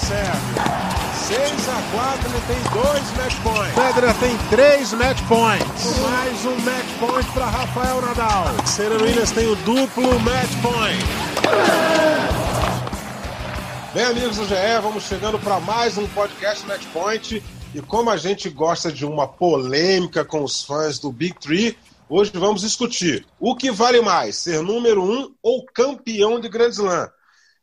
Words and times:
Sérgio. 0.00 0.90
6 1.28 1.68
a 1.68 1.82
4 1.92 2.30
ele 2.30 2.42
tem 2.46 2.82
dois 2.82 3.12
match 3.16 3.36
points. 3.42 3.74
Federer 3.74 4.14
tem 4.18 4.36
três 4.48 4.92
match 4.94 5.22
points. 5.28 5.98
Mais 6.00 6.44
um 6.46 6.56
match 6.60 6.98
point 6.98 7.30
para 7.32 7.46
Rafael 7.46 8.00
Nadal. 8.00 8.46
Serena 8.66 9.02
Williams 9.02 9.30
tem 9.30 9.46
o 9.46 9.54
duplo 9.56 10.18
match 10.20 10.50
point. 10.62 11.04
Bem, 13.94 14.04
amigos 14.04 14.36
do 14.36 14.44
GE, 14.46 14.54
vamos 14.82 15.04
chegando 15.04 15.38
para 15.38 15.60
mais 15.60 15.98
um 15.98 16.06
podcast 16.08 16.66
Match 16.66 16.86
Point. 16.92 17.42
E 17.74 17.80
como 17.80 18.08
a 18.10 18.16
gente 18.16 18.48
gosta 18.48 18.90
de 18.90 19.04
uma 19.04 19.28
polêmica 19.28 20.24
com 20.24 20.42
os 20.42 20.62
fãs 20.62 20.98
do 20.98 21.12
Big 21.12 21.34
Three, 21.38 21.76
hoje 22.08 22.32
vamos 22.34 22.62
discutir 22.62 23.26
o 23.38 23.54
que 23.54 23.70
vale 23.70 24.00
mais, 24.00 24.36
ser 24.36 24.62
número 24.62 25.02
um 25.02 25.32
ou 25.42 25.64
campeão 25.66 26.40
de 26.40 26.48
Grand 26.48 26.70
Slam. 26.70 27.08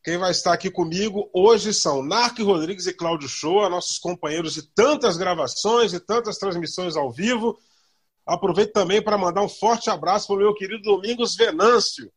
Quem 0.07 0.17
vai 0.17 0.31
estar 0.31 0.53
aqui 0.53 0.71
comigo 0.71 1.29
hoje 1.33 1.73
são 1.73 2.01
Narc 2.01 2.39
Rodrigues 2.39 2.87
e 2.87 2.93
Cláudio 2.93 3.27
Shoa, 3.27 3.67
nossos 3.67 3.99
companheiros 3.99 4.53
de 4.53 4.61
tantas 4.61 5.17
gravações 5.17 5.91
e 5.91 5.99
tantas 5.99 6.37
transmissões 6.37 6.95
ao 6.95 7.11
vivo. 7.11 7.59
Aproveito 8.25 8.71
também 8.71 9.01
para 9.01 9.17
mandar 9.17 9.41
um 9.41 9.49
forte 9.49 9.89
abraço 9.89 10.27
para 10.27 10.37
o 10.37 10.39
meu 10.39 10.53
querido 10.53 10.81
Domingos 10.81 11.35
Venâncio, 11.35 12.09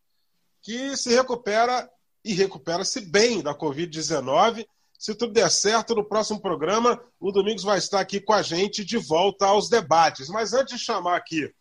que 0.63 0.97
se 0.97 1.13
recupera 1.13 1.91
e 2.25 2.33
recupera-se 2.33 3.01
bem 3.01 3.43
da 3.43 3.57
Covid-19. 3.57 4.65
Se 4.97 5.13
tudo 5.13 5.33
der 5.33 5.51
certo, 5.51 5.93
no 5.93 6.05
próximo 6.05 6.41
programa, 6.41 7.03
o 7.19 7.33
Domingos 7.33 7.65
vai 7.65 7.79
estar 7.79 7.99
aqui 7.99 8.21
com 8.21 8.33
a 8.33 8.41
gente 8.41 8.85
de 8.85 8.99
volta 8.99 9.47
aos 9.47 9.69
debates. 9.69 10.29
Mas 10.29 10.53
antes 10.53 10.79
de 10.79 10.85
chamar 10.85 11.17
aqui 11.17 11.53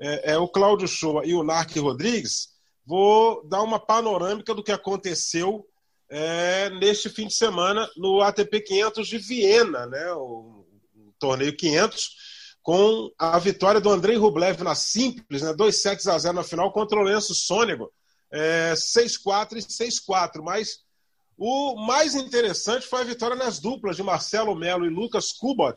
é, 0.00 0.32
é, 0.32 0.38
o 0.38 0.48
Cláudio 0.48 0.88
Shoa 0.88 1.24
e 1.24 1.34
o 1.34 1.44
Narc 1.44 1.76
Rodrigues, 1.76 2.48
vou 2.88 3.46
dar 3.46 3.62
uma 3.62 3.78
panorâmica 3.78 4.54
do 4.54 4.62
que 4.62 4.72
aconteceu 4.72 5.66
é, 6.10 6.70
neste 6.70 7.10
fim 7.10 7.26
de 7.26 7.34
semana 7.34 7.86
no 7.98 8.22
ATP 8.22 8.62
500 8.62 9.06
de 9.06 9.18
Viena, 9.18 9.86
né, 9.86 10.10
o, 10.14 10.64
o 10.96 11.12
torneio 11.18 11.54
500, 11.54 12.08
com 12.62 13.12
a 13.18 13.38
vitória 13.38 13.78
do 13.78 13.90
Andrei 13.90 14.16
Rublev 14.16 14.62
na 14.62 14.74
simples, 14.74 15.42
né, 15.42 15.52
2 15.52 15.82
sets 15.82 16.06
a 16.06 16.18
0 16.18 16.36
na 16.36 16.42
final 16.42 16.72
contra 16.72 16.98
o 16.98 17.02
Lenço 17.02 17.34
Sônego, 17.34 17.92
é, 18.32 18.72
6-4 18.72 19.58
e 19.58 19.60
6-4. 19.60 20.42
Mas 20.42 20.78
o 21.36 21.76
mais 21.76 22.14
interessante 22.14 22.86
foi 22.86 23.02
a 23.02 23.04
vitória 23.04 23.36
nas 23.36 23.58
duplas 23.58 23.96
de 23.96 24.02
Marcelo 24.02 24.54
Melo 24.54 24.86
e 24.86 24.90
Lucas 24.90 25.30
Kubot, 25.32 25.76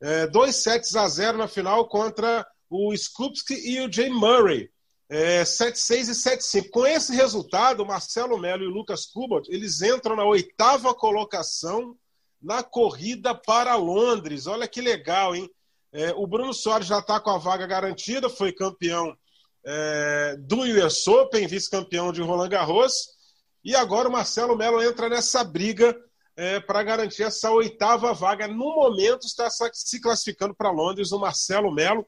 é, 0.00 0.26
2 0.26 0.56
sets 0.56 0.96
a 0.96 1.06
0 1.06 1.38
na 1.38 1.46
final 1.46 1.86
contra 1.88 2.44
o 2.68 2.92
Skupski 2.96 3.54
e 3.54 3.80
o 3.80 3.92
Jay 3.92 4.10
Murray 4.10 4.68
é, 5.08 5.42
7-6 5.42 6.08
e 6.08 6.60
7-5. 6.62 6.70
Com 6.70 6.86
esse 6.86 7.14
resultado, 7.14 7.86
Marcelo 7.86 8.38
Melo 8.38 8.62
e 8.62 8.66
Lucas 8.66 9.06
Kubot, 9.06 9.50
eles 9.50 9.80
entram 9.80 10.14
na 10.14 10.24
oitava 10.24 10.94
colocação 10.94 11.96
na 12.40 12.62
corrida 12.62 13.34
para 13.34 13.74
Londres. 13.76 14.46
Olha 14.46 14.68
que 14.68 14.80
legal, 14.80 15.34
hein? 15.34 15.50
É, 15.92 16.12
o 16.12 16.26
Bruno 16.26 16.52
Soares 16.52 16.86
já 16.86 16.98
está 16.98 17.18
com 17.18 17.30
a 17.30 17.38
vaga 17.38 17.66
garantida, 17.66 18.28
foi 18.28 18.52
campeão 18.52 19.16
é, 19.64 20.36
do 20.38 20.60
US 20.60 21.06
Open, 21.06 21.46
vice-campeão 21.46 22.12
de 22.12 22.20
Roland 22.20 22.50
Garros. 22.50 22.92
E 23.64 23.74
agora 23.74 24.08
o 24.08 24.12
Marcelo 24.12 24.56
Melo 24.56 24.82
entra 24.82 25.08
nessa 25.08 25.42
briga 25.42 25.96
é, 26.36 26.60
para 26.60 26.82
garantir 26.82 27.24
essa 27.24 27.50
oitava 27.50 28.12
vaga. 28.12 28.46
No 28.46 28.74
momento 28.74 29.26
está 29.26 29.48
se 29.50 30.00
classificando 30.00 30.54
para 30.54 30.70
Londres 30.70 31.10
o 31.10 31.18
Marcelo 31.18 31.72
Melo. 31.72 32.06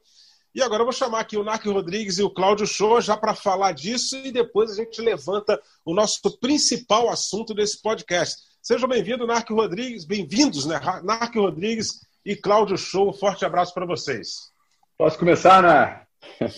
E 0.53 0.61
agora 0.61 0.81
eu 0.81 0.85
vou 0.85 0.91
chamar 0.91 1.21
aqui 1.21 1.37
o 1.37 1.45
Narc 1.45 1.65
Rodrigues 1.65 2.19
e 2.19 2.23
o 2.23 2.29
Cláudio 2.29 2.67
Show 2.67 2.99
já 2.99 3.15
para 3.15 3.33
falar 3.33 3.71
disso 3.71 4.17
e 4.17 4.33
depois 4.33 4.69
a 4.69 4.75
gente 4.75 5.01
levanta 5.01 5.57
o 5.85 5.93
nosso 5.93 6.19
principal 6.41 7.09
assunto 7.09 7.53
desse 7.53 7.81
podcast. 7.81 8.35
Sejam 8.61 8.89
bem-vindos, 8.89 9.25
Narc 9.25 9.49
Rodrigues, 9.49 10.03
bem-vindos, 10.03 10.65
né? 10.65 10.77
Narc 11.03 11.33
Rodrigues 11.35 12.05
e 12.25 12.35
Cláudio 12.35 12.77
Show. 12.77 13.09
Um 13.09 13.13
forte 13.13 13.45
abraço 13.45 13.73
para 13.73 13.85
vocês. 13.85 14.51
Posso 14.97 15.17
começar, 15.17 15.63
né? 15.63 16.01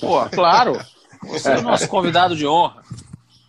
Pô, 0.02 0.28
claro. 0.32 0.74
Você 1.28 1.52
é 1.52 1.58
o 1.60 1.62
nosso 1.62 1.88
convidado 1.88 2.36
de 2.36 2.48
honra. 2.48 2.82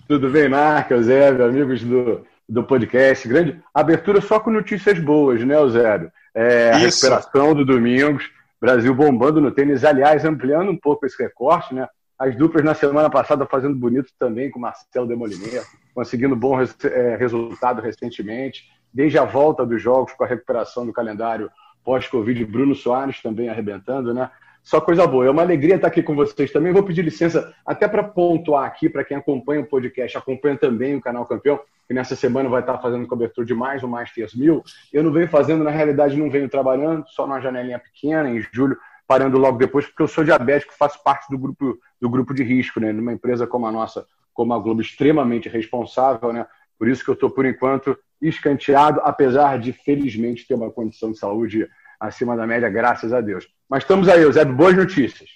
Tudo 0.07 0.29
bem, 0.29 0.51
Narc, 0.51 0.91
Eusébio, 0.91 1.47
amigos 1.47 1.83
do, 1.83 2.23
do 2.47 2.63
podcast. 2.63 3.27
Grande 3.27 3.63
abertura 3.73 4.21
só 4.21 4.39
com 4.39 4.51
notícias 4.51 4.99
boas, 4.99 5.43
né, 5.43 5.55
Eusébio? 5.55 6.13
É, 6.35 6.71
a 6.71 6.77
recuperação 6.77 7.55
do 7.55 7.65
Domingos 7.65 8.25
Brasil 8.65 8.95
bombando 8.95 9.43
no 9.43 9.51
tênis, 9.51 9.85
aliás, 9.85 10.25
ampliando 10.25 10.71
um 10.71 10.77
pouco 10.77 11.05
esse 11.05 11.23
recorte, 11.23 11.75
né? 11.75 11.87
As 12.19 12.35
duplas 12.35 12.65
na 12.65 12.73
semana 12.73 13.11
passada 13.11 13.45
fazendo 13.45 13.75
bonito 13.75 14.11
também 14.19 14.51
com 14.51 14.59
Marcelo 14.59 15.07
Demoliner, 15.07 15.63
conseguindo 15.95 16.35
bom 16.35 16.57
res, 16.57 16.75
é, 16.83 17.15
resultado 17.15 17.83
recentemente. 17.83 18.65
Desde 18.91 19.19
a 19.19 19.25
volta 19.27 19.67
dos 19.67 19.83
jogos 19.83 20.15
com 20.15 20.25
a 20.25 20.27
recuperação 20.27 20.87
do 20.87 20.95
calendário 20.95 21.51
pós-Covid, 21.85 22.43
Bruno 22.47 22.75
Soares 22.75 23.21
também 23.21 23.51
arrebentando, 23.51 24.15
né? 24.15 24.31
Só 24.65 24.81
coisa 24.81 25.07
boa. 25.07 25.27
É 25.27 25.31
uma 25.31 25.43
alegria 25.43 25.75
estar 25.75 25.89
aqui 25.89 26.03
com 26.03 26.17
vocês 26.17 26.51
também. 26.51 26.73
Vou 26.73 26.83
pedir 26.83 27.03
licença 27.03 27.55
até 27.67 27.87
para 27.87 28.03
pontuar 28.03 28.65
aqui, 28.65 28.89
para 28.89 29.05
quem 29.05 29.15
acompanha 29.15 29.61
o 29.61 29.67
podcast, 29.67 30.17
acompanha 30.17 30.57
também 30.57 30.97
o 30.97 31.03
canal 31.03 31.27
Campeão, 31.27 31.61
que 31.87 31.93
nessa 31.93 32.17
semana 32.17 32.49
vai 32.49 32.61
estar 32.61 32.79
fazendo 32.79 33.07
cobertura 33.07 33.47
de 33.47 33.53
mais 33.53 33.85
um 33.85 33.89
Masters 33.89 34.35
1000. 34.35 34.65
Eu 34.91 35.03
não 35.03 35.13
venho 35.13 35.29
fazendo, 35.29 35.63
na 35.63 35.71
realidade, 35.71 36.17
não 36.17 36.31
venho 36.31 36.49
trabalhando, 36.49 37.05
só 37.09 37.27
numa 37.27 37.43
janelinha 37.43 37.79
pequena, 37.79 38.31
em 38.31 38.41
julho, 38.55 38.79
parando 39.07 39.37
logo 39.37 39.59
depois, 39.59 39.85
porque 39.85 40.03
eu 40.03 40.09
sou 40.09 40.25
diabético, 40.25 40.73
faço 40.73 41.03
parte 41.05 41.29
do 41.29 41.37
grupo, 41.37 41.79
do 42.01 42.09
grupo 42.09 42.33
de 42.33 42.43
risco, 42.43 42.81
né? 42.81 42.91
Numa 42.91 43.13
empresa 43.13 43.47
como 43.47 43.67
a 43.67 43.73
nossa, 43.73 44.07
como 44.33 44.55
a 44.55 44.59
Globo, 44.59 44.81
extremamente 44.81 45.47
responsável, 45.47 46.33
né? 46.33 46.47
Por 46.79 46.89
isso 46.89 47.05
que 47.05 47.11
eu 47.11 47.15
estou, 47.15 47.29
por 47.29 47.45
enquanto, 47.45 47.99
escanteado, 48.21 49.03
apesar 49.05 49.59
de, 49.59 49.75
felizmente, 49.75 50.47
ter 50.49 50.55
uma 50.55 50.71
condição 50.71 51.13
de 51.13 51.19
saúde 51.19 51.69
acima 51.99 52.37
da 52.37 52.47
média, 52.47 52.69
graças 52.69 53.13
a 53.13 53.21
Deus. 53.21 53.47
Mas 53.69 53.83
estamos 53.83 54.09
aí, 54.09 54.31
Zé, 54.33 54.45
boas 54.45 54.77
notícias. 54.77 55.31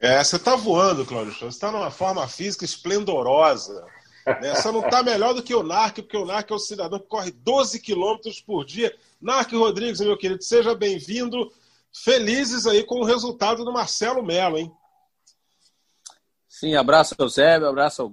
É, 0.00 0.22
você 0.22 0.36
está 0.36 0.54
voando, 0.54 1.06
Cláudio. 1.06 1.32
Você 1.32 1.46
está 1.46 1.72
numa 1.72 1.90
forma 1.90 2.26
física 2.28 2.64
esplendorosa. 2.64 3.86
Né? 4.26 4.54
Só 4.56 4.72
não 4.72 4.80
está 4.84 5.02
melhor 5.02 5.34
do 5.34 5.42
que 5.42 5.54
o 5.54 5.62
Narc, 5.62 5.96
porque 5.96 6.16
o 6.16 6.24
Narc 6.24 6.50
é 6.50 6.54
o 6.54 6.58
cidadão 6.58 6.98
que 6.98 7.06
corre 7.06 7.30
12 7.30 7.80
quilômetros 7.80 8.40
por 8.40 8.64
dia. 8.64 8.94
Narc 9.20 9.52
Rodrigues, 9.52 10.00
meu 10.00 10.16
querido, 10.16 10.42
seja 10.42 10.74
bem-vindo. 10.74 11.50
Felizes 11.92 12.66
aí 12.66 12.82
com 12.84 13.00
o 13.00 13.04
resultado 13.04 13.64
do 13.64 13.72
Marcelo 13.72 14.22
Melo, 14.22 14.58
hein? 14.58 14.72
Sim, 16.48 16.74
abraço 16.76 17.14
ao 17.18 17.24
Eusébio, 17.24 17.68
abraço 17.68 18.02
ao 18.02 18.08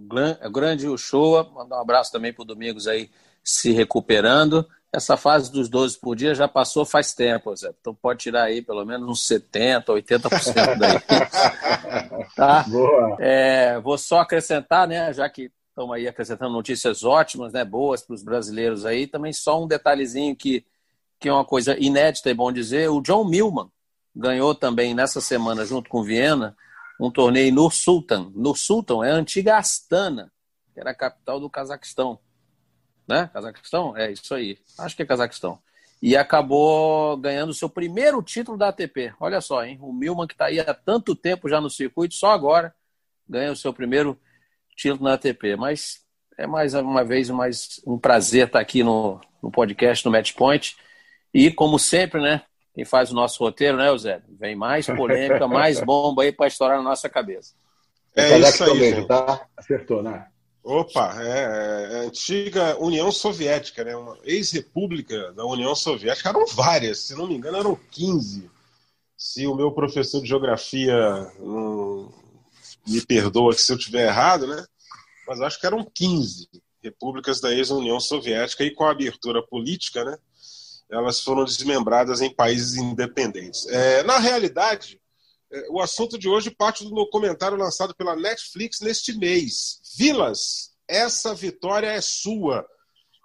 grande 0.50 0.88
Uchoa, 0.88 1.50
mandar 1.54 1.78
um 1.78 1.82
abraço 1.82 2.12
também 2.12 2.34
para 2.34 2.42
o 2.42 2.46
Domingos 2.46 2.88
aí 2.88 3.10
se 3.44 3.72
recuperando 3.72 4.68
essa 4.94 5.16
fase 5.16 5.52
dos 5.52 5.70
12 5.70 6.00
por 6.00 6.16
dia 6.16 6.36
já 6.36 6.48
passou 6.48 6.84
faz 6.84 7.14
tempo, 7.14 7.56
Zé. 7.56 7.74
Então 7.80 7.96
pode 7.96 8.20
tirar 8.20 8.44
aí 8.44 8.62
pelo 8.62 8.86
menos 8.86 9.08
uns 9.08 9.28
70%, 9.28 9.86
80% 9.86 10.78
daí. 10.78 11.00
tá? 12.36 12.64
Boa. 12.68 13.18
É, 13.20 13.80
vou 13.80 13.98
só 13.98 14.20
acrescentar, 14.20 14.88
né, 14.88 15.14
já 15.14 15.30
que 15.30 15.50
estamos 15.70 15.96
aí 15.96 16.08
acrescentando 16.08 16.52
notícias 16.52 17.04
ótimas, 17.04 17.54
né, 17.54 17.64
boas 17.64 18.02
para 18.02 18.14
os 18.14 18.24
brasileiros 18.24 18.86
aí, 18.86 19.08
também 19.08 19.32
só 19.32 19.64
um 19.64 19.68
detalhezinho 19.68 20.36
que, 20.36 20.66
que 21.18 21.30
é 21.30 21.34
uma 21.34 21.46
coisa 21.46 21.78
inédita 21.80 22.30
e 22.30 22.34
bom 22.34 22.52
dizer, 22.52 22.90
o 22.90 23.02
John 23.02 23.24
Millman 23.24 23.72
ganhou 24.14 24.54
também 24.54 24.94
nessa 24.94 25.22
semana, 25.22 25.66
junto 25.66 25.90
com 25.90 26.04
Viena, 26.04 26.56
um 27.00 27.10
torneio 27.10 27.54
no 27.54 27.72
Sultan. 27.72 28.30
No 28.36 28.54
Sultan 28.54 29.06
é 29.06 29.12
a 29.12 29.16
antiga 29.16 29.58
Astana, 29.58 30.30
que 30.74 30.82
era 30.82 30.92
a 30.92 30.96
capital 30.96 31.40
do 31.40 31.50
Cazaquistão 31.50 32.20
né? 33.12 33.30
Cazaquistão? 33.34 33.96
É 33.98 34.12
isso 34.12 34.34
aí. 34.34 34.58
Acho 34.80 34.96
que 34.96 35.04
é 35.04 35.06
Cazaquistão. 35.06 35.60
E 36.02 36.16
acabou 36.16 37.16
ganhando 37.18 37.50
o 37.50 37.54
seu 37.54 37.70
primeiro 37.70 38.24
título 38.24 38.58
da 38.58 38.70
ATP. 38.70 39.14
Olha 39.20 39.40
só, 39.42 39.64
hein? 39.64 39.78
O 39.82 39.94
Milman, 39.94 40.26
que 40.26 40.34
está 40.34 40.46
aí 40.46 40.60
há 40.60 40.74
tanto 40.74 41.16
tempo 41.16 41.48
já 41.48 41.62
no 41.62 41.70
circuito, 41.70 42.16
só 42.16 42.32
agora 42.32 42.74
ganha 43.30 43.52
o 43.52 43.56
seu 43.56 43.72
primeiro 43.72 44.18
título 44.76 45.04
na 45.04 45.14
ATP. 45.14 45.56
Mas 45.58 46.02
é 46.38 46.48
mais 46.48 46.74
uma 46.74 47.04
vez 47.04 47.30
mais 47.30 47.82
um 47.86 48.00
prazer 48.00 48.48
estar 48.48 48.60
aqui 48.60 48.82
no, 48.82 49.22
no 49.44 49.52
podcast, 49.52 50.04
no 50.06 50.12
Match 50.12 50.34
Point. 50.34 50.76
E, 51.34 51.52
como 51.52 51.78
sempre, 51.78 52.22
né? 52.22 52.42
Quem 52.74 52.86
faz 52.86 53.12
o 53.12 53.16
nosso 53.16 53.44
roteiro, 53.44 53.78
né, 53.78 53.96
Zé? 53.98 54.22
Vem 54.40 54.56
mais 54.56 54.88
polêmica, 54.88 55.46
mais 55.48 55.82
bomba 55.82 56.24
aí 56.24 56.32
para 56.32 56.48
estourar 56.48 56.78
na 56.78 56.84
nossa 56.84 57.10
cabeça. 57.10 57.54
É, 58.16 58.32
é 58.32 58.40
isso 58.40 58.64
aí, 58.64 58.80
mesmo, 58.80 59.06
tá? 59.06 59.46
Acertou, 59.56 60.02
né? 60.02 60.26
Opa, 60.64 61.20
é, 61.22 61.28
é, 61.28 61.94
é 61.94 62.06
antiga 62.06 62.78
União 62.80 63.12
Soviética, 63.12 63.84
né? 63.84 63.96
Uma 63.96 64.18
ex-república 64.24 65.34
da 65.34 65.44
União 65.46 65.76
Soviética. 65.76 66.30
Eram 66.30 66.46
várias, 66.46 67.00
se 67.00 67.16
não 67.16 67.28
me 67.28 67.36
engano, 67.36 67.58
eram 67.58 67.80
15. 67.90 68.50
Se 69.18 69.48
o 69.48 69.56
meu 69.56 69.72
professor 69.72 70.22
de 70.22 70.28
geografia 70.28 70.96
não 71.40 72.14
me 72.88 73.04
perdoa 73.06 73.54
se 73.54 73.72
eu 73.72 73.78
estiver 73.78 74.08
errado, 74.08 74.46
né? 74.46 74.64
Mas 75.28 75.42
acho 75.42 75.60
que 75.60 75.66
eram 75.66 75.84
15 75.84 76.48
repúblicas 76.84 77.42
da 77.42 77.52
ex-União 77.52 78.00
Soviética 78.00 78.64
e 78.64 78.72
com 78.72 78.84
a 78.84 78.92
abertura 78.92 79.42
política, 79.42 80.06
né? 80.06 80.16
Elas 80.92 81.22
foram 81.22 81.44
desmembradas 81.44 82.22
em 82.22 82.30
países 82.30 82.76
independentes. 82.76 83.66
É, 83.68 84.04
na 84.04 84.20
realidade, 84.20 85.01
o 85.70 85.82
assunto 85.82 86.18
de 86.18 86.30
hoje 86.30 86.50
parte 86.50 86.84
do 86.84 86.92
documentário 86.92 87.58
lançado 87.58 87.96
pela 87.96 88.16
Netflix 88.16 88.80
neste 88.80 89.14
mês. 89.18 89.82
Vilas, 89.98 90.72
essa 90.88 91.34
vitória 91.34 91.88
é 91.88 92.02
sua. 92.02 92.66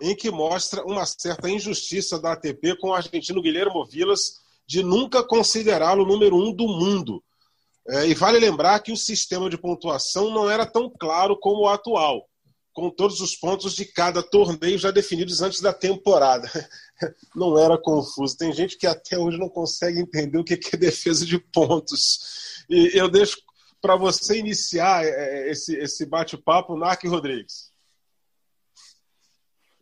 em 0.02 0.14
que 0.14 0.31
mostra 0.31 0.84
uma 0.84 1.06
certa 1.06 1.49
injustiça 1.49 2.19
da 2.20 2.32
ATP 2.32 2.76
com 2.76 2.90
o 2.90 2.94
argentino 2.94 3.40
Guilherme 3.40 3.82
Vilas 3.88 4.40
de 4.67 4.82
nunca 4.82 5.25
considerá-lo 5.25 6.05
número 6.05 6.37
um 6.37 6.52
do 6.52 6.67
mundo. 6.69 7.23
É, 7.88 8.06
e 8.06 8.14
vale 8.14 8.38
lembrar 8.38 8.81
que 8.81 8.93
o 8.93 8.96
sistema 8.96 9.49
de 9.49 9.56
pontuação 9.56 10.31
não 10.31 10.50
era 10.50 10.67
tão 10.67 10.90
claro 10.90 11.38
como 11.38 11.62
o 11.62 11.69
atual, 11.69 12.29
com 12.76 12.90
todos 12.90 13.23
os 13.23 13.34
pontos 13.34 13.75
de 13.75 13.87
cada 13.87 14.23
torneio 14.23 14.76
já 14.76 14.90
definidos 14.90 15.40
antes 15.40 15.62
da 15.62 15.73
temporada. 15.73 16.46
Não 17.34 17.58
era 17.58 17.78
confuso. 17.78 18.37
Tem 18.37 18.52
gente 18.52 18.76
que 18.76 18.87
até 18.87 19.19
hoje 19.19 19.38
não 19.38 19.49
consegue 19.49 19.99
entender 19.99 20.37
o 20.37 20.44
que 20.44 20.61
é 20.73 20.76
defesa 20.76 21.25
de 21.25 21.38
pontos. 21.38 22.64
E 22.69 22.90
eu 22.93 23.08
deixo 23.08 23.38
para 23.81 23.96
você 23.96 24.38
iniciar 24.38 25.05
é, 25.05 25.08
é, 25.08 25.50
esse, 25.50 25.75
esse 25.76 26.05
bate-papo, 26.05 26.76
Narc 26.76 27.02
Rodrigues. 27.05 27.73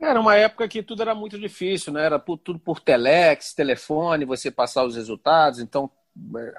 Era 0.01 0.21
uma 0.21 0.37
época 0.37 0.69
que 0.69 0.81
tudo 0.81 1.03
era 1.03 1.17
muito 1.17 1.37
difícil, 1.37 1.93
né? 1.93 2.05
Era 2.05 2.21
tudo 2.21 2.61
por 2.61 2.79
telex, 2.79 3.55
telefone, 3.55 4.25
você 4.25 4.53
passar 4.53 4.85
os 4.85 4.95
resultados, 4.95 5.59
então 5.59 5.91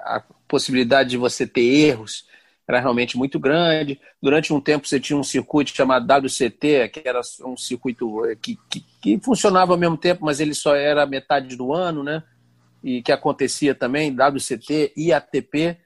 a 0.00 0.22
possibilidade 0.46 1.10
de 1.10 1.16
você 1.16 1.46
ter 1.46 1.62
erros 1.62 2.26
era 2.68 2.80
realmente 2.80 3.16
muito 3.16 3.38
grande. 3.38 4.00
Durante 4.20 4.52
um 4.52 4.60
tempo 4.60 4.86
você 4.86 4.98
tinha 4.98 5.16
um 5.16 5.22
circuito 5.22 5.70
chamado 5.74 6.06
WCT, 6.12 6.88
que 6.88 7.02
era 7.04 7.20
um 7.44 7.56
circuito 7.56 8.24
eh, 8.26 8.36
que, 8.36 8.58
que, 8.68 8.84
que 9.00 9.20
funcionava 9.20 9.72
ao 9.72 9.78
mesmo 9.78 9.96
tempo, 9.96 10.24
mas 10.24 10.40
ele 10.40 10.54
só 10.54 10.74
era 10.74 11.06
metade 11.06 11.56
do 11.56 11.72
ano, 11.72 12.02
né? 12.02 12.22
E 12.82 13.02
que 13.02 13.12
acontecia 13.12 13.74
também, 13.74 14.14
WCT 14.14 14.92
e 14.96 15.12
ATP. 15.12 15.78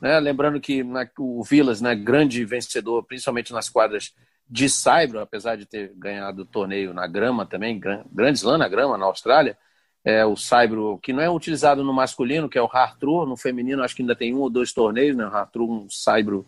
Né? 0.00 0.18
Lembrando 0.20 0.60
que 0.60 0.82
na, 0.82 1.08
o 1.18 1.42
Vilas, 1.42 1.80
né, 1.80 1.94
grande 1.94 2.44
vencedor, 2.44 3.04
principalmente 3.04 3.52
nas 3.52 3.68
quadras 3.68 4.12
de 4.48 4.68
Saibro, 4.68 5.20
apesar 5.20 5.56
de 5.56 5.66
ter 5.66 5.92
ganhado 5.96 6.42
o 6.42 6.46
torneio 6.46 6.94
na 6.94 7.06
grama 7.06 7.44
também, 7.44 7.78
grande 7.78 8.38
slam 8.38 8.58
na 8.58 8.68
grama 8.68 8.96
na 8.96 9.06
Austrália, 9.06 9.58
é, 10.08 10.24
o 10.24 10.34
Saibro, 10.36 10.98
que 11.02 11.12
não 11.12 11.22
é 11.22 11.28
utilizado 11.28 11.84
no 11.84 11.92
masculino, 11.92 12.48
que 12.48 12.56
é 12.56 12.62
o 12.62 12.70
Hartru, 12.72 13.26
no 13.26 13.36
feminino 13.36 13.82
acho 13.82 13.94
que 13.94 14.00
ainda 14.00 14.16
tem 14.16 14.34
um 14.34 14.38
ou 14.38 14.48
dois 14.48 14.72
torneios, 14.72 15.14
né? 15.14 15.26
O 15.26 15.28
Hartru, 15.28 15.70
um 15.70 15.90
Saibro 15.90 16.46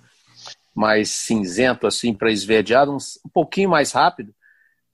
mais 0.75 1.11
cinzento, 1.11 1.87
assim, 1.87 2.15
para 2.15 2.33
esverdeado, 2.33 2.91
um, 2.91 2.97
um, 2.97 3.29
pouquinho 3.29 3.69
mais 3.69 3.93
rápido, 3.93 4.35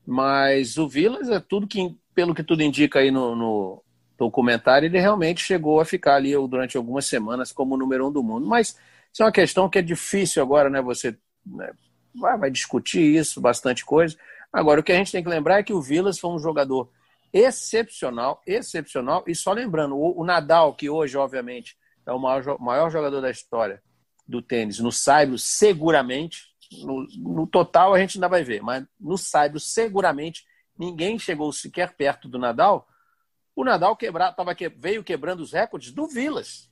mas 0.05 0.79
o 0.79 0.89
Vilas 0.89 1.29
é 1.29 1.39
tudo 1.39 1.69
que, 1.69 1.95
pelo 2.13 2.35
que 2.35 2.43
tudo 2.43 2.61
indica 2.61 2.99
aí 2.99 3.13
no, 3.13 3.37
no 3.37 3.85
documentário, 4.19 4.87
ele 4.87 4.99
realmente 4.99 5.45
chegou 5.45 5.79
a 5.79 5.85
ficar 5.85 6.17
ali 6.17 6.33
durante 6.33 6.77
algumas 6.77 7.07
semanas 7.07 7.53
como 7.53 7.77
o 7.77 7.79
número 7.79 8.09
um 8.09 8.11
do 8.11 8.21
mundo, 8.21 8.49
mas 8.49 8.77
isso 9.13 9.23
é 9.23 9.27
uma 9.27 9.31
questão 9.31 9.69
que 9.69 9.79
é 9.79 9.83
difícil 9.83 10.43
agora, 10.43 10.69
né, 10.69 10.83
você 10.83 11.17
né, 11.47 11.71
vai, 12.13 12.37
vai 12.37 12.51
discutir 12.51 13.15
isso, 13.15 13.41
bastante 13.41 13.85
coisa, 13.85 14.17
agora 14.53 14.81
o 14.81 14.83
que 14.83 14.91
a 14.91 14.97
gente 14.97 15.13
tem 15.13 15.23
que 15.23 15.31
lembrar 15.31 15.61
é 15.61 15.63
que 15.63 15.73
o 15.73 15.81
Vilas 15.81 16.19
foi 16.19 16.31
um 16.31 16.39
jogador 16.41 16.91
excepcional, 17.37 18.41
excepcional. 18.47 19.23
E 19.27 19.35
só 19.35 19.53
lembrando, 19.53 19.97
o, 19.97 20.21
o 20.21 20.25
Nadal, 20.25 20.75
que 20.75 20.89
hoje, 20.89 21.17
obviamente, 21.17 21.77
é 22.07 22.13
o 22.13 22.19
maior, 22.19 22.59
maior 22.59 22.91
jogador 22.91 23.21
da 23.21 23.31
história 23.31 23.83
do 24.27 24.41
tênis, 24.41 24.79
no 24.79 24.91
Saibro, 24.91 25.39
seguramente, 25.39 26.47
no, 26.83 27.07
no, 27.17 27.47
total 27.47 27.95
a 27.95 28.01
gente 28.01 28.17
ainda 28.17 28.29
vai 28.29 28.43
ver, 28.43 28.61
mas 28.61 28.85
no 28.99 29.17
Saibro, 29.17 29.61
seguramente, 29.61 30.45
ninguém 30.77 31.19
chegou 31.19 31.53
sequer 31.53 31.95
perto 31.95 32.29
do 32.29 32.39
Nadal. 32.39 32.89
O 33.55 33.65
Nadal 33.65 33.97
quebra, 33.97 34.33
tava 34.33 34.55
que, 34.55 34.69
veio 34.69 35.05
quebrando 35.05 35.41
os 35.41 35.53
recordes 35.53 35.93
do 35.93 36.07
Vilas. 36.09 36.71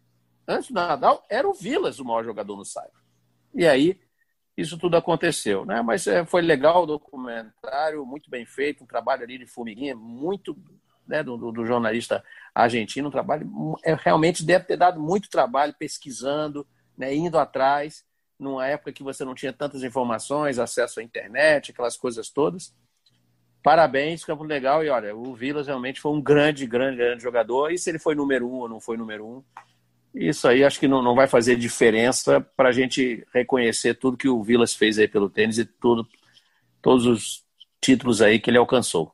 Antes 0.49 0.69
do 0.69 0.75
Nadal, 0.75 1.25
era 1.31 1.49
o 1.49 1.55
Vilas 1.55 1.99
o 1.99 2.05
maior 2.05 2.25
jogador 2.25 2.57
no 2.57 2.65
Saibro. 2.65 3.01
E 3.55 3.67
aí, 3.67 4.01
isso 4.57 4.79
tudo 4.79 4.97
aconteceu, 4.97 5.65
né? 5.65 5.83
Mas 5.83 6.07
é, 6.07 6.25
foi 6.25 6.43
legal 6.43 6.85
o 6.85 6.87
documentário, 6.87 8.07
muito 8.07 8.31
bem 8.31 8.47
feito, 8.47 8.85
um 8.85 8.87
trabalho 8.87 9.25
ali 9.25 9.39
de 9.39 9.47
formiguinha, 9.47 9.97
muito 9.97 10.57
né, 11.07 11.23
do, 11.23 11.37
do, 11.37 11.67
jornalista 11.67 12.25
argentino, 12.55 13.09
um 13.09 13.11
trabalho 13.11 13.77
é, 13.85 13.95
realmente 13.95 14.45
deve 14.45 14.65
ter 14.65 14.77
dado 14.77 15.01
muito 15.01 15.29
trabalho 15.29 15.75
pesquisando, 15.79 16.67
né, 16.97 17.15
indo 17.15 17.39
atrás, 17.39 18.05
numa 18.39 18.67
época 18.67 18.93
que 18.93 19.03
você 19.03 19.25
não 19.25 19.35
tinha 19.35 19.53
tantas 19.53 19.83
informações, 19.83 20.59
acesso 20.59 21.01
à 21.01 21.03
internet, 21.03 21.71
aquelas 21.71 21.97
coisas 21.97 22.31
todas. 22.31 22.75
Parabéns, 23.63 24.25
campo 24.25 24.45
legal. 24.45 24.85
E 24.85 24.91
olha, 24.91 25.17
o 25.17 25.35
Vilas 25.35 25.67
realmente 25.67 26.01
foi 26.01 26.13
um 26.13 26.21
grande, 26.21 26.67
grande, 26.67 26.99
grande 26.99 27.23
jogador. 27.23 27.73
E 27.73 27.79
se 27.79 27.91
ele 27.91 27.99
foi 27.99 28.15
número 28.15 28.47
um 28.47 28.57
ou 28.57 28.69
não 28.69 28.79
foi 28.79 28.97
número 28.97 29.27
um, 29.27 29.43
isso 30.15 30.47
aí 30.47 30.63
acho 30.63 30.79
que 30.79 30.87
não, 30.87 31.03
não 31.03 31.15
vai 31.15 31.27
fazer 31.27 31.57
diferença 31.57 32.41
para 32.41 32.69
a 32.69 32.73
gente 32.73 33.27
reconhecer 33.35 33.95
tudo 33.95 34.17
que 34.17 34.29
o 34.29 34.43
Vilas 34.43 34.75
fez 34.75 34.99
aí 34.99 35.09
pelo 35.09 35.29
tênis 35.29 35.59
e 35.59 35.65
tudo, 35.65 36.07
todos 36.81 37.05
os 37.07 37.43
títulos 37.81 38.23
aí 38.23 38.39
que 38.39 38.49
ele 38.49 38.59
alcançou. 38.59 39.13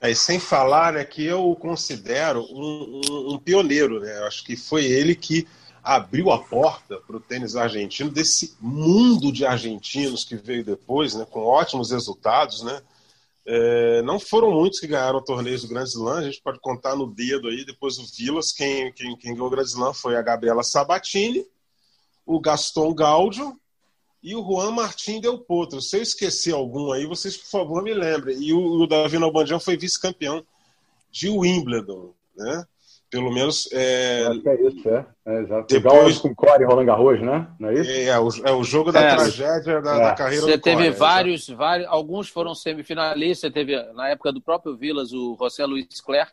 É, 0.00 0.12
sem 0.12 0.38
falar 0.38 0.92
né, 0.92 1.04
que 1.04 1.24
eu 1.24 1.56
considero 1.58 2.42
um, 2.50 3.00
um, 3.08 3.34
um 3.34 3.38
pioneiro, 3.38 4.00
né? 4.00 4.18
acho 4.26 4.44
que 4.44 4.54
foi 4.54 4.84
ele 4.84 5.14
que 5.14 5.46
abriu 5.82 6.30
a 6.30 6.38
porta 6.38 6.98
para 7.06 7.16
o 7.16 7.20
tênis 7.20 7.56
argentino, 7.56 8.10
desse 8.10 8.56
mundo 8.60 9.32
de 9.32 9.44
argentinos 9.44 10.24
que 10.24 10.36
veio 10.36 10.64
depois, 10.64 11.14
né, 11.14 11.26
com 11.30 11.40
ótimos 11.40 11.90
resultados, 11.90 12.62
né? 12.62 12.80
É, 13.46 14.00
não 14.02 14.18
foram 14.18 14.50
muitos 14.50 14.80
que 14.80 14.86
ganharam 14.86 15.22
torneios 15.22 15.62
do 15.62 15.68
Grand 15.68 15.84
Slam, 15.84 16.18
a 16.18 16.22
gente 16.22 16.40
pode 16.42 16.58
contar 16.60 16.96
no 16.96 17.06
dedo 17.06 17.48
aí, 17.48 17.64
depois 17.64 17.98
o 17.98 18.06
Vilas, 18.06 18.52
quem, 18.52 18.90
quem, 18.92 19.16
quem 19.18 19.34
ganhou 19.34 19.48
o 19.48 19.50
Grand 19.50 19.64
Slam 19.64 19.92
foi 19.92 20.16
a 20.16 20.22
Gabriela 20.22 20.62
Sabatini, 20.62 21.46
o 22.24 22.40
Gaston 22.40 22.94
Gaudio 22.94 23.54
e 24.22 24.34
o 24.34 24.42
Juan 24.42 24.70
Martín 24.70 25.20
Del 25.20 25.38
Potro. 25.38 25.82
Se 25.82 25.98
eu 25.98 26.02
esquecer 26.02 26.54
algum 26.54 26.90
aí, 26.90 27.04
vocês, 27.04 27.36
por 27.36 27.46
favor, 27.46 27.82
me 27.82 27.92
lembrem. 27.92 28.42
E 28.42 28.54
o, 28.54 28.82
o 28.82 28.86
Davi 28.86 29.18
Nalbandian 29.18 29.60
foi 29.60 29.76
vice-campeão 29.76 30.42
de 31.10 31.28
Wimbledon, 31.28 32.14
né? 32.34 32.66
Pelo 33.14 33.32
menos. 33.32 33.68
É, 33.72 34.24
é 34.24 34.66
isso, 34.66 34.88
é. 34.88 35.06
é 35.24 35.40
exato. 35.42 35.66
Depois... 35.72 36.18
com 36.18 36.34
Core 36.34 36.64
Roland 36.64 36.86
Garros, 36.86 37.22
né? 37.22 37.46
Não 37.60 37.68
é 37.68 37.74
isso? 37.74 37.88
É, 37.88 38.04
é, 38.06 38.18
o, 38.18 38.28
é 38.44 38.52
o 38.52 38.64
jogo 38.64 38.90
da 38.90 39.00
é. 39.00 39.14
tragédia 39.14 39.80
da, 39.80 39.98
da, 39.98 40.08
é. 40.08 40.14
carreira 40.16 40.42
Você 40.44 40.56
do 40.56 40.60
teve 40.60 40.86
Core, 40.86 40.98
vários, 40.98 41.48
vários, 41.48 41.88
alguns 41.88 42.28
foram 42.28 42.56
semifinalistas. 42.56 43.38
Você 43.38 43.50
teve, 43.52 43.80
na 43.92 44.08
época 44.08 44.32
do 44.32 44.40
próprio 44.40 44.76
Vilas, 44.76 45.12
o 45.12 45.36
José 45.38 45.64
Luiz 45.64 46.00
Clerc, 46.00 46.32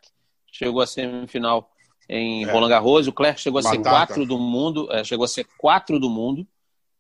chegou 0.52 0.82
à 0.82 0.88
semifinal 0.88 1.70
em 2.10 2.46
é. 2.46 2.52
Roland 2.52 2.70
Garros. 2.70 3.08
O 3.08 3.14
Clerc 3.14 3.40
chegou 3.40 3.60
a 3.60 3.62
ser 3.62 3.78
Batata. 3.78 3.90
quatro 3.92 4.26
do 4.26 4.40
mundo, 4.40 4.90
chegou 5.06 5.26
a 5.26 5.28
ser 5.28 5.46
quatro 5.60 6.00
do 6.00 6.10
mundo, 6.10 6.48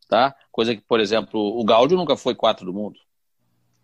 tá? 0.07 0.35
Coisa 0.51 0.75
que, 0.75 0.81
por 0.81 0.99
exemplo, 0.99 1.39
o 1.59 1.63
Gaudio 1.65 1.97
nunca 1.97 2.15
foi 2.15 2.35
quatro 2.35 2.67
do 2.67 2.73
mundo. 2.73 2.99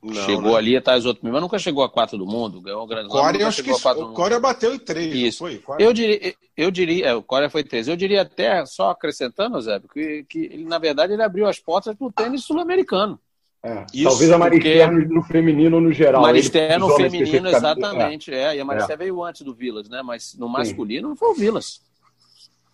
Não, 0.01 0.13
chegou 0.13 0.51
né? 0.51 0.57
ali 0.57 0.77
atrás 0.77 1.05
outro, 1.05 1.27
mas 1.29 1.41
nunca 1.41 1.57
chegou 1.57 1.83
a 1.83 1.89
quatro 1.89 2.17
do 2.17 2.25
mundo. 2.25 2.61
Ganhou 2.61 2.83
o 2.83 2.87
Grande 2.87 3.09
Core, 3.09 3.43
acho 3.43 3.63
que 3.63 3.71
o 3.71 4.13
Coreia 4.13 4.39
bateu 4.39 4.73
em 4.73 4.79
três. 4.79 5.13
Isso. 5.13 5.39
Foi, 5.39 5.61
eu 5.79 5.91
diria, 5.91 6.35
eu 6.55 6.69
diria, 6.69 7.07
é, 7.07 7.15
o 7.15 7.23
Coreia 7.23 7.49
foi 7.49 7.63
três. 7.63 7.87
Eu 7.87 7.95
diria 7.95 8.21
até, 8.21 8.63
só 8.65 8.91
acrescentando, 8.91 9.59
Zé, 9.59 9.81
que, 9.91 10.23
que 10.29 10.39
ele, 10.39 10.65
na 10.65 10.77
verdade 10.77 11.13
ele 11.13 11.23
abriu 11.23 11.47
as 11.47 11.59
portas 11.59 11.95
para 11.95 12.07
o 12.07 12.11
tênis 12.11 12.43
sul-americano. 12.43 13.19
É, 13.63 13.85
Isso, 13.91 14.07
talvez 14.07 14.31
a 14.31 14.37
Maristé 14.37 14.87
no 14.87 15.23
feminino 15.23 15.81
no 15.81 15.91
geral. 15.91 16.21
Maristé 16.21 16.77
no 16.77 16.95
feminino, 16.95 17.49
exatamente. 17.49 18.31
É. 18.31 18.53
é. 18.53 18.55
e 18.57 18.59
a 18.59 18.65
Maristé 18.65 18.93
é. 18.93 18.97
veio 18.97 19.23
antes 19.23 19.41
do 19.41 19.53
Vilas, 19.53 19.89
né? 19.89 20.01
Mas 20.03 20.35
no 20.35 20.47
masculino 20.47 21.07
Sim. 21.07 21.09
não 21.09 21.15
foi 21.15 21.29
o 21.29 21.33
Vilas. 21.33 21.81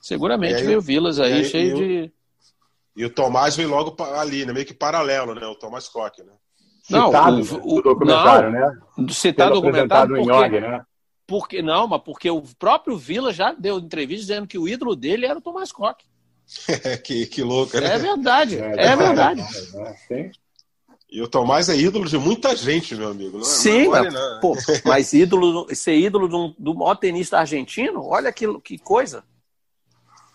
Seguramente 0.02 0.56
aí, 0.56 0.66
veio 0.66 0.80
o 0.80 0.82
Vilas 0.82 1.20
aí, 1.20 1.34
aí 1.34 1.46
cheio 1.46 1.76
de. 1.76 2.12
E 2.96 3.06
o 3.06 3.10
Tomás 3.10 3.56
veio 3.56 3.70
logo 3.70 3.96
ali, 4.04 4.46
né? 4.46 4.54
meio 4.54 4.66
que 4.66 4.74
paralelo, 4.74 5.34
né? 5.34 5.48
O 5.48 5.56
Tomás 5.56 5.88
Koch, 5.88 6.22
né? 6.22 6.34
Não, 6.90 7.06
citado 7.08 7.62
o, 7.64 7.78
o, 7.78 7.82
documentário, 7.82 8.52
não, 8.52 8.60
né? 8.60 9.14
Citado 9.14 9.54
documentário 9.56 10.16
porque, 10.16 10.60
né? 10.60 10.86
porque 11.26 11.62
não, 11.62 11.88
mas 11.88 12.02
porque 12.04 12.30
o 12.30 12.42
próprio 12.60 12.98
Vila 12.98 13.32
já 13.32 13.54
deu 13.54 13.80
entrevista 13.80 14.22
dizendo 14.22 14.48
que 14.48 14.58
o 14.58 14.68
ídolo 14.68 14.96
dele 14.96 15.26
era 15.26 15.40
o 15.40 15.42
Tomás 15.42 15.72
Koch. 15.72 16.04
que, 17.04 17.26
que 17.26 17.42
louco, 17.42 17.80
né? 17.80 17.96
É 17.96 17.98
verdade, 17.98 18.60
é, 18.60 18.88
é 18.88 18.96
verdade. 18.96 19.42
É, 20.12 20.32
e 21.10 21.22
o 21.22 21.28
Tomás 21.28 21.70
é 21.70 21.78
ídolo 21.78 22.10
de 22.10 22.18
muita 22.18 22.56
gente, 22.56 22.96
meu 22.96 23.10
amigo. 23.10 23.38
Não, 23.38 23.46
é- 23.46 23.48
Sim, 23.48 23.86
não 23.86 23.96
é 23.96 24.02
mas, 24.02 24.14
não. 24.14 24.40
Pô, 24.42 24.58
mas 24.84 25.14
ídolo, 25.14 25.68
ser 25.76 25.96
ídolo 25.96 26.28
do, 26.28 26.56
do 26.58 26.74
maior 26.74 26.96
tenista 26.96 27.38
argentino, 27.38 28.04
olha 28.04 28.34
que, 28.34 28.60
que 28.62 28.78
coisa. 28.78 29.24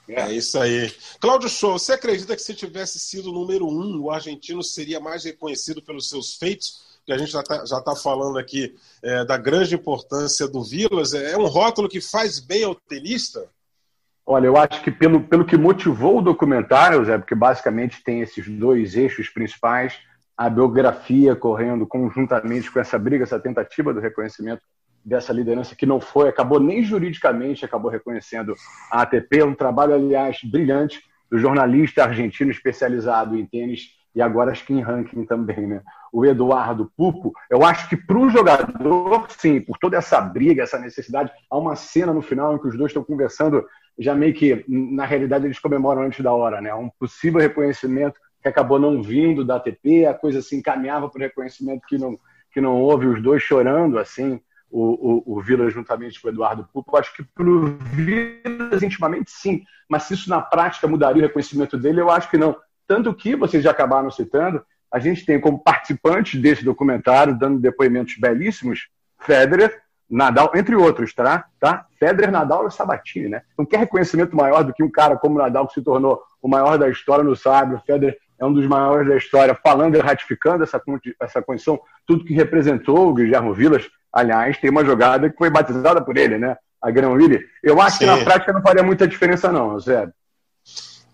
É 0.08 0.32
isso 0.32 0.58
aí. 0.58 0.90
Cláudio 1.20 1.48
Show, 1.48 1.78
você 1.78 1.92
acredita 1.92 2.34
que 2.34 2.42
se 2.42 2.54
tivesse 2.54 2.98
sido 2.98 3.30
o 3.30 3.32
número 3.32 3.66
um, 3.66 4.00
o 4.00 4.10
argentino 4.10 4.62
seria 4.62 4.98
mais 4.98 5.24
reconhecido 5.24 5.82
pelos 5.82 6.08
seus 6.08 6.36
feitos? 6.36 6.98
Que 7.04 7.12
a 7.12 7.18
gente 7.18 7.30
já 7.30 7.40
está 7.40 7.64
já 7.64 7.80
tá 7.80 7.94
falando 7.94 8.38
aqui 8.38 8.74
é, 9.02 9.24
da 9.24 9.36
grande 9.36 9.74
importância 9.74 10.48
do 10.48 10.64
Vilas. 10.64 11.12
É 11.12 11.36
um 11.36 11.46
rótulo 11.46 11.88
que 11.88 12.00
faz 12.00 12.38
bem 12.38 12.64
ao 12.64 12.74
tenista? 12.74 13.48
Olha, 14.24 14.46
eu 14.46 14.56
acho 14.56 14.82
que 14.82 14.90
pelo, 14.90 15.22
pelo 15.22 15.44
que 15.44 15.56
motivou 15.56 16.18
o 16.18 16.22
documentário, 16.22 17.04
Zé, 17.04 17.16
porque 17.16 17.34
basicamente 17.34 18.02
tem 18.04 18.20
esses 18.20 18.46
dois 18.46 18.94
eixos 18.94 19.28
principais, 19.28 19.98
a 20.36 20.50
biografia 20.50 21.34
correndo 21.34 21.86
conjuntamente 21.86 22.70
com 22.70 22.78
essa 22.78 22.98
briga, 22.98 23.24
essa 23.24 23.40
tentativa 23.40 23.92
do 23.92 24.00
reconhecimento 24.00 24.62
dessa 25.08 25.32
liderança 25.32 25.74
que 25.74 25.86
não 25.86 26.00
foi, 26.00 26.28
acabou 26.28 26.60
nem 26.60 26.82
juridicamente, 26.82 27.64
acabou 27.64 27.90
reconhecendo 27.90 28.54
a 28.90 29.02
ATP, 29.02 29.42
um 29.42 29.54
trabalho, 29.54 29.94
aliás, 29.94 30.38
brilhante 30.44 31.02
do 31.30 31.38
jornalista 31.38 32.04
argentino 32.04 32.50
especializado 32.50 33.36
em 33.36 33.44
tênis, 33.44 33.96
e 34.14 34.22
agora 34.22 34.50
acho 34.50 34.64
que 34.64 34.72
em 34.72 34.80
ranking 34.80 35.24
também, 35.24 35.66
né? 35.66 35.82
O 36.12 36.24
Eduardo 36.24 36.90
Pupo, 36.96 37.32
eu 37.50 37.64
acho 37.64 37.88
que 37.88 37.96
para 37.96 38.18
o 38.18 38.30
jogador, 38.30 39.26
sim, 39.30 39.60
por 39.60 39.78
toda 39.78 39.96
essa 39.96 40.20
briga, 40.20 40.62
essa 40.62 40.78
necessidade, 40.78 41.30
há 41.50 41.58
uma 41.58 41.76
cena 41.76 42.12
no 42.12 42.22
final 42.22 42.54
em 42.54 42.58
que 42.58 42.66
os 42.66 42.76
dois 42.76 42.90
estão 42.90 43.04
conversando, 43.04 43.64
já 43.98 44.14
meio 44.14 44.34
que, 44.34 44.64
na 44.68 45.04
realidade, 45.04 45.46
eles 45.46 45.58
comemoram 45.58 46.02
antes 46.02 46.20
da 46.22 46.32
hora, 46.32 46.60
né? 46.60 46.74
Um 46.74 46.90
possível 46.98 47.40
reconhecimento 47.40 48.18
que 48.42 48.48
acabou 48.48 48.78
não 48.78 49.02
vindo 49.02 49.44
da 49.44 49.56
ATP, 49.56 50.06
a 50.06 50.14
coisa 50.14 50.40
se 50.40 50.56
encaminhava 50.56 51.08
para 51.08 51.18
o 51.18 51.22
reconhecimento 51.22 51.86
que 51.86 51.98
não, 51.98 52.18
que 52.52 52.60
não 52.60 52.80
houve, 52.80 53.06
os 53.06 53.22
dois 53.22 53.42
chorando, 53.42 53.98
assim, 53.98 54.40
o, 54.70 55.32
o, 55.32 55.38
o 55.38 55.40
Vila 55.40 55.68
juntamente 55.70 56.20
com 56.20 56.28
o 56.28 56.30
Eduardo 56.30 56.68
Pupo. 56.72 56.96
Acho 56.96 57.14
que 57.14 57.22
para 57.22 57.44
Vila, 57.92 58.84
intimamente, 58.84 59.30
sim, 59.30 59.64
mas 59.88 60.04
se 60.04 60.14
isso 60.14 60.28
na 60.28 60.40
prática 60.40 60.86
mudaria 60.86 61.22
o 61.22 61.26
reconhecimento 61.26 61.76
dele, 61.76 62.00
eu 62.00 62.10
acho 62.10 62.30
que 62.30 62.36
não. 62.36 62.56
Tanto 62.86 63.14
que, 63.14 63.36
vocês 63.36 63.62
já 63.62 63.70
acabaram 63.70 64.10
citando, 64.10 64.64
a 64.90 64.98
gente 64.98 65.24
tem 65.24 65.40
como 65.40 65.62
participantes 65.62 66.40
desse 66.40 66.64
documentário, 66.64 67.38
dando 67.38 67.58
depoimentos 67.58 68.16
belíssimos, 68.18 68.88
Federer, 69.20 69.82
Nadal, 70.10 70.52
entre 70.54 70.74
outros, 70.74 71.12
tá? 71.12 71.44
tá? 71.60 71.84
Federer, 71.98 72.30
Nadal 72.30 72.66
e 72.66 72.70
Sabatini, 72.70 73.28
né? 73.28 73.42
Não 73.58 73.66
quer 73.66 73.78
reconhecimento 73.78 74.34
maior 74.34 74.64
do 74.64 74.72
que 74.72 74.82
um 74.82 74.90
cara 74.90 75.16
como 75.18 75.38
Nadal, 75.38 75.66
que 75.66 75.74
se 75.74 75.82
tornou 75.82 76.22
o 76.40 76.48
maior 76.48 76.78
da 76.78 76.88
história 76.88 77.22
no 77.22 77.36
sabe. 77.36 77.74
O 77.74 77.80
Federer 77.80 78.16
é 78.38 78.46
um 78.46 78.52
dos 78.52 78.66
maiores 78.66 79.06
da 79.06 79.16
história, 79.16 79.54
falando 79.54 79.96
e 79.96 80.00
ratificando 80.00 80.62
essa, 80.62 80.80
essa 81.20 81.42
condição, 81.42 81.78
tudo 82.06 82.24
que 82.24 82.32
representou 82.32 83.10
o 83.10 83.14
Guilherme 83.14 83.52
Vilas. 83.52 83.90
Aliás, 84.12 84.58
tem 84.58 84.70
uma 84.70 84.84
jogada 84.84 85.30
que 85.30 85.36
foi 85.36 85.50
batizada 85.50 86.02
por 86.04 86.16
ele, 86.16 86.38
né? 86.38 86.56
A 86.80 86.90
Granville. 86.90 87.44
Eu 87.62 87.80
acho 87.80 87.98
Sim. 87.98 88.04
que 88.04 88.06
na 88.06 88.24
prática 88.24 88.52
não 88.52 88.62
faria 88.62 88.82
muita 88.82 89.06
diferença, 89.06 89.52
não, 89.52 89.78
Zé. 89.78 90.08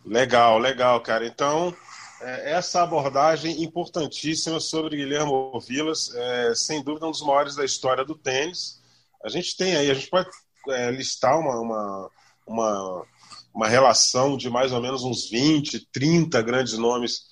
Legal, 0.05 0.59
legal, 0.59 1.01
cara. 1.01 1.27
Então, 1.27 1.75
é, 2.21 2.53
essa 2.53 2.83
abordagem 2.83 3.63
importantíssima 3.63 4.61
sobre 4.61 4.97
Guilherme 4.97 5.33
Vilas, 5.67 6.15
é, 6.15 6.55
sem 6.55 6.83
dúvida 6.83 7.07
um 7.07 7.11
dos 7.11 7.23
maiores 7.23 7.57
da 7.57 7.65
história 7.65 8.05
do 8.05 8.15
tênis. 8.15 8.81
A 9.25 9.29
gente 9.29 9.57
tem 9.57 9.77
aí, 9.77 9.91
a 9.91 9.95
gente 9.95 10.09
pode 10.09 10.29
é, 10.69 10.91
listar 10.91 11.39
uma, 11.39 11.59
uma, 11.59 12.11
uma, 12.47 13.07
uma, 13.55 13.69
relação 13.69 14.37
de 14.37 14.49
mais 14.49 14.73
ou 14.73 14.81
menos 14.81 15.03
uns 15.03 15.29
20, 15.29 15.89
30 15.93 16.41
grandes 16.43 16.79
nomes 16.79 17.23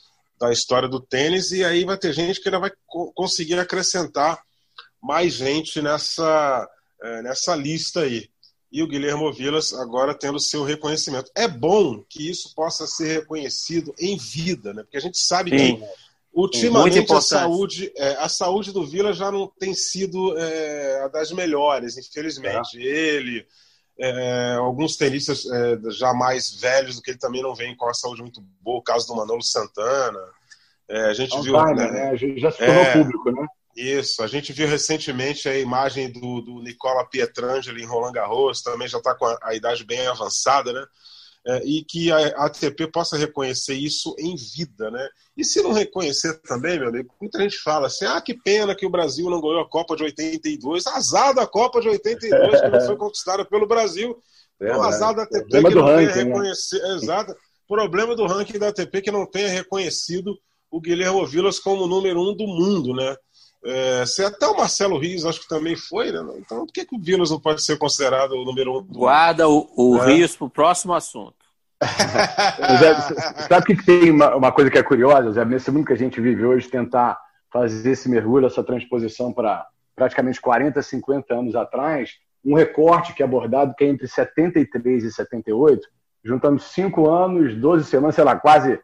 da 0.40 0.50
história 0.50 0.88
do 0.88 1.00
tênis, 1.00 1.52
e 1.52 1.64
aí 1.64 1.84
vai 1.84 1.96
ter 1.96 2.12
gente 2.12 2.40
que 2.40 2.48
ainda 2.48 2.58
vai 2.58 2.72
co 2.86 3.12
conseguir 3.14 3.58
acrescentar 3.58 4.42
mais 5.02 5.34
gente 5.34 5.82
nessa, 5.82 6.68
é, 7.02 7.22
nessa 7.22 7.56
lista 7.56 8.00
aí 8.00 8.30
e 8.72 8.82
o 8.82 8.88
Guilherme 8.88 9.30
Vilas 9.32 9.74
agora 9.74 10.14
tendo 10.14 10.40
seu 10.40 10.64
reconhecimento. 10.64 11.30
É 11.36 11.46
bom 11.46 12.02
que 12.08 12.30
isso 12.30 12.54
possa 12.54 12.86
ser 12.86 13.20
reconhecido 13.20 13.94
em 13.98 14.16
vida, 14.16 14.72
né? 14.72 14.82
Porque 14.82 14.96
a 14.96 15.00
gente 15.00 15.18
sabe 15.18 15.50
Sim. 15.50 15.76
que 15.76 15.84
ultimamente 16.32 17.12
a 17.12 17.20
saúde, 17.20 17.92
é, 17.94 18.14
a 18.14 18.30
saúde 18.30 18.72
do 18.72 18.86
Vila 18.86 19.12
já 19.12 19.30
não 19.30 19.46
tem 19.46 19.74
sido 19.74 20.38
é, 20.38 21.02
a 21.04 21.08
das 21.08 21.30
melhores, 21.32 21.98
infelizmente. 21.98 22.78
É. 22.78 22.82
Ele, 22.82 23.46
é, 23.98 24.54
alguns 24.54 24.96
tenistas 24.96 25.44
é, 25.44 25.78
já 25.90 26.14
mais 26.14 26.58
velhos 26.58 26.96
do 26.96 27.02
que 27.02 27.10
ele 27.10 27.18
também 27.18 27.42
não 27.42 27.54
vem 27.54 27.76
com 27.76 27.86
a 27.90 27.94
saúde 27.94 28.22
muito 28.22 28.40
boa, 28.62 28.78
o 28.78 28.82
caso 28.82 29.06
do 29.06 29.14
Manolo 29.14 29.42
Santana. 29.42 30.18
É, 30.88 31.02
a 31.04 31.12
gente 31.14 31.38
viu. 31.42 31.62
Né, 31.74 31.90
né? 31.90 32.16
Já 32.38 32.50
se 32.50 32.58
tornou 32.58 32.92
público, 32.92 33.30
né? 33.32 33.46
Isso, 33.74 34.22
a 34.22 34.26
gente 34.26 34.52
viu 34.52 34.68
recentemente 34.68 35.48
a 35.48 35.58
imagem 35.58 36.12
do, 36.12 36.42
do 36.42 36.62
Nicola 36.62 37.08
Pietrangeli 37.08 37.82
em 37.82 37.86
Roland 37.86 38.12
Garros, 38.12 38.60
também 38.60 38.86
já 38.86 38.98
está 38.98 39.14
com 39.14 39.24
a, 39.24 39.38
a, 39.42 39.54
idade 39.54 39.84
bem 39.84 40.06
avançada, 40.06 40.72
né? 40.72 40.84
É, 41.44 41.64
e 41.64 41.82
que 41.82 42.12
a 42.12 42.44
ATP 42.44 42.86
possa 42.86 43.16
reconhecer 43.16 43.74
isso 43.74 44.14
em 44.18 44.36
vida, 44.36 44.90
né? 44.90 45.08
E 45.36 45.44
se 45.44 45.60
não 45.60 45.72
reconhecer 45.72 46.40
também, 46.42 46.78
meu 46.78 46.88
amigo, 46.88 47.12
muita 47.20 47.40
gente 47.40 47.58
fala 47.58 47.88
assim: 47.88 48.04
ah, 48.04 48.20
que 48.20 48.34
pena 48.34 48.76
que 48.76 48.86
o 48.86 48.90
Brasil 48.90 49.28
não 49.28 49.40
ganhou 49.40 49.60
a 49.60 49.68
Copa 49.68 49.96
de 49.96 50.04
82, 50.04 50.86
azar 50.86 51.34
da 51.34 51.46
Copa 51.46 51.80
de 51.80 51.88
82 51.88 52.60
que 52.60 52.68
não 52.68 52.80
foi 52.86 52.96
conquistada 52.96 53.44
pelo 53.44 53.66
Brasil. 53.66 54.16
É, 54.60 54.68
então, 54.68 54.82
azar 54.82 55.14
da 55.14 55.22
ATP 55.22 55.48
que 55.48 55.74
não 55.74 55.84
ranking, 55.84 56.12
tenha 56.12 56.24
reconhecido. 56.26 56.82
Né? 56.82 56.94
Exato. 56.94 57.36
Problema 57.66 58.14
do 58.14 58.26
ranking 58.26 58.58
da 58.58 58.68
ATP 58.68 59.00
que 59.00 59.10
não 59.10 59.26
tenha 59.26 59.48
reconhecido 59.48 60.38
o 60.70 60.80
Guilherme 60.80 61.26
Vilas 61.26 61.58
como 61.58 61.86
número 61.86 62.20
um 62.20 62.34
do 62.34 62.46
mundo, 62.46 62.94
né? 62.94 63.16
É, 63.64 64.04
se 64.04 64.24
até 64.24 64.46
o 64.46 64.56
Marcelo 64.56 64.98
Rios 64.98 65.24
acho 65.24 65.40
que 65.40 65.48
também 65.48 65.76
foi, 65.76 66.10
né? 66.10 66.20
Então 66.38 66.66
por 66.66 66.72
que, 66.72 66.84
que 66.84 66.96
o 66.96 67.00
Vilas 67.00 67.30
não 67.30 67.38
pode 67.38 67.62
ser 67.62 67.78
considerado 67.78 68.32
o 68.32 68.44
número 68.44 68.78
um? 68.78 68.82
Do... 68.82 68.98
Guarda 68.98 69.48
o, 69.48 69.70
o 69.76 69.98
é. 69.98 70.06
Rios 70.06 70.34
para 70.36 70.46
o 70.46 70.50
próximo 70.50 70.92
assunto. 70.94 71.36
Zé, 72.78 72.94
sabe 73.48 73.66
que 73.66 73.84
tem 73.84 74.10
uma, 74.10 74.36
uma, 74.36 74.52
coisa 74.52 74.70
que 74.70 74.78
é 74.78 74.82
curiosa, 74.82 75.32
Zé? 75.32 75.44
Nesse 75.44 75.70
mundo 75.70 75.86
que 75.86 75.92
a 75.92 75.96
gente 75.96 76.20
vive 76.20 76.44
hoje, 76.44 76.68
tentar 76.68 77.18
fazer 77.52 77.90
esse 77.90 78.08
mergulho, 78.08 78.46
essa 78.46 78.64
transposição 78.64 79.32
para 79.32 79.66
praticamente 79.94 80.40
40, 80.40 80.80
50 80.80 81.34
anos 81.34 81.54
atrás, 81.54 82.10
um 82.44 82.54
recorte 82.54 83.14
que 83.14 83.22
é 83.22 83.26
abordado 83.26 83.74
que 83.76 83.84
é 83.84 83.88
entre 83.88 84.08
73 84.08 85.04
e 85.04 85.12
78, 85.12 85.86
juntando 86.24 86.60
5 86.60 87.08
anos, 87.08 87.54
12 87.56 87.84
semanas, 87.84 88.14
sei 88.14 88.24
lá, 88.24 88.36
quase 88.36 88.80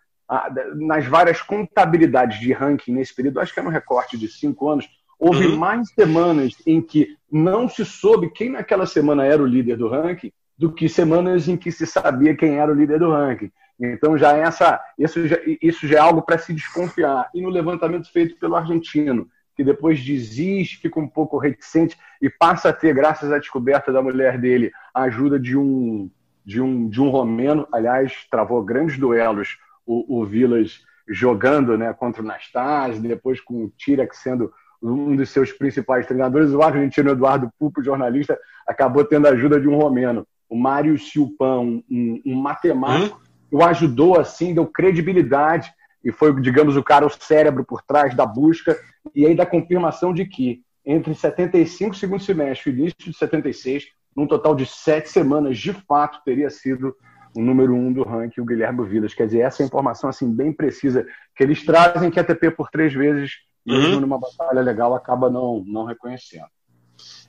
nas 0.76 1.06
várias 1.06 1.40
contabilidades 1.40 2.38
de 2.38 2.52
ranking 2.52 2.92
nesse 2.92 3.14
período, 3.14 3.40
acho 3.40 3.54
que 3.54 3.60
é 3.60 3.62
um 3.62 3.68
recorte 3.68 4.18
de 4.18 4.28
cinco 4.28 4.68
anos, 4.68 4.88
houve 5.18 5.46
uhum. 5.46 5.56
mais 5.56 5.88
semanas 5.90 6.54
em 6.66 6.80
que 6.80 7.16
não 7.30 7.68
se 7.68 7.84
soube 7.84 8.30
quem 8.30 8.50
naquela 8.50 8.86
semana 8.86 9.24
era 9.24 9.42
o 9.42 9.46
líder 9.46 9.76
do 9.76 9.88
ranking 9.88 10.32
do 10.56 10.72
que 10.72 10.88
semanas 10.88 11.48
em 11.48 11.56
que 11.56 11.70
se 11.70 11.86
sabia 11.86 12.34
quem 12.34 12.58
era 12.58 12.70
o 12.70 12.74
líder 12.74 12.98
do 12.98 13.10
ranking. 13.10 13.50
Então 13.80 14.18
já 14.18 14.36
é 14.36 14.40
essa, 14.40 14.80
isso 14.98 15.26
já, 15.28 15.36
isso 15.62 15.86
já 15.86 15.98
é 15.98 16.00
algo 16.00 16.20
para 16.20 16.36
se 16.36 16.52
desconfiar. 16.52 17.30
E 17.32 17.40
no 17.40 17.48
levantamento 17.48 18.10
feito 18.10 18.36
pelo 18.38 18.56
argentino, 18.56 19.28
que 19.54 19.62
depois 19.62 20.02
desiste, 20.04 20.78
fica 20.78 20.98
um 20.98 21.06
pouco 21.06 21.38
reticente 21.38 21.96
e 22.20 22.28
passa 22.28 22.70
a 22.70 22.72
ter, 22.72 22.92
graças 22.92 23.32
à 23.32 23.38
descoberta 23.38 23.92
da 23.92 24.02
mulher 24.02 24.36
dele, 24.38 24.72
a 24.92 25.02
ajuda 25.02 25.38
de 25.38 25.56
um 25.56 26.10
de 26.44 26.62
um 26.62 26.88
de 26.88 27.00
um 27.00 27.10
romeno, 27.10 27.68
aliás, 27.70 28.26
travou 28.30 28.64
grandes 28.64 28.98
duelos 28.98 29.58
o, 29.88 30.20
o 30.20 30.26
Vilas 30.26 30.82
jogando 31.08 31.78
né, 31.78 31.92
contra 31.94 32.22
o 32.22 32.24
Nastase, 32.24 33.00
depois 33.00 33.40
com 33.40 33.64
o 33.64 33.72
Tirac 33.76 34.14
sendo 34.14 34.52
um 34.80 35.16
dos 35.16 35.30
seus 35.30 35.50
principais 35.50 36.06
treinadores, 36.06 36.52
o 36.52 36.62
argentino 36.62 37.10
Eduardo 37.10 37.50
Pupo, 37.58 37.82
jornalista, 37.82 38.38
acabou 38.66 39.04
tendo 39.04 39.26
a 39.26 39.30
ajuda 39.30 39.58
de 39.58 39.66
um 39.66 39.76
romeno, 39.76 40.26
o 40.48 40.56
Mário 40.56 40.96
Silpan, 40.98 41.82
um, 41.90 42.22
um 42.24 42.34
matemático, 42.34 43.20
hum? 43.50 43.58
o 43.58 43.64
ajudou 43.64 44.20
assim, 44.20 44.54
deu 44.54 44.66
credibilidade 44.66 45.72
e 46.04 46.12
foi, 46.12 46.38
digamos, 46.40 46.76
o 46.76 46.82
cara, 46.82 47.06
o 47.06 47.10
cérebro 47.10 47.64
por 47.64 47.82
trás 47.82 48.14
da 48.14 48.24
busca 48.24 48.78
e 49.14 49.26
aí 49.26 49.34
da 49.34 49.44
confirmação 49.44 50.12
de 50.12 50.26
que 50.26 50.62
entre 50.86 51.14
75 51.14 51.96
segundo 51.96 52.22
semestre 52.22 52.70
e 52.70 52.74
início 52.74 52.96
de 53.00 53.14
76, 53.14 53.84
num 54.14 54.26
total 54.26 54.54
de 54.54 54.64
sete 54.64 55.08
semanas, 55.08 55.58
de 55.58 55.72
fato, 55.72 56.20
teria 56.24 56.50
sido 56.50 56.94
o 57.38 57.40
número 57.40 57.72
um 57.72 57.92
do 57.92 58.02
ranking, 58.02 58.40
o 58.40 58.44
Guilherme 58.44 58.84
Vilas. 58.84 59.14
Quer 59.14 59.26
dizer, 59.26 59.42
essa 59.42 59.62
é 59.62 59.64
a 59.64 59.66
informação 59.68 60.10
assim, 60.10 60.28
bem 60.28 60.52
precisa 60.52 61.06
que 61.36 61.44
eles 61.44 61.64
trazem 61.64 62.10
que 62.10 62.18
a 62.18 62.24
TP 62.24 62.50
por 62.50 62.68
três 62.68 62.92
vezes, 62.92 63.30
uhum. 63.64 64.00
numa 64.00 64.18
batalha 64.18 64.60
legal, 64.60 64.92
acaba 64.92 65.30
não, 65.30 65.62
não 65.64 65.84
reconhecendo. 65.84 66.48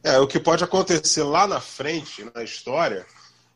É, 0.03 0.17
o 0.17 0.25
que 0.25 0.39
pode 0.39 0.63
acontecer 0.63 1.21
lá 1.21 1.45
na 1.45 1.61
frente, 1.61 2.25
na 2.33 2.43
história, 2.43 3.05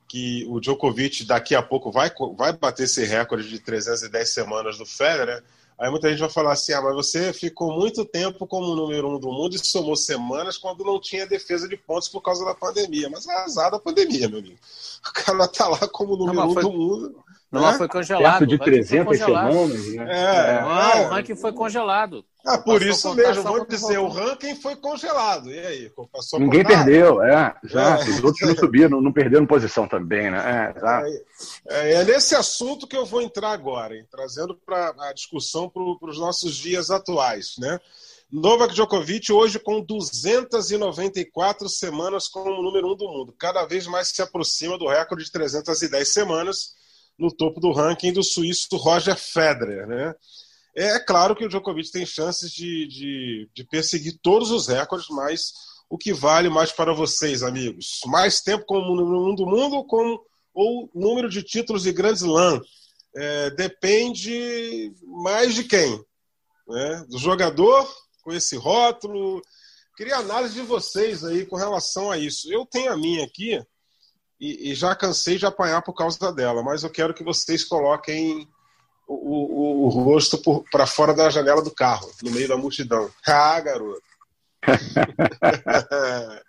que 0.08 0.46
o 0.48 0.60
Djokovic 0.60 1.26
daqui 1.26 1.56
a 1.56 1.64
pouco 1.64 1.92
vai, 1.92 2.12
vai 2.38 2.54
bater 2.54 2.84
esse 2.84 3.04
recorde 3.04 3.50
de 3.50 3.58
310 3.58 4.30
semanas 4.30 4.78
do 4.78 4.86
Federer, 4.86 5.38
né? 5.38 5.42
Aí 5.84 5.90
muita 5.92 6.10
gente 6.10 6.22
vai 6.22 6.30
falar 6.30 6.54
assim: 6.54 6.72
ah, 6.72 6.82
mas 6.82 6.96
você 6.96 7.34
ficou 7.34 7.74
muito 7.74 8.06
tempo 8.06 8.48
como 8.48 8.74
número 8.74 9.10
um 9.10 9.20
do 9.20 9.30
mundo 9.30 9.54
e 9.54 9.60
somou 9.60 9.98
semanas 9.98 10.58
quando 10.58 10.82
não 10.82 10.98
tinha 10.98 11.28
defesa 11.28 11.68
de 11.68 11.76
pontos 11.76 12.08
por 12.08 12.22
causa 12.22 12.46
da 12.46 12.56
pandemia. 12.56 13.10
Mas 13.10 13.28
é 13.28 13.34
azar 13.34 13.70
da 13.70 13.78
pandemia, 13.78 14.30
meu 14.30 14.40
amigo. 14.40 14.58
O 15.06 15.12
cara 15.12 15.46
tá 15.46 15.68
lá 15.68 15.86
como 15.90 16.16
número 16.16 16.38
não, 16.38 16.48
um 16.52 16.54
foi... 16.54 16.64
do 16.64 16.72
mundo. 16.72 17.24
Não, 17.54 17.72
né? 17.72 17.78
foi 17.78 17.88
congelado. 17.88 18.40
Perto 18.40 18.48
de 18.48 18.58
300 18.58 19.16
semanas, 19.16 19.94
né? 19.94 20.06
É, 20.10 20.62
não, 20.62 20.82
é. 20.82 21.06
o 21.06 21.10
ranking 21.10 21.36
foi 21.36 21.54
congelado. 21.54 22.26
Ah, 22.44 22.58
por 22.58 22.82
isso 22.82 23.14
mesmo, 23.14 23.44
vou 23.44 23.66
dizer, 23.66 24.00
o 24.00 24.08
ranking 24.08 24.56
foi 24.56 24.76
congelado. 24.76 25.52
E 25.52 25.60
aí? 25.60 25.92
Ninguém 26.40 26.66
perdeu, 26.66 27.22
é. 27.22 27.56
Já, 27.64 28.00
é. 28.00 28.10
Os 28.10 28.24
outros 28.24 28.50
não 28.50 28.56
subiram, 28.56 29.00
não 29.00 29.14
perderam 29.14 29.46
posição 29.46 29.88
também, 29.88 30.32
né? 30.32 30.74
É, 31.70 31.92
é, 31.92 31.94
é, 31.94 32.04
nesse 32.04 32.34
assunto 32.34 32.88
que 32.88 32.98
eu 32.98 33.06
vou 33.06 33.22
entrar 33.22 33.52
agora, 33.52 33.96
hein, 33.96 34.06
trazendo 34.10 34.56
para 34.66 34.92
a 34.98 35.14
discussão 35.14 35.70
para 35.70 36.10
os 36.10 36.18
nossos 36.18 36.56
dias 36.56 36.90
atuais, 36.90 37.54
né? 37.60 37.80
Novak 38.32 38.74
Djokovic 38.74 39.32
hoje 39.32 39.60
com 39.60 39.80
294 39.80 41.70
semanas 41.70 42.28
como 42.28 42.64
número 42.64 42.92
um 42.92 42.96
do 42.96 43.08
mundo. 43.08 43.36
Cada 43.38 43.64
vez 43.64 43.86
mais 43.86 44.08
se 44.08 44.24
aproxima 44.24 44.76
do 44.76 44.88
recorde 44.88 45.26
de 45.26 45.32
310 45.32 46.10
semanas 46.10 46.74
no 47.18 47.32
topo 47.32 47.60
do 47.60 47.72
ranking 47.72 48.12
do 48.12 48.24
suíço 48.24 48.76
Roger 48.76 49.16
Federer. 49.16 49.88
Né? 49.88 50.14
É 50.76 51.00
claro 51.00 51.36
que 51.36 51.46
o 51.46 51.50
Djokovic 51.50 51.92
tem 51.92 52.06
chances 52.06 52.52
de, 52.52 52.88
de, 52.88 53.50
de 53.54 53.64
perseguir 53.64 54.20
todos 54.22 54.52
os 54.52 54.68
recordes, 54.68 55.08
mas 55.10 55.52
o 55.90 55.98
que 55.98 56.14
vale 56.14 56.50
mais 56.50 56.72
para 56.72 56.94
vocês, 56.94 57.44
amigos? 57.44 58.00
Mais 58.08 58.42
tempo 58.42 58.66
como 58.66 58.96
número 58.96 59.32
um 59.32 59.36
do 59.36 59.46
mundo 59.46 59.76
ou, 59.76 59.86
com, 59.86 60.20
ou 60.54 60.90
número 60.94 61.30
de 61.30 61.44
títulos 61.44 61.84
de 61.84 61.92
Grand 61.92 62.14
Slam? 62.14 62.62
é, 63.16 63.50
depende 63.52 64.94
mais 65.04 65.54
de 65.54 65.64
quem? 65.64 66.04
Né? 66.68 67.06
Do 67.10 67.18
jogador, 67.18 67.88
com 68.24 68.32
esse 68.34 68.56
rótulo. 68.56 69.42
Queria 69.96 70.18
análise 70.18 70.56
de 70.56 70.62
vocês 70.62 71.24
aí 71.24 71.46
com 71.46 71.56
relação 71.56 72.10
a 72.10 72.18
isso. 72.18 72.52
Eu 72.52 72.66
tenho 72.66 72.92
a 72.92 72.98
minha 72.98 73.24
aqui 73.24 73.62
e, 74.44 74.72
e 74.72 74.76
já 74.76 74.94
cansei 74.94 75.38
de 75.38 75.46
apanhar 75.46 75.82
por 75.82 75.94
causa 75.94 76.30
dela, 76.34 76.62
mas 76.62 76.84
eu 76.84 76.90
quero 76.90 77.14
que 77.14 77.24
vocês 77.24 77.64
coloquem 77.64 78.46
o, 79.08 79.14
o, 79.16 79.86
o 79.86 79.88
rosto 79.88 80.38
para 80.70 80.86
fora 80.86 81.14
da 81.14 81.30
janela 81.30 81.62
do 81.62 81.72
carro, 81.72 82.12
no 82.22 82.30
meio 82.30 82.50
da 82.50 82.58
multidão. 82.58 83.10
Ah, 83.26 83.58
garoto! 83.62 84.04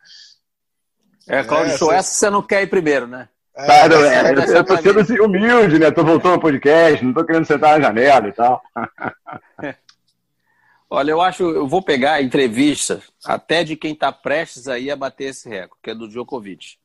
é, 1.29 1.45
Claudio, 1.45 1.93
é, 1.93 1.97
essa 1.97 2.11
você 2.11 2.29
não 2.29 2.43
quer 2.43 2.65
ir 2.65 2.67
primeiro, 2.67 3.07
né? 3.07 3.29
É, 3.57 3.65
claro, 3.65 3.95
é, 4.05 4.33
eu, 4.33 4.43
eu 4.43 4.65
tô 4.65 4.77
sendo 4.77 4.99
assim, 4.99 5.21
humilde, 5.21 5.79
né? 5.79 5.93
Tô 5.93 6.03
voltando 6.03 6.35
ao 6.35 6.41
podcast, 6.41 7.05
não 7.05 7.15
tô 7.15 7.25
querendo 7.25 7.47
sentar 7.47 7.79
na 7.79 7.87
janela 7.87 8.27
e 8.27 8.33
tal. 8.33 8.61
Olha, 10.91 11.13
eu 11.13 11.21
acho, 11.21 11.45
eu 11.45 11.69
vou 11.69 11.81
pegar 11.81 12.15
a 12.15 12.23
entrevista 12.23 13.01
até 13.25 13.63
de 13.63 13.77
quem 13.77 13.93
está 13.93 14.11
prestes 14.11 14.67
aí 14.67 14.91
a 14.91 14.97
bater 14.97 15.27
esse 15.27 15.49
recorde, 15.49 15.81
que 15.81 15.91
é 15.91 15.95
do 15.95 16.09
Djokovic. 16.09 16.77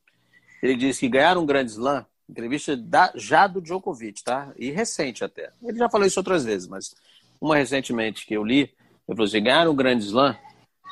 Ele 0.62 0.76
disse 0.76 1.02
que 1.02 1.10
ganhar 1.10 1.38
um 1.38 1.46
grande 1.46 1.72
slam, 1.72 2.06
entrevista 2.30 2.76
da, 2.76 3.12
já 3.16 3.48
do 3.48 3.62
Djokovic, 3.62 4.24
tá? 4.24 4.52
E 4.58 4.72
recente 4.72 5.24
até. 5.24 5.52
Ele 5.64 5.78
já 5.78 5.90
falou 5.90 6.06
isso 6.06 6.20
outras 6.20 6.44
vezes, 6.44 6.68
mas 6.68 6.94
uma 7.40 7.56
recentemente 7.56 8.26
que 8.26 8.34
eu 8.34 8.44
li, 8.44 8.60
ele 9.08 9.16
falou 9.16 9.26
assim, 9.26 9.42
ganhar 9.42 9.68
um 9.68 9.76
grande 9.76 10.06
slam 10.06 10.36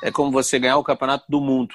é 0.02 0.10
como 0.10 0.30
você 0.30 0.58
ganhar 0.58 0.78
o 0.78 0.84
campeonato 0.84 1.24
do 1.28 1.40
mundo 1.40 1.74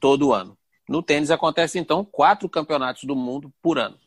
todo 0.00 0.32
ano. 0.32 0.56
No 0.88 1.02
tênis 1.02 1.30
acontece, 1.30 1.78
então, 1.78 2.04
quatro 2.04 2.48
campeonatos 2.48 3.04
do 3.04 3.16
mundo 3.16 3.52
por 3.60 3.78
ano. 3.78 3.98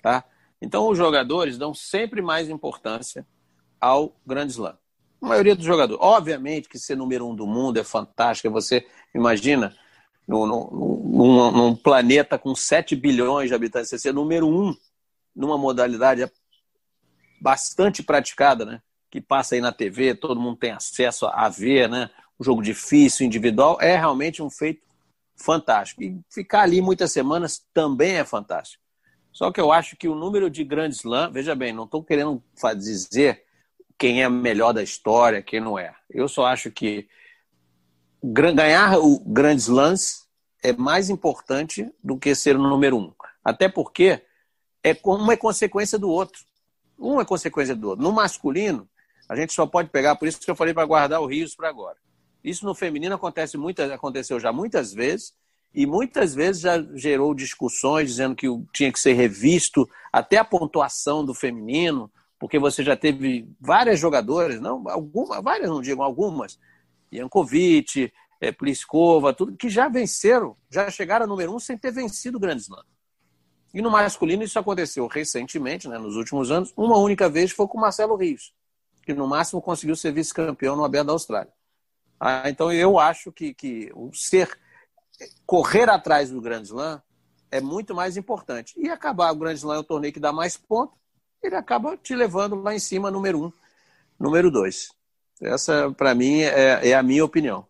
Tá? 0.00 0.24
Então, 0.62 0.88
os 0.88 0.96
jogadores 0.96 1.58
dão 1.58 1.74
sempre 1.74 2.22
mais 2.22 2.48
importância 2.48 3.26
ao 3.80 4.14
Grand 4.24 4.46
Slam. 4.46 4.78
A 5.20 5.26
maioria 5.26 5.56
dos 5.56 5.64
jogadores. 5.64 6.00
Obviamente 6.02 6.68
que 6.68 6.78
ser 6.78 6.96
número 6.96 7.26
um 7.26 7.34
do 7.34 7.46
mundo 7.46 7.78
é 7.78 7.84
fantástico. 7.84 8.50
Você 8.52 8.86
imagina, 9.14 9.74
num, 10.28 10.46
num 11.26 11.74
planeta 11.74 12.38
com 12.38 12.54
7 12.54 12.96
bilhões 12.96 13.48
de 13.48 13.54
habitantes, 13.54 13.90
você 13.90 13.98
ser 13.98 14.12
número 14.12 14.48
um 14.48 14.74
numa 15.34 15.58
modalidade 15.58 16.30
bastante 17.40 18.02
praticada, 18.02 18.64
né? 18.64 18.82
que 19.10 19.20
passa 19.20 19.54
aí 19.54 19.60
na 19.60 19.70
TV, 19.70 20.14
todo 20.14 20.40
mundo 20.40 20.56
tem 20.56 20.72
acesso 20.72 21.26
a 21.26 21.48
ver, 21.48 21.88
né? 21.88 22.10
um 22.38 22.44
jogo 22.44 22.62
difícil, 22.62 23.24
individual, 23.24 23.78
é 23.80 23.96
realmente 23.96 24.42
um 24.42 24.50
feito 24.50 24.82
fantástico. 25.36 26.02
E 26.02 26.20
ficar 26.28 26.62
ali 26.62 26.80
muitas 26.80 27.12
semanas 27.12 27.64
também 27.72 28.16
é 28.16 28.24
fantástico. 28.24 28.82
Só 29.32 29.50
que 29.50 29.60
eu 29.60 29.72
acho 29.72 29.96
que 29.96 30.08
o 30.08 30.14
número 30.14 30.48
de 30.48 30.64
grandes 30.64 30.98
Slam, 30.98 31.30
veja 31.30 31.54
bem, 31.54 31.72
não 31.72 31.84
estou 31.84 32.02
querendo 32.02 32.42
dizer 32.76 33.44
quem 33.98 34.22
é 34.22 34.28
melhor 34.28 34.72
da 34.72 34.82
história, 34.82 35.42
quem 35.42 35.60
não 35.60 35.78
é. 35.78 35.94
Eu 36.10 36.28
só 36.28 36.46
acho 36.46 36.70
que 36.70 37.08
ganhar 38.22 38.98
o 38.98 39.20
grandes 39.20 39.64
Slams 39.64 40.23
é 40.64 40.72
mais 40.72 41.10
importante 41.10 41.92
do 42.02 42.18
que 42.18 42.34
ser 42.34 42.56
o 42.56 42.62
número 42.62 42.96
um. 42.96 43.12
Até 43.44 43.68
porque 43.68 44.22
é 44.82 44.96
uma 45.04 45.34
é 45.34 45.36
consequência 45.36 45.98
do 45.98 46.08
outro. 46.08 46.42
Um 46.98 47.20
é 47.20 47.24
consequência 47.24 47.76
do 47.76 47.90
outro. 47.90 48.02
No 48.02 48.10
masculino, 48.10 48.88
a 49.28 49.36
gente 49.36 49.52
só 49.52 49.66
pode 49.66 49.90
pegar, 49.90 50.16
por 50.16 50.26
isso 50.26 50.40
que 50.40 50.50
eu 50.50 50.56
falei 50.56 50.72
para 50.72 50.86
guardar 50.86 51.20
o 51.20 51.26
Rios 51.26 51.54
para 51.54 51.68
agora. 51.68 51.98
Isso 52.42 52.64
no 52.64 52.74
feminino 52.74 53.14
acontece 53.14 53.58
muitas, 53.58 53.90
aconteceu 53.90 54.40
já 54.40 54.52
muitas 54.52 54.92
vezes 54.94 55.34
e 55.74 55.84
muitas 55.86 56.34
vezes 56.34 56.62
já 56.62 56.82
gerou 56.94 57.34
discussões 57.34 58.08
dizendo 58.08 58.34
que 58.34 58.46
tinha 58.72 58.90
que 58.90 59.00
ser 59.00 59.12
revisto 59.12 59.88
até 60.10 60.38
a 60.38 60.44
pontuação 60.44 61.24
do 61.24 61.34
feminino, 61.34 62.10
porque 62.38 62.58
você 62.58 62.82
já 62.82 62.96
teve 62.96 63.46
várias 63.60 64.00
jogadoras, 64.00 64.60
não 64.60 64.88
algumas, 64.88 65.42
várias 65.42 65.68
não 65.68 65.82
digo 65.82 66.02
algumas, 66.02 66.58
Jankovic, 67.12 68.12
é, 68.40 68.52
Pliskova, 68.52 69.32
tudo 69.32 69.56
que 69.56 69.68
já 69.68 69.88
venceram, 69.88 70.56
já 70.70 70.90
chegaram 70.90 71.24
a 71.24 71.28
número 71.28 71.54
um 71.54 71.58
sem 71.58 71.76
ter 71.76 71.92
vencido 71.92 72.36
o 72.36 72.40
Grande 72.40 72.62
Slam. 72.62 72.84
E 73.72 73.82
no 73.82 73.90
masculino 73.90 74.42
isso 74.42 74.58
aconteceu 74.58 75.06
recentemente, 75.06 75.88
né, 75.88 75.98
nos 75.98 76.16
últimos 76.16 76.50
anos, 76.50 76.72
uma 76.76 76.96
única 76.98 77.28
vez 77.28 77.50
foi 77.50 77.66
com 77.66 77.78
o 77.78 77.80
Marcelo 77.80 78.14
Rios, 78.16 78.54
que 79.02 79.12
no 79.12 79.26
máximo 79.26 79.60
conseguiu 79.60 79.96
ser 79.96 80.12
vice-campeão 80.12 80.76
no 80.76 80.84
Aberto 80.84 81.08
da 81.08 81.12
Austrália. 81.12 81.52
Ah, 82.20 82.48
então 82.48 82.72
eu 82.72 82.98
acho 82.98 83.32
que, 83.32 83.52
que 83.52 83.90
o 83.94 84.12
ser 84.14 84.58
correr 85.44 85.90
atrás 85.90 86.30
do 86.30 86.40
Grand 86.40 86.62
Slam 86.62 87.02
é 87.50 87.60
muito 87.60 87.94
mais 87.94 88.16
importante. 88.16 88.74
E 88.76 88.88
acabar 88.88 89.32
o 89.32 89.36
Grand 89.36 89.54
Slam 89.54 89.76
é 89.76 89.78
o 89.78 89.84
torneio 89.84 90.12
que 90.12 90.20
dá 90.20 90.32
mais 90.32 90.56
pontos, 90.56 90.96
ele 91.42 91.54
acaba 91.54 91.96
te 91.96 92.14
levando 92.14 92.56
lá 92.56 92.74
em 92.74 92.78
cima, 92.78 93.10
número 93.10 93.44
um, 93.44 93.52
número 94.18 94.50
dois. 94.50 94.88
Essa, 95.40 95.90
para 95.90 96.14
mim, 96.14 96.40
é, 96.40 96.88
é, 96.88 96.94
a 96.94 97.02
minha 97.02 97.24
opinião. 97.24 97.66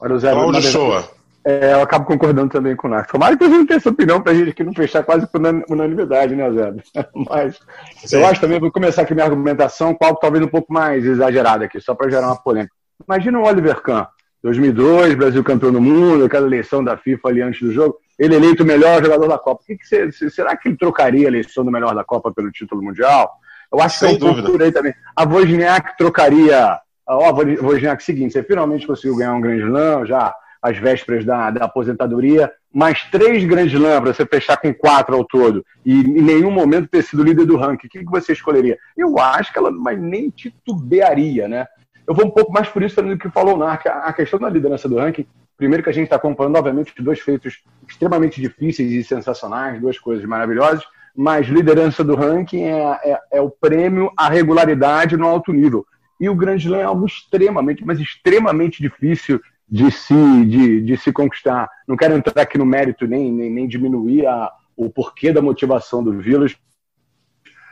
Olha, 0.00 0.18
Zé, 0.18 0.32
Paulo 0.32 0.60
Shoa. 0.62 1.04
É, 1.44 1.72
eu 1.72 1.80
acabo 1.80 2.04
concordando 2.04 2.50
também 2.50 2.76
com 2.76 2.86
o 2.86 2.90
Narco. 2.90 3.12
Tomara 3.12 3.36
que 3.36 3.44
a 3.44 3.48
gente 3.48 3.66
tenha 3.66 3.78
essa 3.78 3.88
opinião 3.88 4.20
para 4.20 4.32
a 4.32 4.34
gente 4.34 4.50
aqui 4.50 4.62
não 4.62 4.74
fechar 4.74 5.02
quase 5.02 5.26
por 5.26 5.40
unanimidade, 5.70 6.36
né, 6.36 6.50
Zé? 6.52 6.74
Mas 7.28 7.58
Sim. 8.04 8.16
eu 8.16 8.26
acho 8.26 8.40
também, 8.40 8.60
vou 8.60 8.70
começar 8.70 9.02
aqui 9.02 9.14
minha 9.14 9.24
argumentação 9.24 9.94
com 9.94 10.04
algo 10.04 10.20
talvez 10.20 10.44
um 10.44 10.48
pouco 10.48 10.72
mais 10.72 11.04
exagerado 11.04 11.64
aqui, 11.64 11.80
só 11.80 11.94
para 11.94 12.10
gerar 12.10 12.26
uma 12.26 12.36
polêmica. 12.36 12.74
Imagina 13.06 13.38
o 13.38 13.46
Oliver 13.46 13.80
Kahn, 13.80 14.06
2002, 14.42 15.14
Brasil 15.14 15.42
campeão 15.42 15.72
do 15.72 15.80
mundo, 15.80 16.26
aquela 16.26 16.46
eleição 16.46 16.84
da 16.84 16.98
FIFA 16.98 17.28
ali 17.28 17.42
antes 17.42 17.62
do 17.62 17.72
jogo, 17.72 17.96
ele 18.18 18.34
eleito 18.34 18.62
o 18.62 18.66
melhor 18.66 19.02
jogador 19.02 19.26
da 19.26 19.38
Copa. 19.38 19.62
Que 19.66 19.76
que 19.76 19.86
você, 19.86 20.30
será 20.30 20.54
que 20.54 20.68
ele 20.68 20.76
trocaria 20.76 21.26
a 21.26 21.30
eleição 21.30 21.64
do 21.64 21.70
melhor 21.70 21.94
da 21.94 22.04
Copa 22.04 22.30
pelo 22.30 22.50
título 22.50 22.82
mundial? 22.82 23.30
Eu 23.72 23.80
acho 23.80 23.98
Sem 23.98 24.18
que 24.18 24.26
é 24.26 24.28
um 24.28 24.62
aí 24.62 24.72
também. 24.72 24.92
A 25.16 25.24
Wozniak 25.24 25.96
trocaria. 25.96 26.78
Ó, 27.06 27.30
oh, 27.30 27.66
Wozniak, 27.66 28.02
seguinte, 28.02 28.32
você 28.32 28.42
finalmente 28.42 28.86
conseguiu 28.86 29.16
ganhar 29.16 29.34
um 29.34 29.40
grande 29.40 29.62
slam, 29.62 30.06
já 30.06 30.34
às 30.62 30.76
vésperas 30.76 31.24
da, 31.24 31.50
da 31.50 31.64
aposentadoria, 31.64 32.52
mais 32.72 33.02
três 33.10 33.44
grandes 33.44 33.72
Slam 33.72 34.00
para 34.02 34.12
você 34.12 34.26
fechar 34.26 34.56
com 34.58 34.72
quatro 34.74 35.16
ao 35.16 35.24
todo, 35.24 35.64
e 35.84 36.00
em 36.00 36.22
nenhum 36.22 36.50
momento 36.50 36.88
ter 36.88 37.02
sido 37.02 37.22
líder 37.22 37.46
do 37.46 37.56
ranking, 37.56 37.86
o 37.86 37.90
que, 37.90 38.04
você 38.04 38.32
escolheria? 38.32 38.78
Eu 38.96 39.18
acho 39.18 39.52
que 39.52 39.58
ela 39.58 39.70
mas 39.70 39.98
nem 39.98 40.30
titubearia, 40.30 41.48
né? 41.48 41.66
Eu 42.06 42.14
vou 42.14 42.26
um 42.26 42.30
pouco 42.30 42.52
mais 42.52 42.68
por 42.68 42.82
isso 42.82 43.00
do 43.00 43.16
que 43.16 43.30
falou 43.30 43.54
o 43.54 43.58
Narc. 43.58 43.86
A 43.86 44.12
questão 44.12 44.38
da 44.38 44.48
liderança 44.48 44.88
do 44.88 44.98
ranking, 44.98 45.26
primeiro 45.56 45.82
que 45.82 45.90
a 45.90 45.92
gente 45.92 46.04
está 46.04 46.16
acompanhando, 46.16 46.56
obviamente, 46.56 46.92
dois 47.00 47.20
feitos 47.20 47.62
extremamente 47.88 48.40
difíceis 48.40 48.90
e 48.90 49.04
sensacionais, 49.04 49.80
duas 49.80 49.98
coisas 49.98 50.24
maravilhosas, 50.24 50.82
mas 51.14 51.46
liderança 51.46 52.02
do 52.02 52.16
ranking 52.16 52.64
é, 52.64 52.98
é, 53.04 53.20
é 53.34 53.40
o 53.40 53.50
prêmio 53.50 54.10
à 54.16 54.28
regularidade 54.28 55.16
no 55.16 55.26
alto 55.26 55.52
nível. 55.52 55.86
E 56.20 56.28
o 56.28 56.34
Grande 56.34 56.66
Slam 56.66 56.80
é 56.80 56.84
algo 56.84 57.06
extremamente, 57.06 57.84
mas 57.84 57.98
extremamente 57.98 58.82
difícil 58.82 59.40
de 59.66 59.90
se, 59.90 60.44
de, 60.44 60.82
de 60.82 60.96
se 60.96 61.12
conquistar. 61.12 61.68
Não 61.88 61.96
quero 61.96 62.14
entrar 62.14 62.42
aqui 62.42 62.58
no 62.58 62.66
mérito 62.66 63.06
nem, 63.06 63.32
nem, 63.32 63.50
nem 63.50 63.66
diminuir 63.66 64.26
a, 64.26 64.52
o 64.76 64.90
porquê 64.90 65.32
da 65.32 65.40
motivação 65.40 66.04
do 66.04 66.18
Village, 66.20 66.58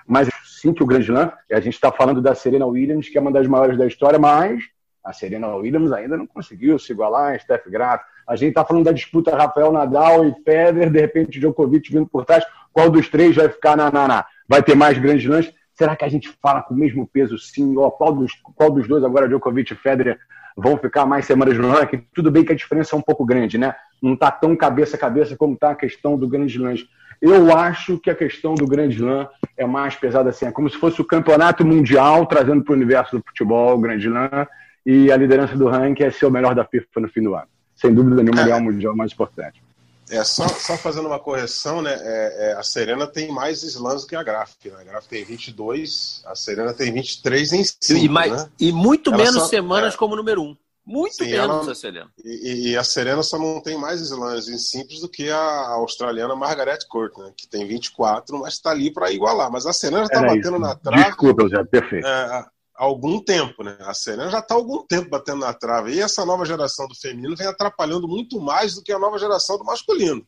mas 0.07 0.29
sim 0.45 0.73
que 0.73 0.83
o 0.83 0.87
Grand 0.87 1.01
Slam, 1.01 1.31
a 1.53 1.61
gente 1.61 1.75
está 1.75 1.93
falando 1.93 2.23
da 2.23 2.35
Serena 2.35 2.65
Williams, 2.65 3.09
que 3.09 3.19
é 3.19 3.21
uma 3.21 3.31
das 3.31 3.47
maiores 3.47 3.77
da 3.77 3.87
história, 3.87 4.19
mas 4.19 4.63
a 5.05 5.13
Serena 5.13 5.49
Williams 5.55 5.93
ainda 5.93 6.17
não 6.17 6.27
conseguiu 6.27 6.79
se 6.79 6.93
igualar 6.93 7.35
a 7.35 7.39
Steph 7.39 7.67
Graf. 7.69 8.03
A 8.27 8.37
gente 8.37 8.51
está 8.51 8.65
falando 8.65 8.85
da 8.85 8.93
disputa 8.93 9.37
Rafael 9.37 9.73
Nadal 9.73 10.27
e 10.27 10.35
Federer, 10.43 10.91
de 10.91 11.01
repente 11.01 11.39
Djokovic 11.39 11.91
vindo 11.93 12.07
por 12.07 12.25
trás. 12.25 12.45
Qual 12.73 12.91
dos 12.91 13.09
três 13.09 13.37
vai 13.37 13.49
ficar 13.49 13.77
na, 13.77 13.91
na, 13.91 14.09
na? 14.09 14.27
Vai 14.47 14.63
ter 14.63 14.75
mais 14.75 14.99
grandes 14.99 15.27
lances? 15.27 15.53
Será 15.79 15.95
que 15.95 16.05
a 16.05 16.09
gente 16.09 16.29
fala 16.43 16.61
com 16.61 16.75
o 16.75 16.77
mesmo 16.77 17.07
peso, 17.07 17.39
sim? 17.39 17.77
Ou 17.77 17.89
qual 17.93 18.13
dos, 18.13 18.33
qual 18.57 18.69
dos 18.69 18.89
dois 18.89 19.05
agora, 19.05 19.29
Djokovic 19.29 19.73
e 19.73 19.77
Federer, 19.77 20.19
vão 20.57 20.77
ficar 20.77 21.07
mais 21.07 21.25
semanas 21.25 21.57
no 21.57 21.71
ranking? 21.71 22.05
Tudo 22.13 22.33
bem 22.33 22.45
que 22.45 22.51
a 22.51 22.57
diferença 22.57 22.97
é 22.97 22.99
um 22.99 23.03
pouco 23.03 23.25
grande, 23.25 23.57
né? 23.57 23.73
Não 24.03 24.15
está 24.15 24.29
tão 24.29 24.57
cabeça 24.57 24.97
a 24.97 24.99
cabeça 24.99 25.37
como 25.37 25.55
está 25.55 25.71
a 25.71 25.77
questão 25.77 26.19
do 26.19 26.27
grande 26.27 26.59
lance. 26.59 26.85
Eu 27.23 27.57
acho 27.57 27.97
que 27.97 28.11
a 28.11 28.15
questão 28.15 28.55
do 28.55 28.67
Grande 28.67 28.97
Slam 28.97 29.29
é 29.57 29.67
mais 29.67 29.95
pesada 29.95 30.31
assim, 30.31 30.47
é 30.47 30.53
como 30.53 30.69
se 30.69 30.77
fosse 30.77 31.01
o 31.01 31.05
campeonato 31.05 31.65
mundial 31.65 32.27
trazendo 32.27 32.63
para 32.63 32.73
o 32.73 32.77
universo 32.77 33.17
do 33.17 33.25
futebol 33.25 33.75
o 33.75 33.81
Grande 33.81 34.07
Slam 34.07 34.47
e 34.85 35.11
a 35.13 35.17
liderança 35.17 35.57
do 35.57 35.69
ranking 35.69 36.05
é 36.05 36.11
ser 36.11 36.27
o 36.27 36.31
melhor 36.31 36.55
da 36.55 36.65
FIFA 36.65 37.01
no 37.01 37.09
fim 37.09 37.23
do 37.23 37.35
ano. 37.35 37.49
Sem 37.75 37.93
dúvida 37.93 38.23
nenhuma, 38.23 38.49
é, 38.49 38.51
é 38.51 38.55
o 38.55 38.63
mundial 38.63 38.97
mais 38.97 39.13
importante. 39.13 39.63
É, 40.11 40.25
só, 40.25 40.49
só 40.49 40.77
fazendo 40.77 41.07
uma 41.07 41.19
correção, 41.19 41.83
né? 41.83 41.95
É, 42.01 42.51
é, 42.51 42.53
a 42.55 42.63
Serena 42.63 43.07
tem 43.07 43.31
mais 43.31 43.63
slams 43.63 44.03
do 44.03 44.09
que 44.09 44.17
a 44.17 44.23
Graf. 44.23 44.53
Né? 44.65 44.77
A 44.81 44.85
Graf 44.85 45.07
tem 45.07 45.25
22, 45.25 46.23
a 46.27 46.35
Serena 46.35 46.73
tem 46.73 46.93
23 46.93 47.53
em 47.53 47.65
5. 47.65 47.77
E, 47.93 48.09
mais, 48.09 48.33
né? 48.33 48.51
e 48.59 48.73
muito 48.73 49.11
Ela 49.11 49.19
menos 49.19 49.43
só, 49.43 49.47
semanas 49.47 49.95
é. 49.95 49.97
como 49.97 50.17
número 50.17 50.43
1. 50.43 50.45
Um. 50.45 50.57
Muito 50.89 51.17
Sim, 51.17 51.33
menos 51.33 51.65
ela, 51.65 51.73
a 51.73 51.75
Serena. 51.75 52.11
E, 52.25 52.71
e, 52.71 52.77
a 52.77 52.83
Serena 52.83 53.23
só 53.23 53.39
não 53.39 53.61
tem 53.61 53.77
mais 53.77 54.01
slams 54.01 54.49
em 54.49 54.57
simples 54.57 55.01
do 55.01 55.09
que 55.09 55.29
a 55.29 55.69
australiana 55.73 56.35
Margaret 56.35 56.79
Court, 56.89 57.15
né? 57.19 57.31
Que 57.37 57.47
tem 57.47 57.67
24, 57.67 58.39
mas 58.39 58.55
está 58.55 58.71
ali 58.71 58.91
para 58.91 59.13
igualar. 59.13 59.53
Mas 59.53 59.67
a 59.67 59.73
Serena 59.75 60.05
está 60.05 60.23
batendo 60.23 60.53
isso. 60.53 60.59
na 60.59 60.75
trave. 60.75 61.05
Desculpa, 61.05 61.47
Zé, 61.47 61.63
perfeito. 61.65 62.07
É, 62.07 62.47
há 62.79 62.85
algum 62.85 63.21
tempo, 63.21 63.65
né? 63.65 63.77
A 63.81 63.93
Serena 63.93 64.31
já 64.31 64.39
está 64.39 64.55
há 64.55 64.57
algum 64.57 64.87
tempo 64.87 65.11
batendo 65.11 65.41
na 65.41 65.53
trave. 65.53 65.95
E 65.95 66.01
essa 66.01 66.25
nova 66.25 66.47
geração 66.47 66.87
do 66.87 66.95
feminino 66.95 67.37
vem 67.37 67.49
atrapalhando 67.49 68.07
muito 68.07 68.41
mais 68.41 68.75
do 68.75 68.83
que 68.83 68.93
a 68.93 68.99
nova 68.99 69.19
geração 69.19 69.59
do 69.59 69.65
masculino. 69.65 70.27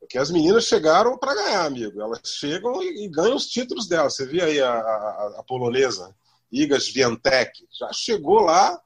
Porque 0.00 0.18
as 0.18 0.32
meninas 0.32 0.64
chegaram 0.64 1.16
para 1.16 1.34
ganhar, 1.34 1.64
amigo. 1.64 2.02
Elas 2.02 2.20
chegam 2.24 2.82
e, 2.82 3.04
e, 3.04 3.08
ganham 3.08 3.36
os 3.36 3.46
títulos 3.46 3.86
delas. 3.86 4.16
Você 4.16 4.26
viu 4.26 4.44
aí 4.44 4.60
a, 4.60 4.72
a, 4.72 5.36
a 5.38 5.44
polonesa, 5.44 6.12
Igas 6.50 6.88
Viantec, 6.88 7.52
já 7.70 7.92
chegou 7.92 8.40
lá 8.40 8.80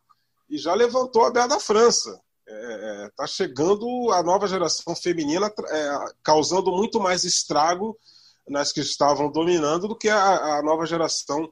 e 0.49 0.59
já 0.59 0.75
levantou 0.75 1.25
a 1.25 1.31
Bela 1.31 1.49
da 1.49 1.59
França. 1.59 2.21
Está 2.47 2.55
é, 2.55 3.05
é 3.07 3.11
tá 3.17 3.27
chegando 3.27 4.13
a 4.13 4.23
nova 4.23 4.47
geração 4.47 4.95
feminina, 4.95 5.47
é, 5.47 5.99
causando 6.23 6.71
muito 6.71 7.01
mais 7.01 7.25
estrago 7.25 7.99
nas 8.47 8.71
que 8.71 8.81
estavam 8.81 9.33
dominando 9.33 9.89
do 9.89 9.97
que 9.97 10.11
a, 10.11 10.59
a 10.59 10.63
nova 10.63 10.85
geração 10.85 11.51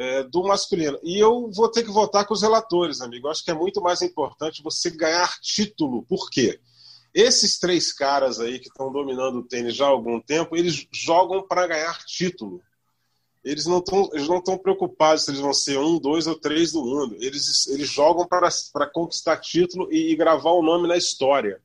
é, 0.00 0.22
do 0.22 0.42
masculino. 0.44 0.98
E 1.02 1.18
eu 1.18 1.50
vou 1.52 1.70
ter 1.70 1.82
que 1.82 1.90
votar 1.90 2.26
com 2.26 2.32
os 2.32 2.40
relatores, 2.40 3.02
amigo. 3.02 3.26
Eu 3.26 3.30
acho 3.30 3.44
que 3.44 3.50
é 3.50 3.54
muito 3.54 3.82
mais 3.82 4.00
importante 4.00 4.62
você 4.62 4.88
ganhar 4.88 5.38
título. 5.42 6.02
Por 6.04 6.30
quê? 6.30 6.58
Esses 7.12 7.58
três 7.58 7.92
caras 7.92 8.40
aí 8.40 8.58
que 8.58 8.68
estão 8.68 8.90
dominando 8.90 9.40
o 9.40 9.42
tênis 9.42 9.76
já 9.76 9.84
há 9.84 9.90
algum 9.90 10.18
tempo, 10.18 10.56
eles 10.56 10.86
jogam 10.90 11.46
para 11.46 11.66
ganhar 11.66 11.98
título. 12.06 12.62
Eles 13.44 13.66
não 13.66 13.78
estão 13.78 14.56
preocupados 14.56 15.24
se 15.24 15.32
eles 15.32 15.40
vão 15.40 15.52
ser 15.52 15.78
um, 15.78 15.98
dois 15.98 16.26
ou 16.26 16.34
três 16.34 16.72
do 16.72 16.82
mundo. 16.82 17.16
Eles, 17.20 17.66
eles 17.66 17.88
jogam 17.90 18.26
para 18.26 18.86
conquistar 18.90 19.36
título 19.36 19.92
e, 19.92 20.12
e 20.12 20.16
gravar 20.16 20.52
o 20.52 20.62
nome 20.62 20.88
na 20.88 20.96
história. 20.96 21.60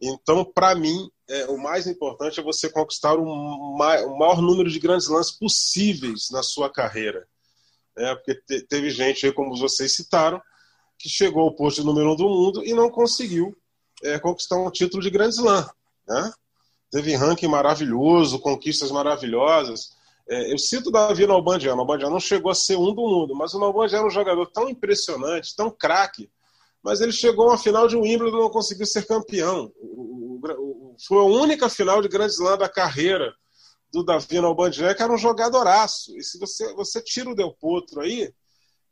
Então, 0.00 0.42
para 0.42 0.74
mim, 0.74 1.10
é, 1.28 1.46
o 1.48 1.58
mais 1.58 1.86
importante 1.86 2.40
é 2.40 2.42
você 2.42 2.70
conquistar 2.70 3.14
o, 3.14 3.76
ma 3.76 4.00
o, 4.06 4.16
maior 4.16 4.40
número 4.40 4.70
de 4.70 4.78
grandes 4.78 5.08
lances 5.08 5.32
possíveis 5.32 6.30
na 6.30 6.42
sua 6.42 6.70
carreira. 6.70 7.26
É, 7.98 8.14
porque 8.14 8.34
te 8.34 8.62
teve 8.62 8.90
gente 8.90 9.30
como 9.32 9.56
vocês 9.56 9.94
citaram, 9.94 10.40
que 10.98 11.08
chegou 11.08 11.42
ao 11.42 11.54
posto 11.54 11.84
número 11.84 12.12
um 12.12 12.16
do 12.16 12.28
mundo 12.28 12.64
e 12.64 12.72
não 12.72 12.90
conseguiu 12.90 13.56
é, 14.02 14.18
conquistar 14.18 14.56
um 14.56 14.70
título 14.70 15.02
de 15.02 15.10
Grand 15.10 15.30
Slam. 15.30 15.68
Né? 16.06 16.32
Teve 16.90 17.14
ranking 17.14 17.48
maravilhoso, 17.48 18.38
conquistas 18.38 18.90
maravilhosas. 18.90 19.90
É, 20.28 20.52
eu 20.52 20.58
cito 20.58 20.90
Davi 20.90 21.26
Nalbandian. 21.26 21.74
O 21.74 21.76
Nalbandian 21.76 22.10
não 22.10 22.20
chegou 22.20 22.50
a 22.50 22.54
ser 22.54 22.76
um 22.76 22.94
do 22.94 23.02
mundo, 23.02 23.34
mas 23.34 23.54
o 23.54 23.58
Nalbandian 23.58 23.98
era 23.98 24.06
um 24.06 24.10
jogador 24.10 24.46
tão 24.46 24.68
impressionante, 24.68 25.54
tão 25.56 25.70
craque, 25.70 26.30
mas 26.82 27.00
ele 27.00 27.12
chegou 27.12 27.48
uma 27.48 27.58
final 27.58 27.88
de 27.88 27.96
Wimbledon 27.96 28.38
e 28.38 28.40
não 28.40 28.50
conseguiu 28.50 28.86
ser 28.86 29.06
campeão. 29.06 29.72
O, 29.76 30.40
o, 30.42 30.92
o, 30.92 30.96
foi 31.06 31.18
a 31.18 31.22
única 31.22 31.68
final 31.68 32.00
de 32.00 32.08
Grand 32.08 32.26
Slam 32.26 32.56
da 32.56 32.68
carreira 32.68 33.34
do 33.92 34.04
Davi 34.04 34.40
Nalbandian, 34.40 34.94
que 34.94 35.02
era 35.02 35.12
um 35.12 35.18
jogadoraço. 35.18 36.16
E 36.16 36.22
se 36.22 36.38
você, 36.38 36.72
você 36.74 37.00
tira 37.00 37.30
o 37.30 37.34
Del 37.34 37.52
Potro 37.52 38.00
aí, 38.00 38.30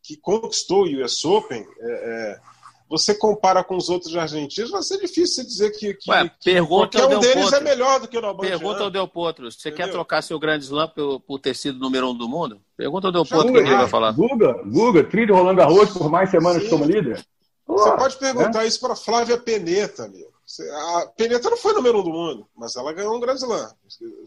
que 0.03 0.17
conquistou 0.17 0.85
o 0.85 1.05
US 1.05 1.25
Open, 1.25 1.67
é, 1.81 1.91
é, 1.91 2.41
você 2.89 3.15
compara 3.15 3.65
com 3.65 3.77
os 3.77 3.89
outros 3.89 4.17
argentinos, 4.17 4.71
vai 4.71 4.83
ser 4.83 4.99
difícil 4.99 5.45
dizer 5.45 5.71
que, 5.73 5.95
que, 5.95 6.11
Ué, 6.11 6.31
pergunta 6.43 6.99
qualquer 6.99 7.17
um 7.17 7.21
deles 7.21 7.45
Potro. 7.45 7.59
é 7.59 7.61
melhor 7.61 8.01
do 8.01 8.09
que 8.09 8.17
o 8.17 8.21
Nalbandian. 8.21 8.59
Pergunta 8.59 8.85
ao 8.85 8.91
Del 8.91 9.09
Potro, 9.09 9.51
você 9.51 9.69
Entendeu? 9.69 9.87
quer 9.87 9.93
trocar 9.93 10.23
seu 10.23 10.39
grande 10.39 10.65
slam 10.65 10.89
por, 10.89 11.21
por 11.21 11.39
ter 11.41 11.55
sido 11.55 11.79
número 11.79 12.09
um 12.09 12.17
do 12.17 12.29
mundo? 12.29 12.61
Pergunta 12.77 13.09
ao 13.09 13.13
Del 13.13 13.27
Potro 13.27 13.49
o 13.49 13.53
que 13.53 13.59
ele 13.59 13.77
vai 13.77 13.89
falar. 13.89 14.13
Guga, 14.13 14.63
Guga, 14.65 15.05
trilho 15.05 15.35
rolando 15.35 15.61
arroz 15.61 15.91
por 15.91 16.09
mais 16.09 16.31
semanas 16.31 16.63
Sim. 16.63 16.71
como 16.71 16.85
líder? 16.85 17.25
Você 17.67 17.97
pode 17.97 18.17
perguntar 18.17 18.65
é? 18.65 18.69
isso 18.69 18.79
para 18.79 18.95
Flávia 18.95 19.37
Peneta, 19.37 20.05
amigo. 20.05 20.26
A 20.73 21.07
Peneta 21.17 21.51
não 21.51 21.57
foi 21.57 21.73
número 21.73 22.01
um 22.01 22.05
do 22.05 22.11
mundo, 22.11 22.49
mas 22.57 22.77
ela 22.77 22.93
ganhou 22.93 23.17
um 23.17 23.21
Grand 23.21 23.35
Slam. 23.35 23.69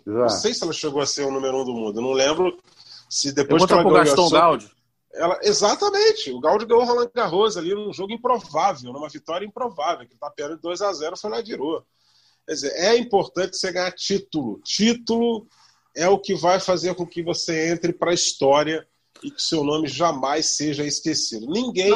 Não 0.05 0.29
sei 0.29 0.53
se 0.53 0.63
ela 0.63 0.73
chegou 0.73 1.01
a 1.01 1.05
ser 1.05 1.25
o 1.25 1.31
número 1.31 1.61
um 1.61 1.65
do 1.65 1.73
mundo. 1.73 1.99
Eu 1.99 2.03
não 2.03 2.11
lembro 2.11 2.57
se 3.09 3.31
depois 3.31 3.65
que 3.65 3.71
ela 3.71 3.83
ganhou 3.83 3.97
Gaston 3.97 4.29
Gaudi. 4.29 4.71
Ela, 5.13 5.39
exatamente. 5.41 6.31
O 6.31 6.39
Gaudi 6.39 6.65
ganhou 6.65 6.83
o 6.83 6.85
Roland 6.85 7.09
Garros 7.15 7.57
ali 7.57 7.73
num 7.73 7.93
jogo 7.93 8.13
improvável, 8.13 8.91
numa 8.91 9.09
vitória 9.09 9.45
improvável, 9.45 10.07
que 10.07 10.17
tá 10.17 10.29
perto 10.29 10.55
de 10.55 10.61
2 10.61 10.81
a 10.81 10.93
0 10.93 11.17
foi 11.17 11.29
lá 11.29 11.39
e 11.39 11.43
virou. 11.43 11.83
Quer 12.45 12.53
dizer, 12.53 12.71
é 12.75 12.97
importante 12.97 13.57
você 13.57 13.71
ganhar 13.71 13.91
título. 13.93 14.59
Título 14.63 15.47
é 15.95 16.07
o 16.09 16.19
que 16.19 16.35
vai 16.35 16.59
fazer 16.59 16.95
com 16.95 17.07
que 17.07 17.23
você 17.23 17.71
entre 17.71 17.93
para 17.93 18.11
a 18.11 18.13
história 18.13 18.87
e 19.23 19.31
que 19.31 19.41
seu 19.41 19.63
nome 19.63 19.87
jamais 19.87 20.55
seja 20.55 20.85
esquecido. 20.85 21.47
Ninguém, 21.47 21.91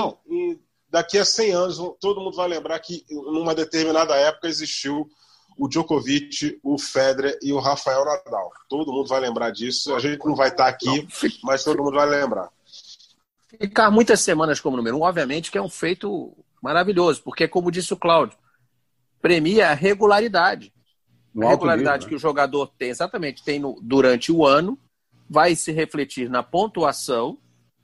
daqui 0.94 1.18
a 1.18 1.26
100 1.26 1.52
anos, 1.54 1.78
todo 2.00 2.22
mundo 2.22 2.38
vai 2.38 2.48
lembrar 2.48 2.80
que 2.80 3.04
numa 3.10 3.56
determinada 3.56 4.16
época 4.16 4.48
existiu 4.48 5.10
o 5.58 5.68
Djokovic, 5.68 6.60
o 6.62 6.78
Federer 6.78 7.36
e 7.42 7.52
o 7.52 7.60
Rafael 7.60 8.06
Nadal. 8.06 8.52
Todo 8.70 8.94
mundo 8.94 9.08
vai 9.08 9.20
lembrar 9.20 9.50
disso. 9.50 9.96
A 9.96 10.00
gente 10.00 10.24
não 10.24 10.36
vai 10.36 10.50
estar 10.50 10.68
aqui, 10.68 11.08
mas 11.44 11.64
todo 11.64 11.84
mundo 11.84 11.96
vai 11.96 12.08
lembrar. 12.08 12.48
Ficar 13.60 13.90
muitas 13.90 14.22
semanas 14.22 14.60
como 14.60 14.78
número 14.78 14.98
um, 14.98 15.02
obviamente, 15.02 15.52
que 15.52 15.58
é 15.58 15.62
um 15.62 15.70
feito 15.70 16.32
maravilhoso, 16.62 17.24
porque, 17.24 17.48
como 17.48 17.72
disse 17.72 17.92
o 17.92 17.98
Cláudio, 17.98 18.38
premia 19.20 19.70
a 19.70 19.74
regularidade. 19.74 20.72
No 21.34 21.48
a 21.48 21.50
regularidade 21.50 22.06
nível, 22.06 22.06
né? 22.06 22.10
que 22.10 22.16
o 22.16 22.20
jogador 22.20 22.68
tem, 22.78 22.90
exatamente, 22.90 23.44
tem 23.44 23.60
no, 23.60 23.80
durante 23.82 24.32
o 24.32 24.46
ano, 24.46 24.78
vai 25.28 25.56
se 25.56 25.72
refletir 25.72 26.30
na 26.30 26.44
pontuação 26.44 27.40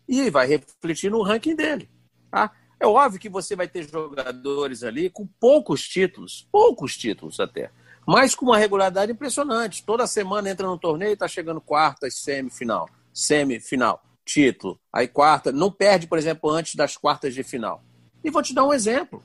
e 0.08 0.30
vai 0.30 0.45
refletir 0.45 1.10
no 1.10 1.24
ranking 1.24 1.56
dele. 1.56 1.89
Tá? 2.30 2.52
É 2.79 2.87
óbvio 2.87 3.19
que 3.19 3.29
você 3.29 3.55
vai 3.55 3.67
ter 3.67 3.89
jogadores 3.89 4.83
ali 4.83 5.09
com 5.09 5.27
poucos 5.39 5.87
títulos, 5.87 6.47
poucos 6.51 6.95
títulos 6.97 7.39
até, 7.39 7.71
mas 8.07 8.33
com 8.33 8.45
uma 8.45 8.57
regularidade 8.57 9.11
impressionante. 9.11 9.83
Toda 9.83 10.07
semana 10.07 10.49
entra 10.49 10.65
no 10.65 10.77
torneio 10.77 11.09
e 11.09 11.13
está 11.13 11.27
chegando 11.27 11.59
quartas, 11.59 12.15
semifinal, 12.15 12.89
semifinal 13.13 14.01
título, 14.29 14.79
aí 14.93 15.07
quarta, 15.07 15.51
não 15.51 15.71
perde, 15.71 16.05
por 16.05 16.17
exemplo, 16.17 16.51
antes 16.51 16.75
das 16.75 16.95
quartas 16.95 17.33
de 17.33 17.41
final. 17.43 17.83
E 18.23 18.29
vou 18.29 18.43
te 18.43 18.53
dar 18.53 18.63
um 18.63 18.73
exemplo. 18.73 19.23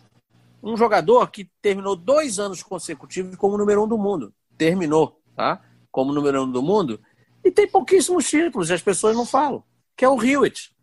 Um 0.63 0.77
jogador 0.77 1.31
que 1.31 1.51
terminou 1.61 1.95
dois 1.95 2.39
anos 2.39 2.63
consecutivos 2.63 3.37
como 3.37 3.59
número 3.59 3.85
um 3.85 3.89
do 3.89 3.99
mundo. 3.99 4.33
Terminou, 4.57 5.21
tá? 5.37 5.61
Como 5.91 6.13
número 6.13 6.45
um 6.45 6.51
do 6.51 6.63
mundo. 6.63 6.99
E 7.45 7.51
tem 7.51 7.69
pouquíssimos 7.69 8.29
títulos, 8.29 8.71
e 8.71 8.73
as 8.73 8.81
pessoas 8.81 9.15
não 9.15 9.27
falam. 9.27 9.63
Que 9.95 10.07
é 10.07 10.09
o 10.09 10.23
Hewitt. 10.23 10.74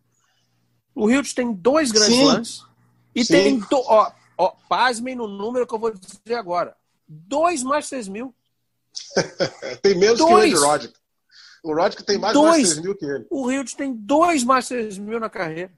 O 0.96 1.10
Hewitt 1.10 1.34
tem 1.34 1.54
dois 1.54 1.92
grandes 1.92 2.20
lances. 2.20 2.66
E 3.16 3.26
Sim. 3.26 3.34
tem, 3.34 3.60
do, 3.60 3.78
ó, 3.78 4.12
ó, 4.38 4.54
pasmem 4.68 5.16
no 5.16 5.28
número 5.28 5.68
que 5.68 5.74
eu 5.74 5.80
vou 5.80 5.92
dizer 5.92 6.36
agora. 6.36 6.76
Dois 7.08 7.64
Masters 7.64 8.08
mil. 8.08 8.34
tem 9.82 9.98
menos 9.98 10.20
dois. 10.20 10.54
que 10.54 10.60
o 10.60 10.66
Roddick. 10.66 10.94
O 11.64 11.76
Roddick 11.76 12.04
tem 12.04 12.18
mais 12.18 12.34
dois. 12.34 12.62
Masters 12.64 12.80
mil 12.80 12.96
que 12.96 13.06
ele. 13.06 13.28
O 13.30 13.52
Hilde 13.52 13.76
tem 13.76 13.94
dois 13.94 14.44
Masters 14.44 14.98
mil 14.98 15.20
na 15.20 15.30
carreira. 15.30 15.72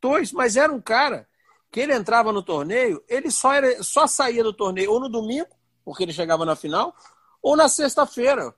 Dois, 0.00 0.32
mas 0.32 0.56
era 0.56 0.72
um 0.72 0.80
cara 0.80 1.28
que 1.70 1.80
ele 1.80 1.94
entrava 1.94 2.32
no 2.32 2.42
torneio, 2.42 3.02
ele 3.08 3.30
só, 3.30 3.52
era, 3.52 3.82
só 3.82 4.06
saía 4.06 4.42
do 4.42 4.52
torneio 4.52 4.90
ou 4.92 5.00
no 5.00 5.08
domingo, 5.08 5.48
porque 5.84 6.02
ele 6.02 6.12
chegava 6.12 6.44
na 6.44 6.56
final, 6.56 6.94
ou 7.40 7.56
na 7.56 7.68
sexta-feira. 7.68 8.52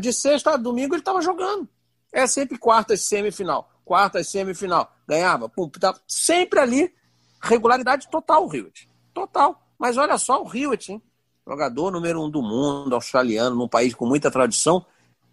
De 0.00 0.12
sexta 0.12 0.52
a 0.52 0.56
domingo 0.56 0.94
ele 0.94 1.00
estava 1.00 1.20
jogando. 1.20 1.68
É 2.12 2.26
sempre 2.26 2.56
quartas 2.56 3.02
semifinal. 3.02 3.70
Quartas 3.88 4.28
semifinal. 4.28 4.92
Ganhava. 5.08 5.48
Pum, 5.48 5.66
tá 5.66 5.98
sempre 6.06 6.60
ali. 6.60 6.94
Regularidade 7.40 8.06
total 8.10 8.46
o 8.46 8.54
Hewitt. 8.54 8.86
Total. 9.14 9.58
Mas 9.78 9.96
olha 9.96 10.18
só 10.18 10.44
o 10.44 10.54
Hewitt, 10.54 10.92
hein? 10.92 11.02
Jogador 11.46 11.90
número 11.90 12.22
um 12.22 12.28
do 12.28 12.42
mundo, 12.42 12.94
australiano, 12.94 13.56
num 13.56 13.66
país 13.66 13.94
com 13.94 14.04
muita 14.04 14.30
tradição. 14.30 14.84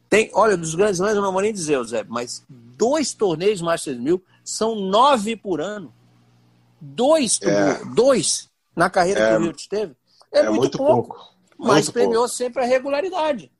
Tem, 0.09 0.31
olha, 0.33 0.55
dos 0.55 0.73
grandes 0.73 1.01
lãs 1.01 1.17
eu 1.17 1.21
não 1.21 1.33
vou 1.33 1.41
nem 1.41 1.51
dizer, 1.51 1.83
Zé, 1.83 2.05
mas 2.07 2.45
dois 2.47 3.13
torneios 3.13 3.61
Masters 3.61 3.99
1000 3.99 4.23
são 4.41 4.75
nove 4.75 5.35
por 5.35 5.59
ano. 5.59 5.93
Dois, 6.79 7.37
é. 7.41 7.83
dois 7.93 8.49
na 8.73 8.89
carreira 8.89 9.19
é. 9.19 9.29
que 9.31 9.35
o 9.35 9.41
Wilt 9.41 9.67
teve. 9.67 9.97
É, 10.31 10.39
é 10.39 10.43
muito, 10.43 10.59
muito, 10.61 10.77
pouco. 10.77 11.13
pouco. 11.13 11.35
Mas 11.57 11.87
muito 11.87 11.91
premiou 11.91 12.21
pouco. 12.21 12.29
sempre 12.29 12.63
a 12.63 12.65
regularidade. 12.65 13.51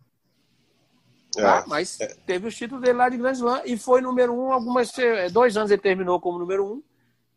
É. 1.38 1.64
Mas 1.68 2.00
é. 2.00 2.08
teve 2.26 2.48
o 2.48 2.52
título 2.52 2.82
dele 2.82 2.98
lá 2.98 3.10
de 3.10 3.18
Grand 3.18 3.34
Slam 3.34 3.62
e 3.66 3.78
foi 3.78 4.02
número 4.02 4.34
um 4.34 4.52
algumas... 4.52 4.98
É, 4.98 5.30
dois 5.30 5.56
anos 5.58 5.72
ele 5.72 5.82
terminou 5.82 6.20
como 6.20 6.40
número 6.40 6.66
um. 6.66 6.84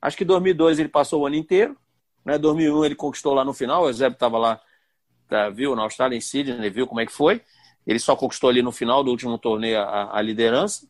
Acho 0.01 0.17
que 0.17 0.25
em 0.25 0.27
2002 0.27 0.79
ele 0.79 0.89
passou 0.89 1.23
o 1.23 1.27
ano 1.27 1.37
inteiro. 1.37 1.77
Né? 2.25 2.39
2001 2.39 2.85
ele 2.85 2.95
conquistou 2.95 3.35
lá 3.35 3.45
no 3.45 3.53
final. 3.53 3.85
O 3.85 3.89
Eusébio 3.89 4.15
estava 4.15 4.39
lá, 4.39 4.61
tá, 5.29 5.51
viu, 5.51 5.75
na 5.75 5.83
Austrália, 5.83 6.17
em 6.17 6.21
Sydney, 6.21 6.71
viu 6.71 6.87
como 6.87 7.01
é 7.01 7.07
que 7.07 7.13
foi. 7.13 7.43
Ele 7.87 7.99
só 7.99 8.15
conquistou 8.15 8.51
ali 8.51 8.63
no 8.63 8.71
final 8.71 9.03
do 9.03 9.11
último 9.11 9.39
torneio 9.39 9.81
a, 9.81 10.19
a 10.19 10.23
liderança. 10.23 10.87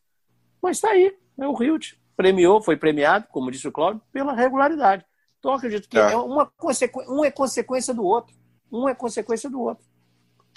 Mas 0.61 0.79
está 0.79 0.91
aí, 0.91 1.17
é 1.39 1.47
o 1.47 1.63
Hilt. 1.63 1.95
Premiou, 2.17 2.61
foi 2.61 2.77
premiado, 2.77 3.27
como 3.31 3.51
disse 3.51 3.69
o 3.69 3.73
Cláudio, 3.73 4.03
pela 4.13 4.35
regularidade. 4.35 5.05
Então, 5.39 5.53
acredito 5.53 5.89
que 5.89 5.97
é. 5.97 6.13
é 6.13 6.17
uma 6.17 6.47
consequência, 6.57 7.13
um 7.13 7.25
é 7.25 7.31
consequência 7.31 7.95
do 7.95 8.05
outro. 8.05 8.35
Um 8.71 8.89
é 8.89 8.95
consequência 8.95 9.49
do 9.49 9.61
outro. 9.61 9.87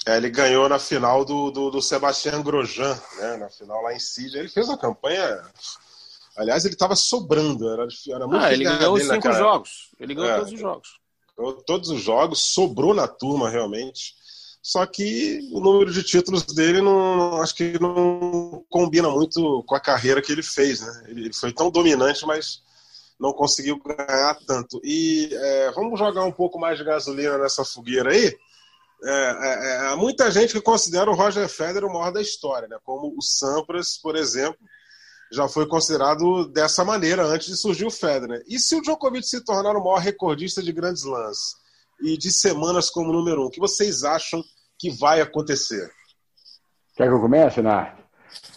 É, 0.05 0.17
ele 0.17 0.29
ganhou 0.29 0.67
na 0.67 0.79
final 0.79 1.23
do, 1.23 1.51
do, 1.51 1.69
do 1.69 1.81
Sebastião 1.81 2.41
Grosjean, 2.41 2.99
né? 3.19 3.37
na 3.37 3.49
final 3.49 3.81
lá 3.83 3.93
em 3.93 3.99
Sydney. 3.99 4.39
Ele 4.39 4.49
fez 4.49 4.67
uma 4.67 4.77
campanha. 4.77 5.41
Aliás, 6.35 6.65
ele 6.65 6.73
estava 6.73 6.95
sobrando. 6.95 7.69
Era, 7.69 7.87
era 8.09 8.27
muito 8.27 8.43
ah, 8.43 8.51
ele 8.51 8.63
ganhou 8.63 8.95
os 8.95 9.03
cinco 9.03 9.31
jogos. 9.31 9.89
Ele 9.99 10.15
ganhou 10.15 10.31
é, 10.31 10.37
todos 10.37 10.53
os 10.53 10.59
jogos. 10.59 11.01
Todos 11.65 11.89
os 11.89 12.01
jogos, 12.01 12.39
sobrou 12.39 12.93
na 12.93 13.07
turma 13.07 13.49
realmente. 13.49 14.15
Só 14.61 14.85
que 14.85 15.39
o 15.51 15.59
número 15.59 15.91
de 15.91 16.03
títulos 16.03 16.43
dele 16.43 16.81
não 16.81 17.41
acho 17.41 17.55
que 17.55 17.79
não 17.79 18.63
combina 18.69 19.09
muito 19.09 19.63
com 19.67 19.75
a 19.75 19.79
carreira 19.79 20.21
que 20.21 20.31
ele 20.31 20.43
fez, 20.43 20.81
né? 20.81 21.03
Ele 21.07 21.33
foi 21.33 21.51
tão 21.51 21.71
dominante, 21.71 22.25
mas 22.27 22.61
não 23.19 23.33
conseguiu 23.33 23.81
ganhar 23.83 24.37
tanto. 24.45 24.79
E 24.83 25.29
é, 25.31 25.71
vamos 25.71 25.97
jogar 25.97 26.25
um 26.25 26.31
pouco 26.31 26.59
mais 26.59 26.77
de 26.77 26.83
gasolina 26.83 27.37
nessa 27.39 27.65
fogueira 27.65 28.11
aí. 28.11 28.37
É, 29.03 29.09
é, 29.09 29.93
é, 29.93 29.95
muita 29.95 30.29
gente 30.29 30.53
que 30.53 30.61
considera 30.61 31.09
o 31.09 31.15
Roger 31.15 31.49
Federer 31.49 31.89
o 31.89 31.93
maior 31.93 32.11
da 32.11 32.21
história, 32.21 32.67
né? 32.67 32.77
como 32.83 33.13
o 33.17 33.21
Sampras, 33.21 33.97
por 33.97 34.15
exemplo, 34.15 34.59
já 35.31 35.47
foi 35.47 35.65
considerado 35.67 36.47
dessa 36.49 36.85
maneira 36.85 37.25
antes 37.25 37.47
de 37.47 37.57
surgir 37.57 37.85
o 37.85 37.91
Federer. 37.91 38.43
E 38.47 38.59
se 38.59 38.75
o 38.75 38.81
Djokovic 38.81 39.25
se 39.25 39.43
tornar 39.43 39.75
o 39.75 39.83
maior 39.83 39.97
recordista 39.97 40.61
de 40.61 40.71
grandes 40.71 41.03
lãs 41.03 41.55
e 42.01 42.15
de 42.17 42.31
semanas 42.31 42.89
como 42.89 43.11
número 43.11 43.43
um, 43.43 43.45
o 43.45 43.49
que 43.49 43.59
vocês 43.59 44.03
acham 44.03 44.43
que 44.77 44.91
vai 44.91 45.19
acontecer? 45.19 45.89
Quer 46.95 47.07
que 47.07 47.13
eu 47.13 47.21
comece, 47.21 47.61
Nath? 47.61 47.97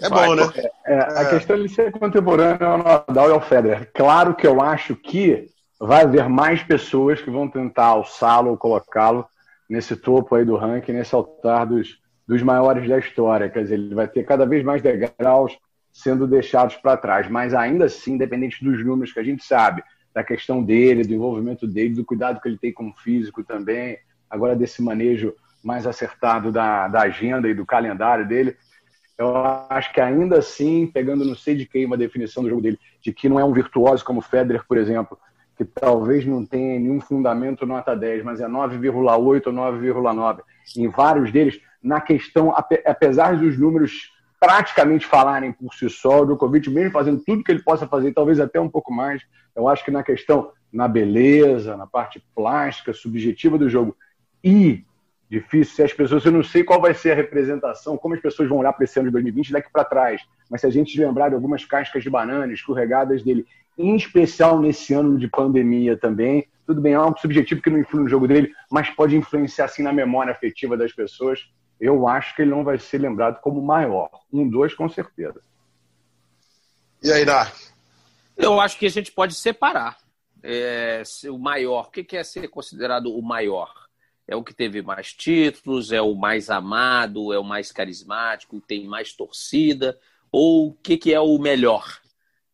É 0.01 0.09
vai, 0.09 0.27
bom, 0.27 0.35
né? 0.35 0.53
É, 0.87 1.19
a 1.19 1.23
é. 1.23 1.31
questão 1.31 1.63
de 1.63 1.73
ser 1.73 1.93
contemporâneo 1.93 2.67
ao 2.67 2.79
Nadal 2.79 3.31
e 3.31 3.33
ao 3.33 3.41
Federer. 3.41 3.91
Claro 3.95 4.35
que 4.35 4.47
eu 4.47 4.61
acho 4.61 4.95
que 4.97 5.49
vai 5.81 6.03
haver 6.03 6.29
mais 6.29 6.63
pessoas 6.63 7.21
que 7.21 7.31
vão 7.31 7.49
tentar 7.49 7.87
alçá-lo 7.87 8.51
ou 8.51 8.57
colocá-lo 8.57 9.27
nesse 9.69 9.97
topo 9.97 10.35
aí 10.35 10.45
do 10.45 10.57
ranking, 10.57 10.93
nesse 10.93 11.15
altar 11.15 11.67
dos, 11.67 11.99
dos 12.27 12.43
maiores 12.43 12.89
da 12.89 12.99
história. 12.99 13.49
Quer 13.49 13.63
dizer, 13.63 13.75
ele 13.75 13.95
vai 13.95 14.09
ter 14.09 14.25
cada 14.25 14.45
vez 14.45 14.65
mais 14.65 14.83
degraus 14.83 15.57
sendo 15.93 16.27
deixados 16.27 16.77
para 16.77 16.97
trás. 16.97 17.29
Mas 17.29 17.55
ainda 17.55 17.87
assim, 17.87 18.15
independente 18.15 18.65
dos 18.65 18.85
números 18.85 19.13
que 19.13 19.21
a 19.21 19.25
gente 19.25 19.45
sabe, 19.45 19.83
da 20.13 20.23
questão 20.23 20.63
dele, 20.63 21.05
do 21.05 21.15
envolvimento 21.15 21.67
dele, 21.67 21.95
do 21.95 22.05
cuidado 22.05 22.41
que 22.41 22.49
ele 22.49 22.59
tem 22.59 22.73
com 22.73 22.89
o 22.89 22.95
físico 22.95 23.43
também, 23.43 23.99
agora 24.31 24.55
desse 24.55 24.83
manejo 24.83 25.35
mais 25.63 25.87
acertado 25.87 26.53
da, 26.53 26.89
da 26.89 27.03
agenda 27.03 27.49
e 27.49 27.55
do 27.55 27.65
calendário 27.65 28.27
dele, 28.27 28.57
eu 29.17 29.35
acho 29.71 29.93
que 29.93 30.01
ainda 30.01 30.39
assim, 30.39 30.87
pegando 30.87 31.25
não 31.25 31.35
sei 31.35 31.55
de 31.55 31.67
quem 31.67 31.87
uma 31.87 31.97
definição 31.97 32.43
do 32.43 32.49
jogo 32.49 32.61
dele, 32.61 32.79
de 33.01 33.13
que 33.13 33.29
não 33.29 33.39
é 33.39 33.45
um 33.45 33.53
virtuoso 33.53 34.05
como 34.05 34.21
Federer, 34.21 34.65
por 34.67 34.77
exemplo, 34.77 35.19
que 35.57 35.65
talvez 35.65 36.27
não 36.27 36.45
tenha 36.45 36.79
nenhum 36.79 37.01
fundamento 37.01 37.67
nota 37.67 37.95
10, 37.95 38.25
mas 38.25 38.41
é 38.41 38.47
9,8 38.47 39.47
ou 39.47 39.53
9,9. 39.53 40.41
Em 40.77 40.89
vários 40.89 41.31
deles, 41.31 41.61
na 41.83 42.01
questão, 42.01 42.55
apesar 42.85 43.37
dos 43.37 43.59
números 43.59 44.13
praticamente 44.41 45.07
falarem 45.07 45.53
por 45.53 45.73
si 45.75 45.89
só. 45.89 46.23
O 46.23 46.27
Djokovic, 46.27 46.69
mesmo 46.69 46.91
fazendo 46.91 47.23
tudo 47.25 47.43
que 47.43 47.51
ele 47.51 47.63
possa 47.63 47.87
fazer, 47.87 48.13
talvez 48.13 48.39
até 48.39 48.61
um 48.61 48.69
pouco 48.69 48.93
mais, 48.93 49.23
eu 49.57 49.69
acho 49.69 49.85
que 49.85 49.91
na 49.91 50.03
questão, 50.03 50.51
na 50.73 50.87
beleza, 50.87 51.77
na 51.77 51.87
parte 51.87 52.23
plástica, 52.35 52.93
subjetiva 52.93 53.57
do 53.57 53.71
jogo 53.71 53.97
e 54.43 54.85
difícil, 55.29 55.75
se 55.75 55.83
as 55.83 55.93
pessoas, 55.93 56.25
eu 56.25 56.33
não 56.33 56.43
sei 56.43 56.63
qual 56.63 56.81
vai 56.81 56.95
ser 56.95 57.13
a 57.13 57.15
representação, 57.15 57.97
como 57.97 58.15
as 58.15 58.21
pessoas 58.21 58.49
vão 58.49 58.59
olhar 58.59 58.73
para 58.73 58.85
esse 58.85 58.99
ano 58.99 59.09
de 59.09 59.13
2020 59.13 59.53
daqui 59.53 59.71
para 59.73 59.85
trás, 59.85 60.23
mas 60.51 60.61
se 60.61 60.67
a 60.67 60.71
gente 60.71 60.99
lembrar 60.99 61.29
de 61.31 61.35
algumas 61.35 61.65
cascas 61.65 62.03
de 62.03 62.11
banana 62.11 62.53
escorregadas 62.53 63.23
dele, 63.23 63.47
em 63.77 63.97
especial 63.97 64.61
nesse 64.61 64.95
ano 64.95 65.19
de 65.19 65.27
pandemia 65.27 65.97
também, 65.97 66.47
tudo 66.67 66.81
bem, 66.81 66.93
é 66.93 66.97
algo 66.97 67.19
subjetivo 67.19 67.61
que 67.61 67.71
não 67.71 67.79
influi 67.79 68.05
no 68.05 68.09
jogo 68.09 68.29
dele, 68.29 68.53
mas 68.71 68.89
pode 68.91 69.17
influenciar 69.17 69.67
assim 69.67 69.83
na 69.83 69.93
memória 69.93 70.33
afetiva 70.33 70.77
das 70.77 70.93
pessoas 70.93 71.41
eu 71.81 72.07
acho 72.07 72.35
que 72.35 72.43
ele 72.43 72.51
não 72.51 72.65
vai 72.65 72.79
ser 72.79 72.99
lembrado 72.99 73.41
como 73.41 73.61
maior. 73.61 74.11
Um, 74.33 74.49
dois, 74.49 74.75
com 74.75 74.89
certeza. 74.89 75.43
E 77.03 77.13
aí, 77.13 77.25
Dark? 77.25 77.55
Eu 78.37 78.61
acho 78.61 78.79
que 78.79 78.87
a 78.87 78.91
gente 78.91 79.13
pode 79.13 79.35
separar 79.35 79.99
é, 80.43 81.03
o 81.29 81.39
maior. 81.39 81.89
O 81.89 81.91
que 81.91 82.17
é 82.17 82.25
ser 82.25 82.49
considerado 82.49 83.15
o 83.15 83.23
maior? 83.23 83.84
É 84.27 84.35
o 84.35 84.43
que 84.43 84.55
teve 84.55 84.81
mais 84.81 85.13
títulos, 85.13 85.93
é 85.93 86.01
o 86.01 86.15
mais 86.15 86.49
amado, 86.49 87.33
é 87.33 87.39
o 87.39 87.45
mais 87.45 87.71
carismático, 87.71 88.61
tem 88.61 88.87
mais 88.87 89.13
torcida, 89.13 89.99
ou 90.33 90.69
o 90.69 90.75
que, 90.75 90.97
que 90.97 91.13
é 91.13 91.21
o 91.21 91.39
melhor? 91.39 92.01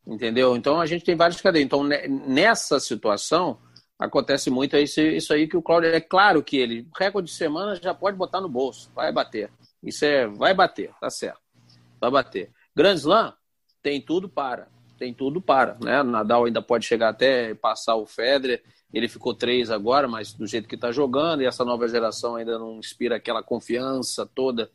Entendeu? 0.07 0.57
Então 0.57 0.81
a 0.81 0.87
gente 0.87 1.05
tem 1.05 1.15
vários 1.15 1.41
cadeias. 1.41 1.65
Então, 1.65 1.85
nessa 1.85 2.81
situação, 2.81 3.59
acontece 3.99 4.51
muito 4.51 4.77
isso, 4.77 5.01
isso 5.01 5.33
aí 5.33 5.47
que 5.47 5.57
o 5.57 5.63
Cláudio. 5.63 5.91
É 5.91 6.01
claro 6.01 6.43
que 6.43 6.57
ele, 6.57 6.89
recorde 6.99 7.31
de 7.31 7.37
semana, 7.37 7.77
já 7.77 7.95
pode 7.95 8.17
botar 8.17 8.41
no 8.41 8.49
bolso, 8.49 8.91
vai 8.95 9.13
bater. 9.13 9.51
Isso 9.83 10.05
é, 10.05 10.27
vai 10.27 10.55
bater, 10.55 10.91
tá 11.01 11.11
certo. 11.11 11.41
Vai 12.01 12.11
bater. 12.11 12.51
Grand 12.75 12.95
Slam 12.95 13.33
tem 13.83 14.01
tudo 14.01 14.29
para. 14.29 14.69
Tem 14.99 15.15
tudo 15.15 15.41
para. 15.41 15.77
Né? 15.83 16.03
Nadal 16.03 16.45
ainda 16.45 16.61
pode 16.61 16.87
chegar 16.87 17.11
até 17.11 17.55
passar 17.55 17.97
o 17.97 18.07
Federer. 18.07 18.63
Ele 18.93 19.09
ficou 19.09 19.35
três 19.35 19.71
agora, 19.71 20.09
mas 20.09 20.33
do 20.33 20.47
jeito 20.47 20.69
que 20.69 20.75
está 20.75 20.91
jogando, 20.91 21.43
e 21.43 21.47
essa 21.47 21.65
nova 21.65 21.87
geração 21.87 22.37
ainda 22.37 22.59
não 22.59 22.79
inspira 22.79 23.17
aquela 23.17 23.43
confiança 23.43 24.27
toda 24.27 24.71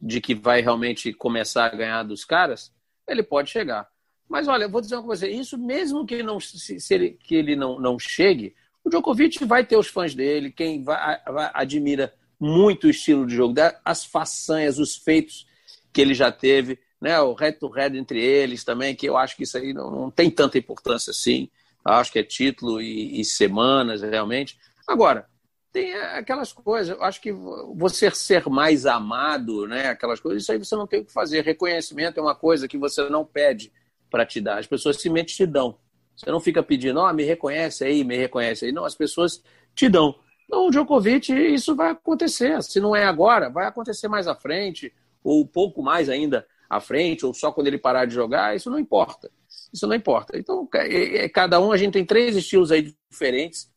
de 0.00 0.20
que 0.20 0.34
vai 0.34 0.62
realmente 0.62 1.12
começar 1.12 1.66
a 1.66 1.76
ganhar 1.76 2.02
dos 2.02 2.24
caras, 2.24 2.72
ele 3.06 3.22
pode 3.22 3.50
chegar. 3.50 3.88
Mas 4.28 4.48
olha, 4.48 4.64
eu 4.64 4.70
vou 4.70 4.80
dizer 4.80 4.94
uma 4.94 5.04
coisa, 5.04 5.28
isso 5.28 5.58
mesmo 5.58 6.06
que, 6.06 6.22
não, 6.22 6.38
se, 6.40 6.80
se 6.80 6.94
ele, 6.94 7.18
que 7.22 7.34
ele 7.34 7.54
não, 7.56 7.78
não 7.78 7.98
chegue, 7.98 8.54
o 8.84 8.88
Djokovic 8.88 9.44
vai 9.44 9.64
ter 9.64 9.76
os 9.76 9.88
fãs 9.88 10.14
dele, 10.14 10.50
quem 10.50 10.82
vai, 10.82 11.20
vai, 11.26 11.50
admira 11.52 12.14
muito 12.38 12.86
o 12.86 12.90
estilo 12.90 13.26
de 13.26 13.34
jogo, 13.34 13.54
as 13.84 14.04
façanhas, 14.04 14.78
os 14.78 14.96
feitos 14.96 15.46
que 15.92 16.00
ele 16.00 16.14
já 16.14 16.32
teve, 16.32 16.78
né? 17.00 17.20
o 17.20 17.34
head 17.34 17.58
to 17.58 17.68
head 17.68 17.98
entre 17.98 18.22
eles 18.22 18.64
também, 18.64 18.94
que 18.94 19.06
eu 19.06 19.16
acho 19.16 19.36
que 19.36 19.42
isso 19.42 19.58
aí 19.58 19.74
não, 19.74 19.90
não 19.90 20.10
tem 20.10 20.30
tanta 20.30 20.56
importância 20.56 21.10
assim. 21.10 21.50
Acho 21.84 22.12
que 22.12 22.18
é 22.18 22.22
título 22.22 22.80
e, 22.80 23.20
e, 23.20 23.24
semanas, 23.24 24.02
realmente. 24.02 24.58
Agora, 24.86 25.26
tem 25.72 25.94
aquelas 25.94 26.52
coisas, 26.52 26.96
eu 26.96 27.02
acho 27.02 27.20
que 27.20 27.32
você 27.32 28.10
ser 28.10 28.46
mais 28.48 28.86
amado, 28.86 29.66
né? 29.66 29.88
Aquelas 29.88 30.20
coisas, 30.20 30.42
isso 30.42 30.52
aí 30.52 30.58
você 30.58 30.74
não 30.76 30.86
tem 30.86 31.00
o 31.00 31.04
que 31.04 31.12
fazer. 31.12 31.44
Reconhecimento 31.44 32.18
é 32.18 32.22
uma 32.22 32.34
coisa 32.34 32.68
que 32.68 32.76
você 32.76 33.08
não 33.08 33.24
pede 33.24 33.72
para 34.10 34.26
te 34.26 34.40
dar, 34.40 34.58
as 34.58 34.66
pessoas 34.66 34.96
simplesmente 34.96 35.36
te 35.36 35.46
dão. 35.46 35.78
Você 36.16 36.30
não 36.30 36.40
fica 36.40 36.62
pedindo, 36.62 37.00
ó, 37.00 37.08
oh, 37.08 37.14
me 37.14 37.24
reconhece 37.24 37.84
aí, 37.84 38.04
me 38.04 38.16
reconhece 38.16 38.66
aí. 38.66 38.72
Não, 38.72 38.84
as 38.84 38.94
pessoas 38.94 39.42
te 39.74 39.88
dão. 39.88 40.14
Então, 40.44 40.66
o 40.66 40.70
Djokovic, 40.70 41.32
isso 41.32 41.74
vai 41.74 41.92
acontecer. 41.92 42.62
Se 42.62 42.80
não 42.80 42.94
é 42.94 43.04
agora, 43.04 43.48
vai 43.48 43.66
acontecer 43.66 44.08
mais 44.08 44.26
à 44.26 44.34
frente, 44.34 44.92
ou 45.22 45.46
pouco 45.46 45.82
mais 45.82 46.10
ainda 46.10 46.46
à 46.68 46.80
frente, 46.80 47.24
ou 47.24 47.32
só 47.32 47.52
quando 47.52 47.68
ele 47.68 47.78
parar 47.78 48.04
de 48.04 48.14
jogar, 48.14 48.54
isso 48.54 48.68
não 48.68 48.78
importa. 48.78 49.30
Isso 49.72 49.86
não 49.86 49.94
importa. 49.94 50.38
Então, 50.38 50.68
é, 50.74 51.24
é, 51.24 51.28
cada 51.28 51.60
um, 51.60 51.72
a 51.72 51.76
gente 51.76 51.92
tem 51.92 52.04
três 52.04 52.36
estilos 52.36 52.72
aí 52.72 52.94
diferentes 53.10 53.70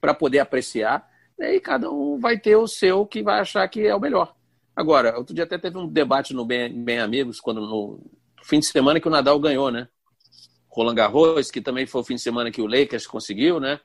para 0.00 0.14
poder 0.14 0.38
apreciar, 0.38 1.08
né, 1.38 1.54
e 1.54 1.60
cada 1.60 1.90
um 1.90 2.18
vai 2.18 2.38
ter 2.38 2.56
o 2.56 2.66
seu 2.66 3.06
que 3.06 3.22
vai 3.22 3.40
achar 3.40 3.66
que 3.68 3.86
é 3.86 3.94
o 3.94 4.00
melhor. 4.00 4.34
Agora, 4.74 5.16
outro 5.18 5.34
dia 5.34 5.44
até 5.44 5.58
teve 5.58 5.76
um 5.76 5.86
debate 5.86 6.32
no 6.32 6.44
Bem, 6.44 6.72
Bem 6.72 7.00
Amigos, 7.00 7.40
quando 7.40 7.60
no 7.60 8.00
fim 8.42 8.60
de 8.60 8.66
semana 8.66 9.00
que 9.00 9.08
o 9.08 9.10
Nadal 9.10 9.38
ganhou, 9.38 9.70
né? 9.70 9.88
Roland 10.68 10.94
Garros, 10.94 11.50
que 11.50 11.60
também 11.60 11.86
foi 11.86 12.00
o 12.00 12.04
fim 12.04 12.14
de 12.14 12.22
semana 12.22 12.50
que 12.50 12.62
o 12.62 12.66
Lakers 12.66 13.06
conseguiu, 13.06 13.58
né? 13.60 13.80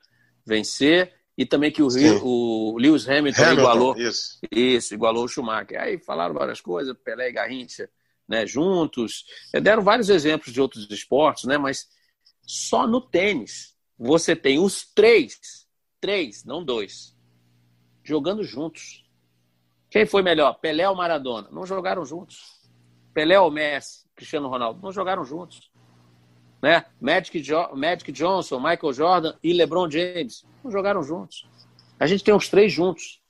Vencer. 0.45 1.13
E 1.37 1.45
também 1.45 1.69
que 1.69 1.81
o, 1.83 1.89
o 2.23 2.77
Lewis 2.77 3.09
Hamilton, 3.09 3.41
Hamilton 3.41 3.61
igualou. 3.61 3.97
Isso. 3.97 4.39
isso, 4.49 4.93
igualou 4.93 5.25
o 5.25 5.27
Schumacher. 5.27 5.81
Aí 5.81 5.97
falaram 5.97 6.33
várias 6.33 6.61
coisas, 6.61 6.95
Pelé 7.03 7.27
e 7.29 7.33
Garrincha, 7.33 7.89
né, 8.27 8.45
juntos. 8.45 9.25
Deram 9.61 9.83
vários 9.83 10.09
exemplos 10.09 10.53
de 10.53 10.61
outros 10.61 10.89
esportes, 10.89 11.45
né? 11.45 11.57
Mas 11.57 11.87
só 12.41 12.87
no 12.87 13.01
tênis 13.01 13.75
você 13.97 14.35
tem 14.35 14.59
os 14.59 14.85
três, 14.93 15.67
três, 16.01 16.43
não 16.43 16.63
dois, 16.63 17.15
jogando 18.03 18.43
juntos. 18.43 19.03
Quem 19.89 20.05
foi 20.05 20.21
melhor, 20.21 20.53
Pelé 20.55 20.89
ou 20.89 20.95
Maradona? 20.95 21.49
Não 21.51 21.65
jogaram 21.65 22.05
juntos. 22.05 22.39
Pelé 23.13 23.39
ou 23.39 23.49
Messi, 23.49 24.05
Cristiano 24.13 24.49
Ronaldo? 24.49 24.81
Não 24.81 24.91
jogaram 24.91 25.23
juntos 25.23 25.71
né? 26.65 26.83
Magic, 26.99 27.39
jo 27.43 27.75
Magic 27.75 28.11
Johnson, 28.11 28.57
Michael 28.57 28.91
Jordan 28.91 29.33
e 29.43 29.53
LeBron 29.53 29.87
James 29.87 30.43
não 30.63 30.71
jogaram 30.71 31.03
juntos. 31.03 31.47
A 31.99 32.07
gente 32.07 32.23
tem 32.23 32.33
os 32.33 32.49
três 32.49 32.73
juntos. 32.73 33.21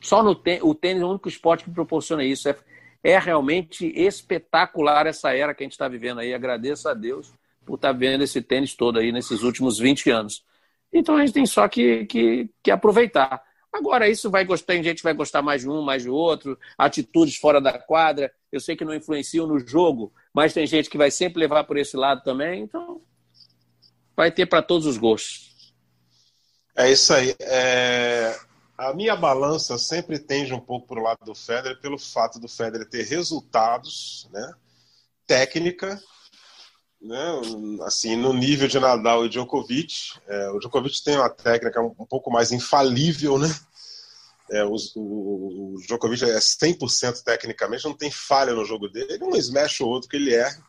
Só 0.00 0.22
no 0.22 0.40
o 0.62 0.74
tênis 0.74 1.02
é 1.02 1.04
o 1.04 1.10
único 1.10 1.28
esporte 1.28 1.64
que 1.64 1.70
proporciona 1.70 2.22
isso. 2.22 2.48
É, 2.48 2.56
é 3.04 3.18
realmente 3.18 3.86
espetacular 3.94 5.06
essa 5.06 5.36
era 5.36 5.54
que 5.54 5.62
a 5.62 5.66
gente 5.66 5.72
está 5.72 5.86
vivendo 5.86 6.20
aí. 6.20 6.32
Agradeço 6.32 6.88
a 6.88 6.94
Deus 6.94 7.30
por 7.66 7.74
estar 7.74 7.92
tá 7.92 7.98
vendo 7.98 8.24
esse 8.24 8.40
tênis 8.40 8.74
todo 8.74 8.98
aí 8.98 9.12
nesses 9.12 9.42
últimos 9.42 9.78
20 9.78 10.10
anos. 10.10 10.42
Então 10.90 11.16
a 11.16 11.20
gente 11.20 11.34
tem 11.34 11.44
só 11.44 11.68
que, 11.68 12.06
que, 12.06 12.48
que 12.62 12.70
aproveitar. 12.70 13.42
Agora, 13.70 14.08
isso 14.08 14.30
vai 14.30 14.44
gostar, 14.44 14.72
tem 14.72 14.82
gente 14.82 15.02
vai 15.02 15.12
gostar 15.12 15.42
mais 15.42 15.62
de 15.62 15.68
um, 15.68 15.82
mais 15.82 16.02
de 16.02 16.08
outro, 16.08 16.58
atitudes 16.78 17.36
fora 17.36 17.60
da 17.60 17.78
quadra. 17.78 18.32
Eu 18.50 18.60
sei 18.60 18.74
que 18.74 18.84
não 18.84 18.94
influenciam 18.94 19.46
no 19.46 19.58
jogo, 19.58 20.12
mas 20.32 20.54
tem 20.54 20.66
gente 20.66 20.88
que 20.88 20.96
vai 20.96 21.10
sempre 21.10 21.40
levar 21.40 21.64
por 21.64 21.76
esse 21.76 21.96
lado 21.96 22.22
também, 22.22 22.62
então 22.62 23.02
vai 24.16 24.30
ter 24.30 24.46
para 24.46 24.62
todos 24.62 24.86
os 24.86 24.96
gostos. 24.96 25.74
É 26.76 26.90
isso 26.90 27.12
aí. 27.12 27.34
É... 27.40 28.34
A 28.76 28.92
minha 28.92 29.14
balança 29.14 29.78
sempre 29.78 30.18
tende 30.18 30.52
um 30.52 30.60
pouco 30.60 30.88
para 30.88 30.98
o 30.98 31.02
lado 31.02 31.24
do 31.24 31.34
Federer, 31.34 31.80
pelo 31.80 31.98
fato 31.98 32.40
do 32.40 32.48
Federer 32.48 32.88
ter 32.88 33.04
resultados, 33.04 34.28
né? 34.32 34.54
técnica, 35.26 36.00
né? 37.00 37.40
assim, 37.82 38.16
no 38.16 38.32
nível 38.32 38.68
de 38.68 38.78
Nadal 38.78 39.24
e 39.24 39.28
Djokovic. 39.28 40.18
É, 40.26 40.50
o 40.50 40.58
Djokovic 40.58 41.02
tem 41.02 41.16
uma 41.16 41.30
técnica 41.30 41.80
um, 41.80 42.06
pouco 42.06 42.30
mais 42.30 42.52
infalível, 42.52 43.38
né? 43.38 43.48
É, 44.50 44.64
o, 44.64 44.74
o, 44.96 45.74
o, 45.74 45.80
Djokovic 45.86 46.24
é 46.24 46.36
100% 46.38 47.22
tecnicamente, 47.22 47.84
não 47.84 47.96
tem 47.96 48.10
falha 48.10 48.52
no 48.54 48.64
jogo 48.64 48.88
dele. 48.88 49.18
Um 49.22 49.36
smash 49.36 49.80
ou 49.80 49.88
outro 49.88 50.08
que 50.08 50.16
ele 50.16 50.34
erra, 50.34 50.62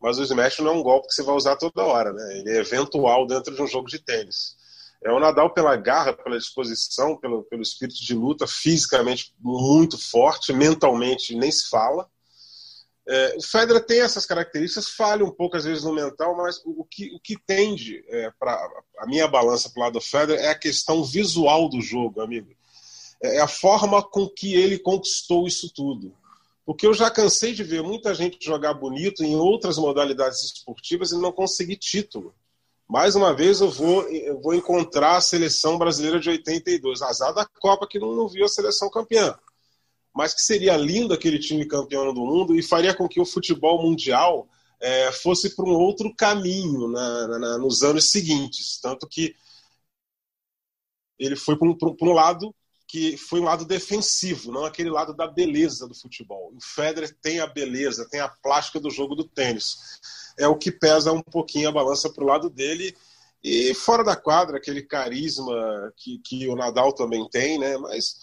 mas 0.00 0.18
o 0.18 0.22
smash 0.22 0.58
não 0.58 0.72
é 0.72 0.74
um 0.74 0.82
golpe 0.82 1.08
que 1.08 1.14
você 1.14 1.22
vai 1.22 1.34
usar 1.34 1.56
toda 1.56 1.84
hora, 1.84 2.12
né? 2.12 2.38
Ele 2.38 2.50
é 2.50 2.56
eventual 2.56 3.26
dentro 3.26 3.54
de 3.54 3.62
um 3.62 3.66
jogo 3.66 3.88
de 3.88 3.98
tênis. 3.98 4.56
É 5.04 5.10
o 5.10 5.18
Nadal 5.18 5.52
pela 5.52 5.74
garra, 5.76 6.12
pela 6.12 6.38
disposição, 6.38 7.16
pelo, 7.16 7.42
pelo 7.44 7.62
espírito 7.62 8.00
de 8.00 8.14
luta, 8.14 8.46
fisicamente 8.46 9.34
muito 9.40 9.98
forte, 9.98 10.52
mentalmente 10.52 11.34
nem 11.34 11.50
se 11.50 11.68
fala. 11.68 12.08
É, 13.06 13.34
o 13.36 13.42
Federer 13.42 13.84
tem 13.84 14.00
essas 14.00 14.24
características, 14.24 14.90
falha 14.90 15.24
um 15.24 15.30
pouco 15.30 15.56
às 15.56 15.64
vezes 15.64 15.82
no 15.82 15.92
mental, 15.92 16.36
mas 16.36 16.60
o, 16.64 16.84
que, 16.84 17.12
o 17.14 17.18
que 17.18 17.36
tende 17.36 18.04
é, 18.08 18.30
para 18.38 18.54
a 18.98 19.06
minha 19.06 19.26
balança 19.26 19.68
para 19.68 19.80
o 19.80 19.84
lado 19.84 19.94
do 19.94 20.00
Federer 20.00 20.40
é 20.40 20.50
a 20.50 20.58
questão 20.58 21.02
visual 21.02 21.68
do 21.68 21.80
jogo, 21.80 22.20
amigo. 22.20 22.54
É, 23.20 23.38
é 23.38 23.40
a 23.40 23.48
forma 23.48 24.00
com 24.02 24.28
que 24.28 24.54
ele 24.54 24.78
conquistou 24.78 25.48
isso 25.48 25.68
tudo. 25.74 26.14
Porque 26.64 26.86
eu 26.86 26.94
já 26.94 27.10
cansei 27.10 27.52
de 27.52 27.64
ver 27.64 27.82
muita 27.82 28.14
gente 28.14 28.38
jogar 28.44 28.74
bonito 28.74 29.24
em 29.24 29.34
outras 29.34 29.78
modalidades 29.78 30.44
esportivas 30.44 31.10
e 31.10 31.20
não 31.20 31.32
conseguir 31.32 31.76
título. 31.76 32.32
Mais 32.92 33.16
uma 33.16 33.34
vez 33.34 33.60
eu 33.60 33.70
vou, 33.70 34.02
eu 34.08 34.38
vou 34.40 34.54
encontrar 34.54 35.16
a 35.16 35.20
seleção 35.20 35.78
brasileira 35.78 36.20
de 36.20 36.28
82, 36.28 37.00
azar 37.00 37.32
da 37.32 37.46
Copa 37.46 37.88
que 37.88 37.98
não, 37.98 38.14
não 38.14 38.28
viu 38.28 38.44
a 38.44 38.48
seleção 38.48 38.90
campeã 38.90 39.34
mas 40.14 40.34
que 40.34 40.42
seria 40.42 40.76
lindo 40.76 41.14
aquele 41.14 41.38
time 41.38 41.66
campeão 41.66 42.12
do 42.12 42.20
mundo 42.20 42.54
e 42.54 42.62
faria 42.62 42.94
com 42.94 43.08
que 43.08 43.20
o 43.20 43.24
futebol 43.26 43.82
mundial 43.82 44.48
é, 44.80 45.10
fosse 45.10 45.54
para 45.54 45.64
um 45.64 45.74
outro 45.74 46.14
caminho 46.14 46.88
na, 46.88 47.38
na, 47.38 47.58
nos 47.58 47.82
anos 47.82 48.10
seguintes. 48.10 48.78
Tanto 48.80 49.08
que 49.08 49.34
ele 51.18 51.36
foi 51.36 51.56
para 51.56 51.68
um, 51.68 51.76
um, 52.02 52.12
lado 52.12 52.54
que 52.86 53.16
foi 53.16 53.40
um 53.40 53.44
lado 53.44 53.64
defensivo, 53.64 54.52
não 54.52 54.66
aquele 54.66 54.90
lado 54.90 55.14
da 55.14 55.26
beleza 55.26 55.88
do 55.88 55.94
futebol. 55.94 56.52
O 56.54 56.60
Federer 56.60 57.16
tem 57.22 57.40
a 57.40 57.46
beleza, 57.46 58.08
tem 58.10 58.20
a 58.20 58.28
plástica 58.28 58.78
do 58.78 58.90
jogo 58.90 59.14
do 59.14 59.24
tênis. 59.24 59.78
É 60.38 60.48
o 60.48 60.56
que 60.56 60.70
pesa 60.70 61.12
um 61.12 61.22
pouquinho 61.22 61.68
a 61.68 61.72
balança 61.72 62.10
para 62.10 62.24
o 62.24 62.26
lado 62.26 62.48
dele. 62.48 62.94
E 63.42 63.74
fora 63.74 64.04
da 64.04 64.14
quadra, 64.14 64.56
aquele 64.56 64.82
carisma 64.82 65.92
que, 65.96 66.18
que 66.18 66.48
o 66.48 66.54
Nadal 66.54 66.92
também 66.92 67.28
tem, 67.28 67.58
né? 67.58 67.76
Mas 67.76 68.14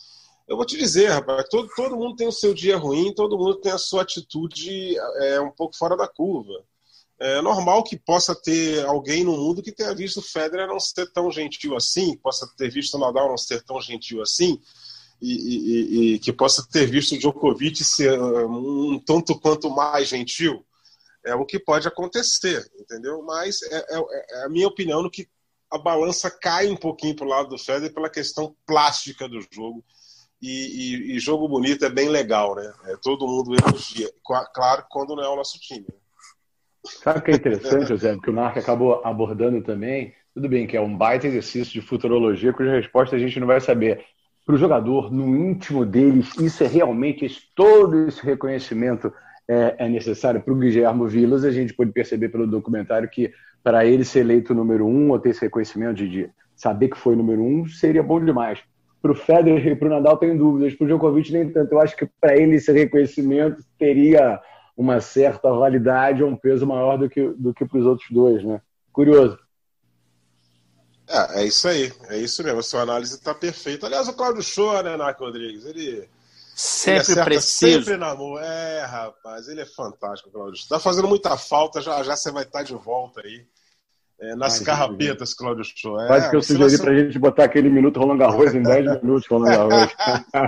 eu 0.48 0.56
vou 0.56 0.66
te 0.66 0.78
dizer, 0.78 1.10
rapaz, 1.10 1.46
todo, 1.50 1.70
todo 1.76 1.96
mundo 1.96 2.16
tem 2.16 2.28
o 2.28 2.32
seu 2.32 2.54
dia 2.54 2.78
ruim, 2.78 3.14
todo 3.14 3.38
mundo 3.38 3.56
tem 3.56 3.72
a 3.72 3.78
sua 3.78 4.02
atitude 4.02 4.98
é, 4.98 5.40
um 5.40 5.52
pouco 5.52 5.78
fora 5.78 5.96
da 5.96 6.08
curva. 6.08 6.64
É 7.20 7.42
normal 7.42 7.84
que 7.84 7.98
possa 7.98 8.34
ter 8.34 8.84
alguém 8.86 9.26
no 9.26 9.36
mundo 9.36 9.62
que 9.62 9.74
tenha 9.74 9.94
visto 9.94 10.18
o 10.18 10.24
Federer 10.24 10.68
não 10.68 10.80
ser 10.80 11.12
tão 11.12 11.30
gentil 11.30 11.76
assim, 11.76 12.16
possa 12.16 12.50
ter 12.58 12.72
visto 12.72 12.96
o 12.96 13.00
Nadal 13.00 13.28
não 13.28 13.38
ser 13.38 13.62
tão 13.62 13.80
gentil 13.82 14.22
assim, 14.22 14.60
e, 15.22 15.34
e, 15.34 16.14
e 16.14 16.20
que 16.20 16.32
possa 16.32 16.66
ter 16.72 16.86
visto 16.86 17.14
o 17.14 17.20
Djokovic 17.20 17.84
ser 17.84 18.20
um 18.20 18.98
tanto 19.06 19.38
quanto 19.38 19.70
mais 19.70 20.08
gentil. 20.08 20.66
É 21.30 21.36
o 21.36 21.46
que 21.46 21.60
pode 21.60 21.88
acontecer, 21.88 22.70
entendeu? 22.80 23.22
Mas 23.24 23.62
é, 23.64 23.78
é, 23.78 24.42
é 24.42 24.46
a 24.46 24.50
minha 24.50 24.68
opinião 24.68 25.02
no 25.02 25.12
que 25.12 25.28
a 25.72 25.78
balança 25.78 26.32
cai 26.32 26.68
um 26.68 26.76
pouquinho 26.76 27.16
para 27.16 27.26
o 27.26 27.30
lado 27.30 27.50
do 27.50 27.58
Federer 27.58 27.94
pela 27.94 28.10
questão 28.10 28.56
plástica 28.66 29.28
do 29.28 29.40
jogo 29.52 29.84
e, 30.42 31.12
e, 31.12 31.16
e, 31.16 31.20
jogo 31.20 31.48
bonito 31.48 31.84
é 31.84 31.90
bem 31.90 32.08
legal, 32.08 32.56
né? 32.56 32.74
É, 32.86 32.96
todo 33.02 33.28
mundo 33.28 33.54
elogia. 33.54 34.10
Claro, 34.24 34.86
quando 34.90 35.16
não 35.16 35.24
é 35.24 35.30
o 35.30 35.36
nosso 35.36 35.60
time. 35.60 35.82
Né? 35.82 35.96
Sabe 36.86 37.20
o 37.20 37.22
que 37.22 37.32
é 37.32 37.36
interessante, 37.36 37.90
José, 37.90 38.18
que 38.24 38.30
o 38.30 38.34
Mark 38.34 38.58
acabou 38.58 39.02
abordando 39.04 39.62
também? 39.62 40.14
Tudo 40.34 40.48
bem 40.48 40.66
que 40.66 40.78
é 40.78 40.82
um 40.82 40.96
baita 40.96 41.28
exercício 41.28 41.74
de 41.74 41.86
futurologia 41.86 42.54
cuja 42.54 42.72
resposta 42.72 43.16
a 43.16 43.20
gente 43.20 43.40
não 43.40 43.48
vai 43.48 43.60
saber. 43.60 44.06
Para 44.46 44.56
o 44.56 44.58
jogador, 44.58 45.12
no 45.12 45.36
íntimo 45.36 45.86
deles, 45.86 46.34
isso 46.40 46.64
é 46.64 46.68
realmente, 46.68 47.28
todo 47.54 48.08
esse 48.08 48.26
reconhecimento 48.26 49.14
é, 49.50 49.76
é 49.80 49.90
necessário. 49.90 50.40
Para 50.40 50.54
o 50.54 50.58
Guilherme 50.58 51.08
Vilas, 51.08 51.44
a 51.44 51.50
gente 51.50 51.74
pode 51.74 51.92
perceber 51.92 52.30
pelo 52.30 52.46
documentário 52.46 53.10
que 53.10 53.34
para 53.64 53.84
ele 53.84 54.06
ser 54.06 54.20
eleito 54.20 54.54
número 54.54 54.86
um, 54.86 55.10
ou 55.10 55.20
ter 55.20 55.30
esse 55.30 55.42
reconhecimento 55.42 55.96
de, 55.96 56.08
de 56.08 56.30
saber 56.56 56.90
que 56.90 56.98
foi 56.98 57.16
número 57.16 57.42
um, 57.42 57.66
seria 57.68 58.04
bom 58.04 58.24
demais. 58.24 58.60
Para 59.02 59.12
o 59.12 59.16
Federer 59.16 59.66
e 59.66 59.76
para 59.76 59.88
o 59.88 59.92
Nadal 59.92 60.18
tem 60.18 60.38
dúvidas, 60.38 60.76
para 60.76 60.86
o 60.86 60.88
Djokovic 60.88 61.32
nem 61.34 61.50
tanto. 61.50 61.72
Eu 61.74 61.82
acho 61.82 61.96
que 61.98 62.08
para 62.22 62.38
ele 62.38 62.56
esse 62.56 62.72
reconhecimento 62.72 63.64
teria 63.78 64.40
uma 64.78 65.02
certa 65.02 65.52
validade 65.52 66.24
ou 66.24 66.30
um 66.30 66.36
peso 66.36 66.68
maior 66.68 66.98
do 66.98 67.10
que, 67.10 67.30
do 67.30 67.54
que 67.54 67.66
para 67.66 67.80
os 67.80 67.86
outros 67.86 68.10
dois, 68.12 68.44
né? 68.44 68.62
Curioso. 68.94 69.40
É, 71.10 71.42
é 71.42 71.46
isso 71.46 71.68
aí, 71.68 71.92
é 72.10 72.18
isso 72.18 72.44
mesmo. 72.44 72.60
A 72.60 72.64
sua 72.64 72.82
análise 72.82 73.16
está 73.16 73.34
perfeita. 73.34 73.88
Aliás, 73.88 74.08
o 74.08 74.14
Claudio 74.14 74.44
Shoa, 74.44 74.84
né, 74.84 74.96
Narco 74.96 75.26
Rodrigues? 75.26 75.66
Ele. 75.66 76.08
Sempre 76.62 77.14
ele 77.14 77.24
preciso. 77.24 77.86
Sempre 77.86 77.96
na 77.96 78.14
mão. 78.14 78.38
É, 78.38 78.84
rapaz, 78.84 79.48
ele 79.48 79.62
é 79.62 79.66
fantástico, 79.66 80.30
Claudio. 80.30 80.56
Está 80.56 80.78
fazendo 80.78 81.08
muita 81.08 81.38
falta, 81.38 81.80
já 81.80 82.04
já 82.04 82.18
você 82.18 82.34
vai 82.34 82.44
estar 82.44 82.64
de 82.64 82.74
volta 82.74 83.22
aí. 83.22 83.46
É, 84.20 84.36
nas 84.36 84.60
carrapetas, 84.60 85.34
Cláudio 85.34 85.64
Show. 85.64 85.98
É, 86.02 86.08
Quase 86.08 86.30
que 86.30 86.36
eu 86.36 86.42
sugeri 86.42 86.78
para 86.78 86.92
a 86.92 87.00
gente 87.00 87.18
botar 87.18 87.46
aquele 87.46 87.70
minuto 87.70 87.98
rolando 87.98 88.26
arroz 88.26 88.54
em 88.54 88.62
10 88.62 89.00
minutos 89.02 89.26
rolando 89.30 89.58
arroz. 89.74 89.96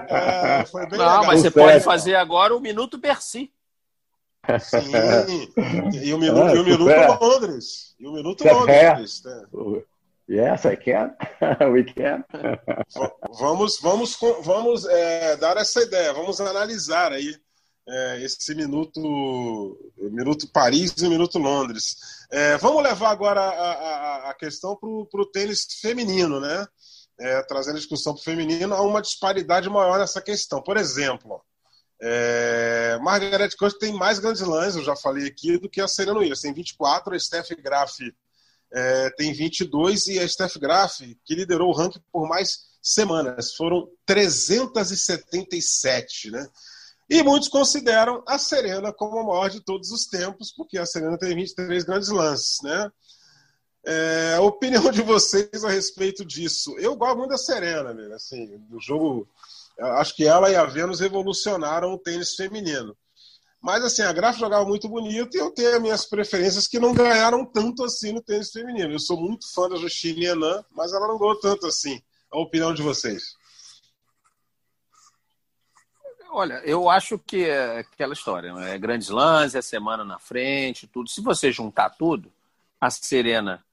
É, 0.10 0.65
foi 0.65 0.86
bem 0.88 1.00
Não, 1.00 1.06
legal. 1.06 1.26
mas 1.26 1.39
você 1.39 1.50
pode 1.50 1.80
fazer 1.80 2.15
agora 2.15 2.54
o 2.54 2.60
minuto 2.60 3.00
Percy. 3.00 3.50
Sim, 4.60 5.47
e 6.04 6.13
o 6.13 6.17
minuto, 6.19 6.41
é, 6.41 6.56
e 6.58 6.60
o 6.60 6.65
minuto 6.65 7.24
Londres. 7.24 7.95
E 7.97 8.06
o 8.06 8.12
minuto 8.12 8.43
Londres. 8.43 9.24
Né? 9.24 9.43
Yes, 10.32 10.65
I 10.65 10.78
can. 10.78 11.13
We 11.74 11.84
can. 11.84 12.24
vamos 13.38 13.80
vamos, 13.82 14.17
vamos 14.44 14.86
é, 14.86 15.36
dar 15.36 15.58
essa 15.58 15.82
ideia, 15.82 16.13
vamos 16.13 16.39
analisar 16.39 17.12
aí 17.12 17.36
é, 17.86 18.24
esse 18.24 18.56
minuto, 18.56 19.78
minuto 19.98 20.48
Paris 20.48 20.94
e 21.02 21.10
minuto 21.10 21.38
Londres. 21.38 21.98
É, 22.32 22.56
vamos 22.60 22.82
levar 22.82 23.10
agora 23.10 23.41
a, 23.41 23.72
a, 23.74 24.30
a 24.30 24.34
questão 24.34 24.74
para 24.78 25.22
o 25.22 25.26
tênis 25.26 25.67
feminino, 25.82 26.39
né? 26.39 26.65
É, 27.20 27.44
trazendo 27.44 27.76
a 27.76 27.80
discussão 27.80 28.13
para 28.13 28.22
o 28.22 28.24
feminino, 28.24 28.74
há 28.74 28.82
uma 28.82 29.02
disparidade 29.02 29.70
maior 29.70 30.00
nessa 30.00 30.22
questão. 30.22 30.62
Por 30.62 30.78
exemplo, 30.78 31.44
é, 32.02 32.98
Margaret 33.02 33.50
Court 33.60 33.78
tem 33.78 33.91
mais 33.91 34.17
grandes 34.17 34.41
lãs, 34.44 34.78
eu 34.78 34.84
já 34.84 34.96
falei 34.96 35.28
aqui, 35.28 35.58
do 35.58 35.70
que 35.70 35.82
a 35.82 35.89
Serena 35.89 36.20
Williams. 36.20 36.39
Tem 36.39 36.54
24, 36.54 37.13
a 37.13 37.20
Steph 37.20 37.50
Graf 37.62 38.00
é, 38.74 39.10
tem 39.12 39.34
22 39.34 40.08
e 40.08 40.20
a 40.20 40.28
Steph 40.28 40.58
Graf, 40.58 41.00
que 41.26 41.36
liderou 41.36 41.70
o 41.70 41.74
ranking 41.74 42.02
por 42.12 42.28
mais 42.28 42.72
semanas, 42.82 43.54
foram 43.54 43.88
377, 44.06 46.32
né? 46.32 46.48
E 47.10 47.22
muitos 47.22 47.50
consideram 47.50 48.24
a 48.26 48.38
Serena 48.38 48.94
como 48.94 49.20
a 49.20 49.24
maior 49.24 49.50
de 49.50 49.60
todos 49.60 49.92
os 49.92 50.06
tempos, 50.06 50.54
porque 50.56 50.78
a 50.78 50.86
Serena 50.86 51.18
tem 51.18 51.36
23 51.36 51.84
grandes 51.84 52.08
lances, 52.08 52.60
né? 52.64 52.90
É, 53.86 54.36
a 54.38 54.42
opinião 54.42 54.90
de 54.92 55.02
vocês 55.02 55.66
a 55.66 55.70
respeito 55.70 56.24
disso. 56.24 56.78
Eu 56.78 56.96
gosto 56.96 57.18
muito 57.18 57.32
da 57.32 57.38
Serena, 57.38 57.94
né? 57.94 58.16
assim, 58.16 58.58
do 58.70 58.80
jogo. 58.80 59.28
Acho 59.78 60.16
que 60.16 60.26
ela 60.26 60.50
e 60.50 60.56
a 60.56 60.64
Vênus 60.66 61.00
revolucionaram 61.00 61.92
o 61.92 61.98
tênis 61.98 62.36
feminino. 62.36 62.96
Mas 63.62 63.84
assim, 63.84 64.02
a 64.02 64.12
Graf 64.12 64.39
jogava 64.39 64.65
muito 64.65 64.89
bonito 64.89 65.36
e 65.36 65.39
eu 65.39 65.52
tenho 65.52 65.80
minhas 65.80 66.06
preferências 66.06 66.67
que 66.67 66.80
não 66.80 66.93
ganharam 66.93 67.45
tanto 67.45 67.84
assim 67.84 68.12
no 68.12 68.21
tênis 68.21 68.50
feminino. 68.52 68.91
Eu 68.91 69.00
sou 69.00 69.15
muito 69.21 69.52
fã 69.54 69.69
da 69.69 69.76
Justine 69.76 70.26
Henan, 70.26 70.65
mas 70.71 70.91
ela 70.91 71.08
não 71.08 71.19
ganhou 71.19 71.39
tanto 71.39 71.67
assim. 71.67 72.02
A 72.32 72.39
opinião 72.39 72.74
de 72.74 72.82
vocês? 72.82 73.36
Olha, 76.34 76.62
eu 76.65 76.89
acho 76.89 77.19
que 77.19 77.43
é 77.43 77.80
aquela 77.80 78.13
história, 78.13 78.54
né? 78.54 78.74
é 78.74 78.78
grandes 78.80 79.10
lances, 79.10 79.54
é 79.54 79.62
semana 79.62 80.04
na 80.04 80.17
frente, 80.17 80.88
tudo. 80.88 81.10
Se 81.10 81.21
você 81.21 81.52
juntar 81.52 81.89
tudo, 81.89 82.32
a 82.80 82.89
Serena, 82.89 83.63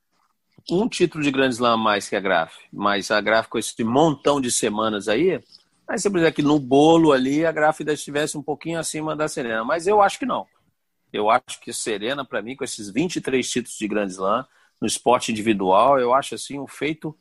um 0.68 0.88
título 0.88 1.22
de 1.22 1.30
grandes 1.30 1.58
lãs 1.58 1.78
mais 1.78 2.08
que 2.08 2.16
a 2.16 2.20
Graf, 2.20 2.52
mas 2.72 3.10
a 3.12 3.20
Graf 3.20 3.46
com 3.46 3.58
esse 3.58 3.82
montão 3.84 4.40
de 4.40 4.50
semanas 4.50 5.06
aí, 5.08 5.42
aí 5.88 5.98
você 5.98 6.10
precisa 6.10 6.32
que 6.32 6.42
no 6.42 6.58
bolo 6.58 7.12
ali 7.12 7.46
a 7.46 7.52
Graf 7.52 7.80
ainda 7.80 7.92
estivesse 7.92 8.36
um 8.36 8.42
pouquinho 8.42 8.78
acima 8.78 9.16
da 9.16 9.28
Serena, 9.28 9.64
mas 9.64 9.86
eu 9.86 10.02
acho 10.02 10.18
que 10.18 10.26
não. 10.26 10.46
Eu 11.12 11.30
acho 11.30 11.60
que 11.60 11.72
Serena, 11.72 12.24
para 12.24 12.42
mim, 12.42 12.54
com 12.54 12.64
esses 12.64 12.90
23 12.90 13.48
títulos 13.48 13.78
de 13.78 13.88
grandes 13.88 14.18
lãs 14.18 14.46
no 14.80 14.86
esporte 14.86 15.32
individual, 15.32 15.98
eu 15.98 16.12
acho 16.12 16.34
assim 16.34 16.58
um 16.58 16.66
feito 16.66 17.16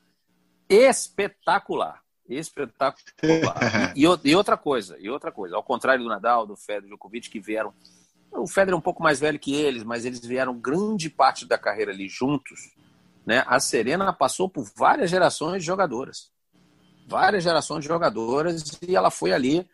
espetacular 0.69 2.01
espetacular. 2.30 3.93
e, 3.95 4.03
e, 4.03 4.36
outra 4.36 4.58
coisa, 4.58 4.97
e 4.99 5.10
outra 5.10 5.32
coisa, 5.32 5.56
ao 5.56 5.63
contrário 5.63 6.03
do 6.03 6.10
Nadal, 6.10 6.45
do 6.45 6.56
Federer, 6.56 6.84
do 6.84 6.88
Djokovic, 6.89 7.30
que 7.30 7.39
vieram. 7.39 7.73
O 8.32 8.47
Federer 8.47 8.73
é 8.73 8.77
um 8.77 8.82
pouco 8.82 9.01
mais 9.01 9.19
velho 9.19 9.39
que 9.39 9.56
eles, 9.56 9.83
mas 9.83 10.06
eles 10.06 10.19
vieram 10.19 10.60
grande 10.60 11.10
parte 11.10 11.46
da 11.46 11.58
carreira 11.58 11.92
ali 11.92 12.10
juntos. 12.10 12.75
Né? 13.25 13.44
A 13.48 13.60
Serena 13.60 14.12
passou 14.12 14.50
por 14.50 14.65
várias 14.75 15.10
gerações 15.10 15.62
de 15.62 15.67
jogadoras. 15.67 16.31
Várias 17.08 17.43
gerações 17.43 17.81
de 17.81 17.87
jogadoras, 17.87 18.77
e 18.81 18.93
ela 18.93 19.10
foi 19.10 19.31
ali 19.31 19.67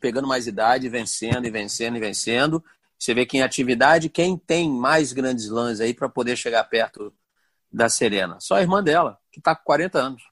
pegando 0.00 0.28
mais 0.28 0.46
idade, 0.46 0.88
vencendo 0.88 1.44
e 1.44 1.50
vencendo 1.50 1.96
e 1.96 2.00
vencendo. 2.00 2.64
Você 2.98 3.12
vê 3.12 3.26
que 3.26 3.36
em 3.36 3.42
atividade, 3.42 4.08
quem 4.08 4.38
tem 4.38 4.70
mais 4.70 5.12
grandes 5.12 5.48
lãs 5.48 5.80
aí 5.80 5.92
para 5.92 6.08
poder 6.08 6.36
chegar 6.36 6.62
perto 6.64 7.12
da 7.72 7.88
Serena? 7.88 8.38
Só 8.40 8.54
a 8.54 8.62
irmã 8.62 8.82
dela, 8.82 9.18
que 9.32 9.40
está 9.40 9.54
com 9.54 9.64
40 9.64 9.98
anos. 9.98 10.22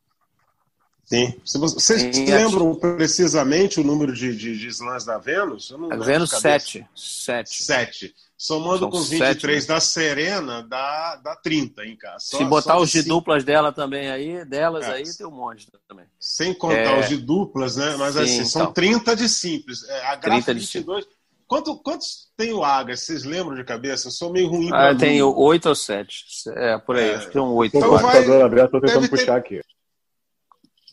Sim. 1.04 1.34
Vocês 1.44 2.16
se 2.16 2.24
lembram 2.24 2.74
precisamente 2.74 3.78
o 3.80 3.84
número 3.84 4.12
de, 4.12 4.34
de, 4.34 4.58
de 4.58 4.68
slams 4.68 5.04
da 5.04 5.18
Vênus? 5.18 5.72
a 5.90 5.96
Vênus, 5.96 6.30
7. 6.30 6.86
7. 6.94 7.62
7. 7.62 8.14
Somando 8.36 8.80
São 8.80 8.90
com 8.90 8.98
os 8.98 9.08
23 9.08 9.62
sete, 9.62 9.68
né? 9.68 9.74
da 9.74 9.80
Serena, 9.80 10.62
dá, 10.62 11.16
dá 11.16 11.36
30 11.36 11.86
em 11.86 11.96
casa. 11.96 12.18
Só, 12.18 12.38
Se 12.38 12.44
botar 12.44 12.78
os 12.78 12.90
de 12.90 12.98
cinco. 12.98 13.14
duplas 13.14 13.44
dela 13.44 13.72
também 13.72 14.10
aí, 14.10 14.44
delas 14.44 14.86
é. 14.86 14.92
aí 14.92 15.04
tem 15.16 15.26
um 15.26 15.30
monte 15.30 15.68
também. 15.88 16.04
Sem 16.18 16.52
contar 16.52 16.76
é... 16.76 17.00
os 17.00 17.08
de 17.08 17.16
duplas, 17.16 17.76
né? 17.76 17.96
Mas 17.96 18.14
Sim, 18.14 18.20
assim, 18.20 18.44
são 18.44 18.62
então. 18.62 18.74
30 18.74 19.16
de 19.16 19.28
simples. 19.28 19.88
É, 19.88 20.06
a 20.06 20.16
Graf 20.16 20.46
22. 20.46 21.06
Quanto, 21.46 21.76
quantos 21.76 22.30
tem 22.36 22.52
o 22.52 22.64
Aga? 22.64 22.96
Vocês 22.96 23.22
lembram 23.24 23.54
de 23.54 23.64
cabeça? 23.64 24.08
Eu 24.08 24.12
sou 24.12 24.32
meio 24.32 24.48
ruim 24.48 24.70
ah, 24.72 24.90
Eu 24.90 24.98
tenho 24.98 25.38
8 25.38 25.68
ou 25.68 25.74
7. 25.74 26.24
É, 26.48 26.78
por 26.78 26.96
aí. 26.96 27.10
É. 27.10 27.14
Acho 27.14 27.26
que 27.28 27.32
tem 27.32 27.42
um 27.42 27.52
8. 27.52 27.76
Então 27.76 27.98
vai... 27.98 28.20
Estou 28.20 28.80
tentando 28.80 29.08
puxar 29.08 29.40
ter... 29.40 29.56
aqui. 29.56 29.60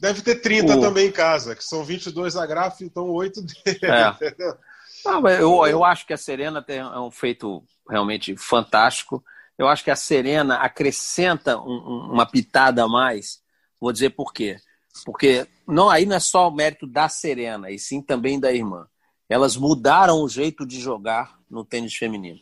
Deve 0.01 0.23
ter 0.23 0.41
30 0.41 0.77
o... 0.77 0.81
também 0.81 1.09
em 1.09 1.11
casa, 1.11 1.55
que 1.55 1.63
são 1.63 1.83
22 1.83 2.35
a 2.35 2.43
Graf, 2.47 2.81
então 2.81 3.07
8 3.07 3.39
dele. 3.39 3.79
É. 3.83 4.57
Não, 5.05 5.27
eu, 5.27 5.65
eu 5.67 5.83
acho 5.83 6.07
que 6.07 6.13
a 6.13 6.17
Serena 6.17 6.61
tem 6.61 6.79
é 6.79 6.99
um 6.99 7.11
feito 7.11 7.63
realmente 7.87 8.35
fantástico. 8.35 9.23
Eu 9.57 9.67
acho 9.67 9.83
que 9.83 9.91
a 9.91 9.95
Serena 9.95 10.55
acrescenta 10.55 11.57
um, 11.59 12.11
uma 12.11 12.25
pitada 12.25 12.83
a 12.83 12.87
mais. 12.87 13.41
Vou 13.79 13.91
dizer 13.91 14.11
por 14.11 14.31
quê. 14.31 14.57
Porque 15.05 15.47
não, 15.67 15.89
aí 15.89 16.05
não 16.05 16.15
é 16.15 16.19
só 16.19 16.47
o 16.47 16.53
mérito 16.53 16.85
da 16.85 17.09
Serena, 17.09 17.71
e 17.71 17.79
sim 17.79 18.01
também 18.01 18.39
da 18.39 18.51
irmã. 18.51 18.87
Elas 19.29 19.55
mudaram 19.55 20.21
o 20.21 20.29
jeito 20.29 20.65
de 20.65 20.79
jogar 20.79 21.39
no 21.49 21.63
tênis 21.63 21.95
feminino. 21.95 22.39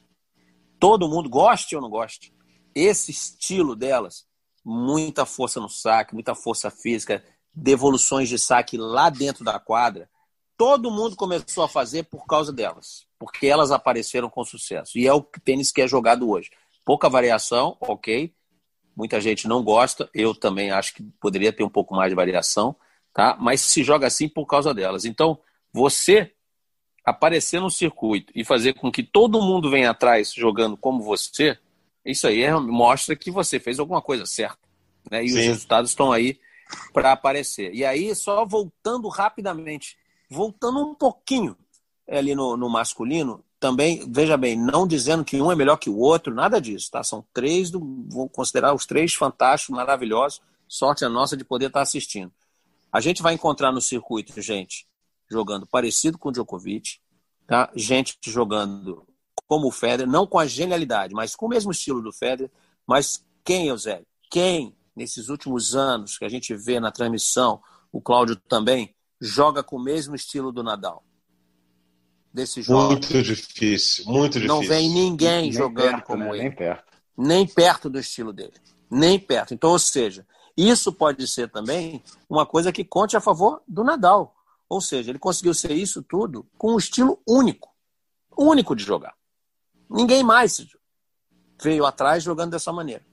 Todo 0.80 1.08
mundo, 1.08 1.30
goste 1.30 1.76
ou 1.76 1.82
não 1.82 1.90
goste, 1.90 2.34
esse 2.74 3.12
estilo 3.12 3.76
delas, 3.76 4.26
muita 4.66 5.26
força 5.26 5.60
no 5.60 5.70
saque, 5.70 6.14
muita 6.14 6.36
força 6.36 6.70
física, 6.70 7.24
devoluções 7.60 8.30
de 8.30 8.40
saque 8.40 8.78
lá 8.78 9.10
dentro 9.10 9.44
da 9.44 9.60
quadra, 9.60 10.10
todo 10.58 10.92
mundo 10.92 11.16
começou 11.16 11.64
a 11.64 11.70
fazer 11.70 12.04
por 12.04 12.26
causa 12.26 12.52
delas, 12.52 13.06
porque 13.18 13.48
elas 13.48 13.72
apareceram 13.72 14.30
com 14.30 14.44
sucesso. 14.44 14.98
E 14.98 15.08
é 15.08 15.14
o 15.14 15.22
tênis 15.22 15.72
que 15.72 15.82
é 15.82 15.88
jogado 15.88 16.30
hoje. 16.30 16.50
Pouca 16.84 17.10
variação, 17.10 17.78
ok. 17.80 18.34
Muita 18.96 19.22
gente 19.22 19.48
não 19.48 19.64
gosta, 19.64 20.10
eu 20.14 20.36
também 20.36 20.72
acho 20.72 20.94
que 20.94 21.04
poderia 21.22 21.54
ter 21.54 21.64
um 21.64 21.70
pouco 21.70 21.96
mais 21.96 22.10
de 22.10 22.16
variação, 22.16 22.76
tá? 23.14 23.38
Mas 23.40 23.62
se 23.62 23.84
joga 23.84 24.08
assim 24.08 24.28
por 24.28 24.46
causa 24.46 24.74
delas. 24.74 25.06
Então, 25.06 25.40
você 25.72 26.34
aparecer 27.06 27.62
no 27.62 27.70
circuito 27.70 28.32
e 28.36 28.44
fazer 28.44 28.74
com 28.74 28.92
que 28.92 29.04
todo 29.04 29.42
mundo 29.42 29.70
venha 29.70 29.92
atrás 29.92 30.34
jogando 30.34 30.76
como 30.76 31.02
você, 31.02 31.58
isso 32.06 32.28
aí 32.28 32.44
é, 32.44 32.54
mostra 32.54 33.16
que 33.16 33.32
você 33.32 33.60
fez 33.60 33.80
alguma 33.80 34.02
coisa 34.02 34.26
certa. 34.26 34.60
Né? 35.10 35.24
E 35.24 35.30
Sim. 35.30 35.40
os 35.40 35.46
resultados 35.46 35.92
estão 35.92 36.12
aí 36.12 36.40
para 36.94 37.12
aparecer. 37.12 37.74
E 37.74 37.84
aí, 37.86 38.14
só 38.16 38.46
voltando 38.46 39.08
rapidamente 39.08 39.98
Voltando 40.30 40.80
um 40.80 40.94
pouquinho 40.94 41.58
ali 42.08 42.36
no, 42.36 42.56
no 42.56 42.70
masculino, 42.70 43.44
também, 43.60 44.10
veja 44.12 44.38
bem, 44.38 44.56
não 44.56 44.88
dizendo 44.88 45.26
que 45.26 45.42
um 45.42 45.52
é 45.52 45.56
melhor 45.56 45.78
que 45.78 45.90
o 45.90 45.98
outro, 45.98 46.34
nada 46.34 46.62
disso, 46.62 46.92
tá? 46.92 47.04
São 47.04 47.26
três, 47.34 47.72
do, 47.72 47.80
vou 48.08 48.30
considerar 48.30 48.74
os 48.74 48.86
três 48.86 49.14
fantásticos, 49.14 49.76
maravilhosos. 49.76 50.42
Sorte 50.68 51.04
a 51.04 51.10
nossa 51.10 51.36
de 51.36 51.44
poder 51.44 51.68
estar 51.68 51.82
assistindo. 51.82 52.32
A 52.92 53.02
gente 53.02 53.24
vai 53.24 53.34
encontrar 53.34 53.72
no 53.72 53.82
circuito 53.82 54.40
gente 54.40 54.88
jogando 55.30 55.66
parecido 55.66 56.18
com 56.18 56.30
o 56.30 56.32
Djokovic, 56.32 57.00
tá? 57.48 57.72
gente 57.76 58.18
jogando 58.26 59.06
como 59.48 59.68
o 59.68 59.72
Federer, 59.72 60.08
não 60.08 60.28
com 60.28 60.38
a 60.38 60.46
genialidade, 60.46 61.14
mas 61.14 61.36
com 61.36 61.48
o 61.48 61.50
mesmo 61.50 61.72
estilo 61.72 62.02
do 62.02 62.14
Federer. 62.14 62.52
Mas 62.86 63.26
quem, 63.44 63.68
Eusébio? 63.68 64.06
Quem, 64.30 64.76
nesses 65.00 65.30
últimos 65.30 65.76
anos 65.76 66.18
que 66.18 66.26
a 66.26 66.30
gente 66.30 66.54
vê 66.54 66.80
na 66.80 66.92
transmissão, 66.92 67.62
o 67.92 68.02
Cláudio 68.02 68.36
também, 68.36 68.94
joga 69.20 69.64
com 69.64 69.78
o 69.78 69.84
mesmo 69.84 70.14
estilo 70.14 70.52
do 70.52 70.62
Nadal? 70.62 71.04
Desse 72.32 72.62
jogo. 72.62 72.92
Muito 72.92 73.24
difícil, 73.24 74.06
muito 74.06 74.34
difícil. 74.34 74.48
Não 74.48 74.62
vem 74.62 74.90
ninguém 74.90 75.44
nem 75.44 75.52
jogando 75.52 75.92
perto, 75.94 76.06
como 76.06 76.26
né? 76.26 76.30
ele. 76.32 76.40
Nem 76.42 76.52
perto. 76.52 76.94
Nem 77.18 77.48
perto 77.48 77.90
do 77.90 78.00
estilo 78.00 78.34
dele. 78.34 78.54
Nem 78.92 79.18
perto. 79.18 79.54
Então, 79.54 79.72
ou 79.72 79.80
seja, 79.80 80.28
isso 80.56 80.92
pode 80.92 81.28
ser 81.28 81.50
também 81.50 82.04
uma 82.30 82.46
coisa 82.46 82.72
que 82.72 82.84
conte 82.84 83.16
a 83.16 83.22
favor 83.22 83.62
do 83.68 83.84
Nadal. 83.84 84.36
Ou 84.68 84.82
seja, 84.82 85.10
ele 85.10 85.18
conseguiu 85.18 85.54
ser 85.54 85.72
isso 85.72 86.04
tudo 86.04 86.46
com 86.58 86.74
um 86.74 86.78
estilo 86.78 87.20
único. 87.28 87.74
Único 88.38 88.76
de 88.76 88.84
jogar. 88.84 89.16
Ninguém 89.90 90.24
mais 90.24 90.68
veio 91.62 91.86
atrás 91.86 92.22
jogando 92.22 92.52
dessa 92.52 92.72
maneira. 92.72 93.09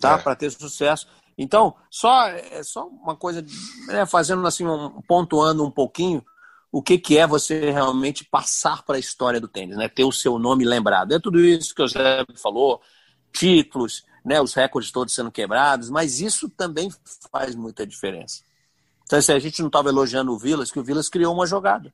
Tá? 0.00 0.14
É. 0.14 0.18
Para 0.18 0.34
ter 0.34 0.50
sucesso. 0.50 1.06
Então, 1.36 1.74
só, 1.90 2.28
é 2.28 2.62
só 2.62 2.86
uma 2.86 3.16
coisa, 3.16 3.44
né, 3.86 4.04
fazendo 4.06 4.46
assim, 4.46 4.66
um, 4.66 5.00
pontuando 5.02 5.64
um 5.64 5.70
pouquinho 5.70 6.24
o 6.72 6.82
que, 6.82 6.98
que 6.98 7.18
é 7.18 7.26
você 7.26 7.70
realmente 7.70 8.24
passar 8.24 8.82
para 8.84 8.96
a 8.96 8.98
história 8.98 9.40
do 9.40 9.48
tênis, 9.48 9.76
né? 9.76 9.88
ter 9.88 10.04
o 10.04 10.12
seu 10.12 10.38
nome 10.38 10.64
lembrado. 10.64 11.12
É 11.12 11.18
tudo 11.18 11.40
isso 11.40 11.74
que 11.74 11.82
o 11.82 11.88
Zé 11.88 12.24
falou, 12.36 12.80
títulos, 13.32 14.04
né, 14.24 14.40
os 14.40 14.54
recordes 14.54 14.92
todos 14.92 15.14
sendo 15.14 15.32
quebrados, 15.32 15.90
mas 15.90 16.20
isso 16.20 16.48
também 16.48 16.90
faz 17.32 17.54
muita 17.54 17.86
diferença. 17.86 18.42
Então, 19.02 19.20
se 19.20 19.32
a 19.32 19.38
gente 19.38 19.60
não 19.60 19.66
estava 19.66 19.88
elogiando 19.88 20.32
o 20.32 20.38
Vilas, 20.38 20.70
que 20.70 20.78
o 20.78 20.84
Vilas 20.84 21.08
criou 21.08 21.34
uma 21.34 21.46
jogada, 21.46 21.92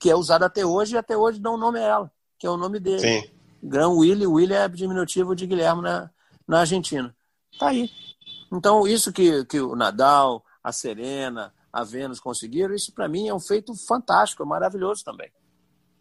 que 0.00 0.10
é 0.10 0.16
usada 0.16 0.46
até 0.46 0.66
hoje, 0.66 0.94
e 0.94 0.98
até 0.98 1.16
hoje 1.16 1.38
dá 1.38 1.50
um 1.50 1.56
nome 1.56 1.78
a 1.78 1.82
ela, 1.82 2.12
que 2.38 2.46
é 2.46 2.50
o 2.50 2.56
nome 2.56 2.80
dele. 2.80 3.00
Sim. 3.00 3.30
Gran 3.62 3.90
Willy, 3.90 4.26
Willy 4.26 4.54
é 4.54 4.68
diminutivo 4.68 5.34
de 5.34 5.46
Guilherme 5.46 5.82
na, 5.82 6.10
na 6.46 6.60
Argentina. 6.60 7.14
Tá 7.58 7.68
aí. 7.68 7.90
Então, 8.52 8.86
isso 8.86 9.12
que, 9.12 9.44
que 9.44 9.60
o 9.60 9.76
Nadal, 9.76 10.44
a 10.62 10.72
Serena, 10.72 11.52
a 11.72 11.84
Vênus 11.84 12.20
conseguiram, 12.20 12.74
isso 12.74 12.92
para 12.92 13.08
mim 13.08 13.28
é 13.28 13.34
um 13.34 13.40
feito 13.40 13.74
fantástico, 13.74 14.42
é 14.42 14.46
maravilhoso 14.46 15.04
também. 15.04 15.30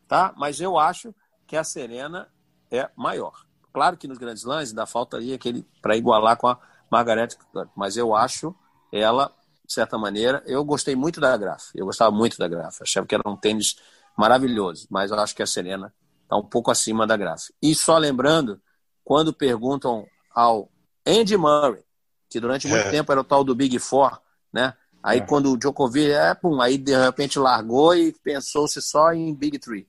Tá? 0.07 0.33
Mas 0.37 0.61
eu 0.61 0.77
acho 0.77 1.13
que 1.45 1.57
a 1.57 1.63
Serena 1.63 2.29
é 2.71 2.89
maior. 2.95 3.45
Claro 3.73 3.97
que 3.97 4.07
nos 4.07 4.17
grandes 4.17 4.43
lãs 4.43 4.69
ainda 4.69 4.85
faltaria 4.85 5.35
aquele 5.35 5.65
para 5.81 5.95
igualar 5.95 6.37
com 6.37 6.47
a 6.47 6.59
Margaret 6.89 7.29
mas 7.75 7.97
eu 7.97 8.15
acho 8.15 8.55
ela, 8.91 9.33
de 9.65 9.73
certa 9.73 9.97
maneira, 9.97 10.41
eu 10.45 10.63
gostei 10.63 10.95
muito 10.95 11.19
da 11.19 11.35
Graf, 11.35 11.71
eu 11.75 11.85
gostava 11.85 12.11
muito 12.11 12.37
da 12.37 12.47
Graf, 12.47 12.81
achava 12.81 13.05
que 13.05 13.13
era 13.13 13.23
um 13.25 13.35
tênis 13.35 13.75
maravilhoso, 14.17 14.87
mas 14.89 15.11
eu 15.11 15.19
acho 15.19 15.35
que 15.35 15.43
a 15.43 15.47
Serena 15.47 15.93
está 16.23 16.37
um 16.37 16.43
pouco 16.43 16.71
acima 16.71 17.05
da 17.05 17.17
Graf. 17.17 17.49
E 17.61 17.75
só 17.75 17.97
lembrando, 17.97 18.61
quando 19.03 19.33
perguntam 19.33 20.05
ao 20.33 20.69
Andy 21.07 21.37
Murray 21.37 21.87
que 22.29 22.39
durante 22.39 22.67
muito 22.67 22.87
é. 22.87 22.91
tempo 22.91 23.11
era 23.11 23.21
o 23.21 23.23
tal 23.23 23.43
do 23.43 23.55
Big 23.55 23.77
Four, 23.79 24.19
né? 24.51 24.73
Aí 25.01 25.19
é. 25.19 25.21
quando 25.21 25.51
o 25.51 25.57
Djokovic, 25.57 26.11
é, 26.11 26.33
pum, 26.33 26.61
aí 26.61 26.77
de 26.77 26.95
repente 26.95 27.39
largou 27.39 27.95
e 27.95 28.13
pensou-se 28.23 28.81
só 28.81 29.13
em 29.13 29.33
Big 29.33 29.59
Three, 29.59 29.87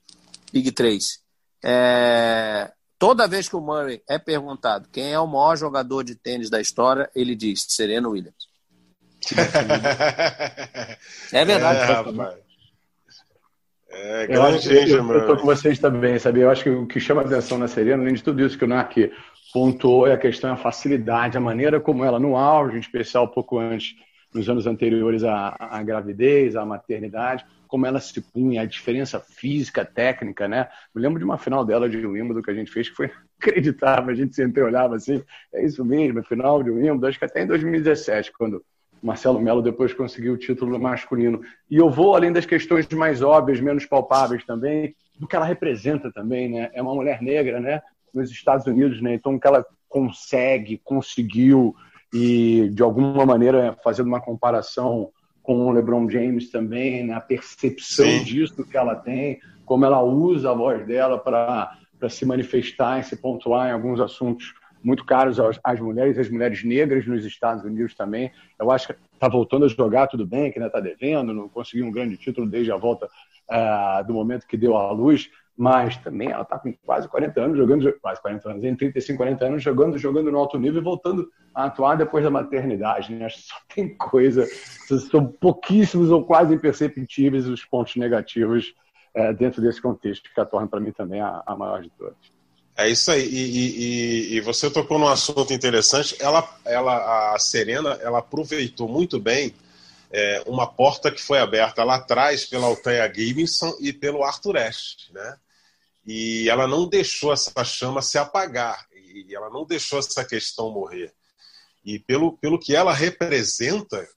Big 0.53 0.71
Três. 0.73 1.21
É, 1.65 2.71
toda 2.99 3.27
vez 3.27 3.49
que 3.49 3.57
o 3.57 3.61
Murray 3.61 4.03
é 4.09 4.19
perguntado 4.19 4.89
quem 4.93 5.13
é 5.13 5.19
o 5.19 5.27
maior 5.27 5.57
jogador 5.57 6.05
de 6.05 6.15
tênis 6.15 6.49
da 6.49 6.61
história, 6.61 7.11
ele 7.15 7.35
diz 7.35 7.67
Serena 7.69 8.09
Williams. 8.09 8.49
é 11.33 11.45
verdade. 11.45 11.81
É, 11.81 11.85
rapaz. 11.85 12.37
É, 13.91 14.27
grande 14.27 14.69
eu, 14.69 14.87
eu, 14.87 15.13
eu 15.13 15.27
tô 15.27 15.37
com 15.39 15.47
vocês 15.47 15.79
também, 15.79 16.19
sabe? 16.19 16.41
Eu 16.41 16.51
acho 16.51 16.63
que 16.63 16.71
o 16.71 16.87
que 16.87 17.01
chama 17.01 17.23
atenção 17.23 17.59
na 17.59 17.67
Serena, 17.67 18.03
além 18.03 18.15
de 18.15 18.23
tudo 18.23 18.45
isso 18.45 18.57
que 18.57 18.65
o 18.65 18.69
Nark 18.69 19.11
pontuou 19.53 20.07
é 20.07 20.13
a 20.13 20.19
questão, 20.19 20.53
a 20.53 20.57
facilidade, 20.57 21.37
a 21.37 21.41
maneira 21.41 21.81
como 21.81 22.05
ela, 22.05 22.19
no 22.19 22.37
auge, 22.37 22.77
em 22.77 22.81
especial 22.81 23.29
pouco 23.29 23.59
antes, 23.59 23.97
nos 24.35 24.49
anos 24.49 24.67
anteriores 24.67 25.25
à, 25.25 25.57
à 25.59 25.83
gravidez, 25.83 26.55
à 26.55 26.65
maternidade, 26.65 27.45
como 27.67 27.87
ela 27.87 28.01
se 28.01 28.21
punha, 28.21 28.63
a 28.63 28.67
diferença 28.67 29.21
física, 29.21 29.85
técnica, 29.85 30.49
né? 30.49 30.69
Me 30.95 31.03
lembro 31.03 31.19
de 31.19 31.25
uma 31.25 31.39
final 31.39 31.65
dela 31.65 31.89
de 31.89 32.07
Wimbledon 32.07 32.43
que 32.43 32.51
a 32.51 32.55
gente 32.55 32.71
fez 32.71 32.89
que 32.89 32.97
foi 32.97 33.11
inacreditável. 33.41 34.11
A 34.11 34.15
gente 34.15 34.35
sempre 34.35 34.63
olhava 34.63 34.97
assim, 34.97 35.23
é 35.53 35.65
isso 35.65 35.85
mesmo, 35.85 36.23
final 36.23 36.63
de 36.63 36.71
Wimbledon, 36.71 37.07
acho 37.07 37.19
que 37.19 37.25
até 37.25 37.43
em 37.43 37.47
2017, 37.47 38.33
quando 38.33 38.63
Marcelo 39.03 39.41
Melo 39.41 39.63
depois 39.63 39.95
conseguiu 39.95 40.35
o 40.35 40.39
título 40.39 40.79
masculino. 40.79 41.41
E 41.71 41.77
eu 41.77 41.91
vou 41.91 42.15
além 42.15 42.33
das 42.33 42.47
questões 42.47 42.89
mais 42.89 43.23
óbvias, 43.23 43.61
menos 43.61 43.87
palpáveis 43.87 44.45
também, 44.45 44.95
do 45.19 45.27
que 45.27 45.37
ela 45.37 45.45
representa 45.45 46.13
também, 46.13 46.51
né? 46.51 46.71
É 46.73 46.83
uma 46.83 46.95
mulher 46.95 47.23
negra, 47.23 47.61
né? 47.61 47.81
Nos 48.19 48.31
Estados 48.31 48.67
Unidos, 48.67 49.01
né? 49.01 49.15
Então, 49.15 49.39
que 49.39 49.47
ela 49.47 49.65
consegue, 49.89 50.81
conseguiu, 50.85 51.75
e 52.13 52.69
de 52.73 52.83
alguma 52.83 53.25
maneira, 53.25 53.77
fazendo 53.83 54.07
uma 54.07 54.21
comparação 54.21 55.11
com 55.43 55.67
o 55.67 55.73
LeBron 55.73 56.11
James 56.11 56.51
também, 56.51 57.07
né? 57.07 57.15
a 57.15 57.21
percepção 57.21 58.05
Sim. 58.05 58.23
disso 58.23 58.67
que 58.67 58.77
ela 58.77 58.95
tem, 58.95 59.41
como 59.65 59.85
ela 59.85 60.03
usa 60.03 60.51
a 60.51 60.55
voz 60.55 60.87
dela 60.87 61.19
para 61.19 61.75
se 62.11 62.27
manifestar 62.27 63.01
e 63.01 63.05
se 63.05 63.17
pontuar 63.17 63.69
em 63.69 63.73
alguns 63.73 63.99
assuntos 63.99 64.53
muito 64.83 65.05
caros 65.05 65.41
às, 65.41 65.59
às 65.65 65.81
mulheres, 65.81 66.19
às 66.19 66.31
mulheres 66.31 66.63
negras 66.63 67.07
nos 67.07 67.25
Estados 67.25 67.65
Unidos 67.65 67.95
também. 67.95 68.31
Eu 68.59 68.71
acho 68.71 68.89
que 68.89 68.95
está 69.15 69.29
voltando 69.29 69.65
a 69.65 69.69
jogar 69.69 70.07
tudo 70.07 70.27
bem, 70.27 70.53
que 70.53 70.59
ainda 70.59 70.69
está 70.69 70.81
devendo, 70.81 71.33
não 71.33 71.49
conseguiu 71.49 71.87
um 71.87 71.91
grande 71.91 72.17
título 72.17 72.47
desde 72.47 72.71
a 72.71 72.77
volta 72.77 73.07
uh, 73.07 74.07
do 74.07 74.13
momento 74.13 74.47
que 74.47 74.57
deu 74.57 74.77
à 74.77 74.93
luz, 74.93 75.31
mas 75.59 75.97
também 75.97 76.31
ela 76.31 76.43
está 76.43 76.57
com 76.57 76.73
quase 76.87 77.09
40 77.09 77.41
anos 77.41 77.59
jogando, 77.59 77.93
quase 78.01 78.23
40 78.23 78.49
anos, 78.49 78.65
em 78.65 78.77
35, 78.77 79.17
40 79.17 79.45
anos 79.45 79.61
jogando, 79.61 79.99
jogando 79.99 80.31
no 80.31 80.39
alto 80.39 80.57
nível 80.57 80.81
e 80.81 80.85
voltando 80.85 81.29
a 81.53 81.65
atuar 81.65 81.97
depois 81.97 82.23
da 82.23 82.31
maternidade. 82.31 83.13
Né? 83.13 83.29
Só 83.29 83.57
tem 83.75 83.93
coisa, 83.97 84.47
são 85.11 85.27
pouquíssimos 85.27 86.13
ou 86.13 86.25
quase 86.25 86.55
imperceptíveis 86.55 87.49
os 87.49 87.65
pontos 87.65 87.97
negativos 87.97 88.73
é, 89.13 89.33
dentro 89.33 89.61
desse 89.61 89.83
contexto 89.83 90.33
que 90.33 90.41
a 90.41 90.45
torna 90.45 90.69
para 90.69 90.79
mim 90.79 90.93
também 90.93 91.21
a, 91.21 91.43
a, 91.45 91.57
maior 91.57 91.83
de 91.83 91.91
todas. 91.91 92.15
É 92.77 92.89
isso 92.89 93.11
aí. 93.11 93.29
E, 93.29 94.35
e, 94.35 94.37
e, 94.37 94.41
você 94.41 94.71
tocou 94.71 94.97
num 94.97 95.09
assunto 95.09 95.53
interessante. 95.53 96.15
Ela, 96.21 96.49
ela, 96.65 97.35
a 97.35 97.39
Serena, 97.41 97.99
ela 98.01 98.21
aproveitou 98.21 98.89
muito 98.89 99.19
bem 99.19 99.53
é, 100.13 100.41
uma 100.47 100.69
porta 100.69 101.11
que 101.11 101.21
foi 101.21 101.41
aberta 101.41 101.83
lá 101.83 101.97
atrás 101.97 102.45
pela 102.45 102.67
Althea 102.69 103.13
Gibson 103.13 103.77
e 103.81 103.93
pelo 103.93 104.23
Arthur 104.23 104.57
Ashe, 104.59 105.13
né? 105.13 105.37
E 106.11 106.49
ela 106.49 106.67
não 106.67 106.89
deixou 106.89 107.35
essa 107.35 107.63
chama 107.63 108.01
se 108.01 108.17
apagar, 108.17 108.87
e 108.95 109.35
ela 109.35 109.51
não 109.51 109.67
deixou 109.67 109.99
essa 109.99 110.25
questão 110.25 110.71
morrer. 110.71 111.13
E 111.85 111.99
pelo, 111.99 112.39
pelo 112.39 112.59
que 112.59 112.75
ela 112.75 112.95
representa, 112.95 114.09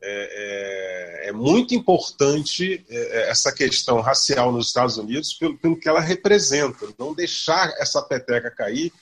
é, 0.00 1.24
é, 1.24 1.28
é 1.30 1.32
muito 1.32 1.74
importante 1.74 2.86
é, 2.88 2.96
é, 2.96 3.28
essa 3.28 3.50
questão 3.50 4.00
racial 4.00 4.52
nos 4.52 4.68
Estados 4.68 4.96
Unidos, 4.96 5.34
pelo, 5.34 5.58
pelo 5.58 5.76
que 5.76 5.88
ela 5.88 6.00
representa. 6.00 6.86
Não 6.96 7.12
deixar 7.12 7.74
essa 7.76 8.00
peteca 8.00 8.48
cair, 8.48 8.92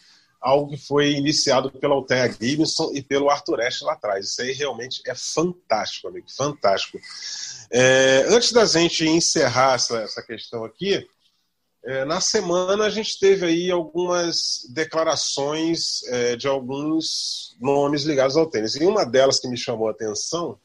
algo 0.40 0.70
que 0.70 0.78
foi 0.78 1.12
iniciado 1.12 1.70
pela 1.70 1.94
Althea 1.94 2.34
Gibson 2.40 2.90
e 2.94 3.02
pelo 3.02 3.28
Arthur 3.28 3.60
Ashe 3.60 3.84
lá 3.84 3.92
atrás. 3.92 4.30
Isso 4.30 4.40
aí 4.40 4.52
realmente 4.52 5.02
é 5.06 5.14
fantástico, 5.14 6.08
amigo, 6.08 6.26
fantástico. 6.34 6.98
É, 7.70 8.24
antes 8.30 8.50
da 8.50 8.64
gente 8.64 9.06
encerrar 9.06 9.74
essa, 9.74 9.98
essa 9.98 10.22
questão 10.22 10.64
aqui, 10.64 11.06
é, 11.82 12.04
na 12.04 12.20
semana 12.20 12.84
a 12.84 12.90
gente 12.90 13.18
teve 13.18 13.46
aí 13.46 13.70
algumas 13.70 14.66
declarações 14.68 16.02
é, 16.08 16.36
de 16.36 16.46
alguns 16.46 17.56
nomes 17.58 18.02
ligados 18.02 18.36
ao 18.36 18.48
tênis. 18.48 18.74
E 18.74 18.84
uma 18.84 19.04
delas 19.04 19.40
que 19.40 19.48
me 19.48 19.56
chamou 19.56 19.88
a 19.88 19.92
atenção 19.92 20.58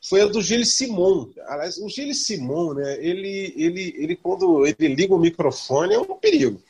foi 0.00 0.22
a 0.22 0.26
do 0.26 0.40
Gilles 0.40 0.74
Simon. 0.74 1.30
Aliás, 1.46 1.76
o 1.76 1.88
Gilles 1.88 2.24
Simon, 2.24 2.74
né, 2.74 2.96
ele, 3.04 3.52
ele, 3.56 3.94
ele 3.98 4.16
quando 4.16 4.66
ele 4.66 4.94
liga 4.94 5.14
o 5.14 5.18
microfone 5.18 5.94
é 5.94 5.98
um 5.98 6.18
perigo. 6.18 6.62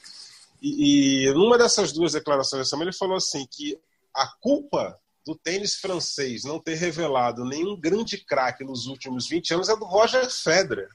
E, 0.61 1.27
e 1.27 1.33
numa 1.33 1.57
dessas 1.57 1.93
duas 1.93 2.13
declarações 2.13 2.63
da 2.63 2.69
semana 2.69 2.91
ele 2.91 2.97
falou 2.97 3.17
assim 3.17 3.47
que 3.49 3.79
a 4.13 4.27
culpa 4.41 4.99
do 5.25 5.37
tênis 5.37 5.77
francês 5.77 6.43
não 6.43 6.59
ter 6.59 6.75
revelado 6.75 7.45
nenhum 7.45 7.79
grande 7.79 8.19
craque 8.25 8.65
nos 8.65 8.87
últimos 8.87 9.29
20 9.29 9.55
anos 9.55 9.69
é 9.69 9.77
do 9.77 9.85
Roger 9.85 10.29
Federer 10.29 10.89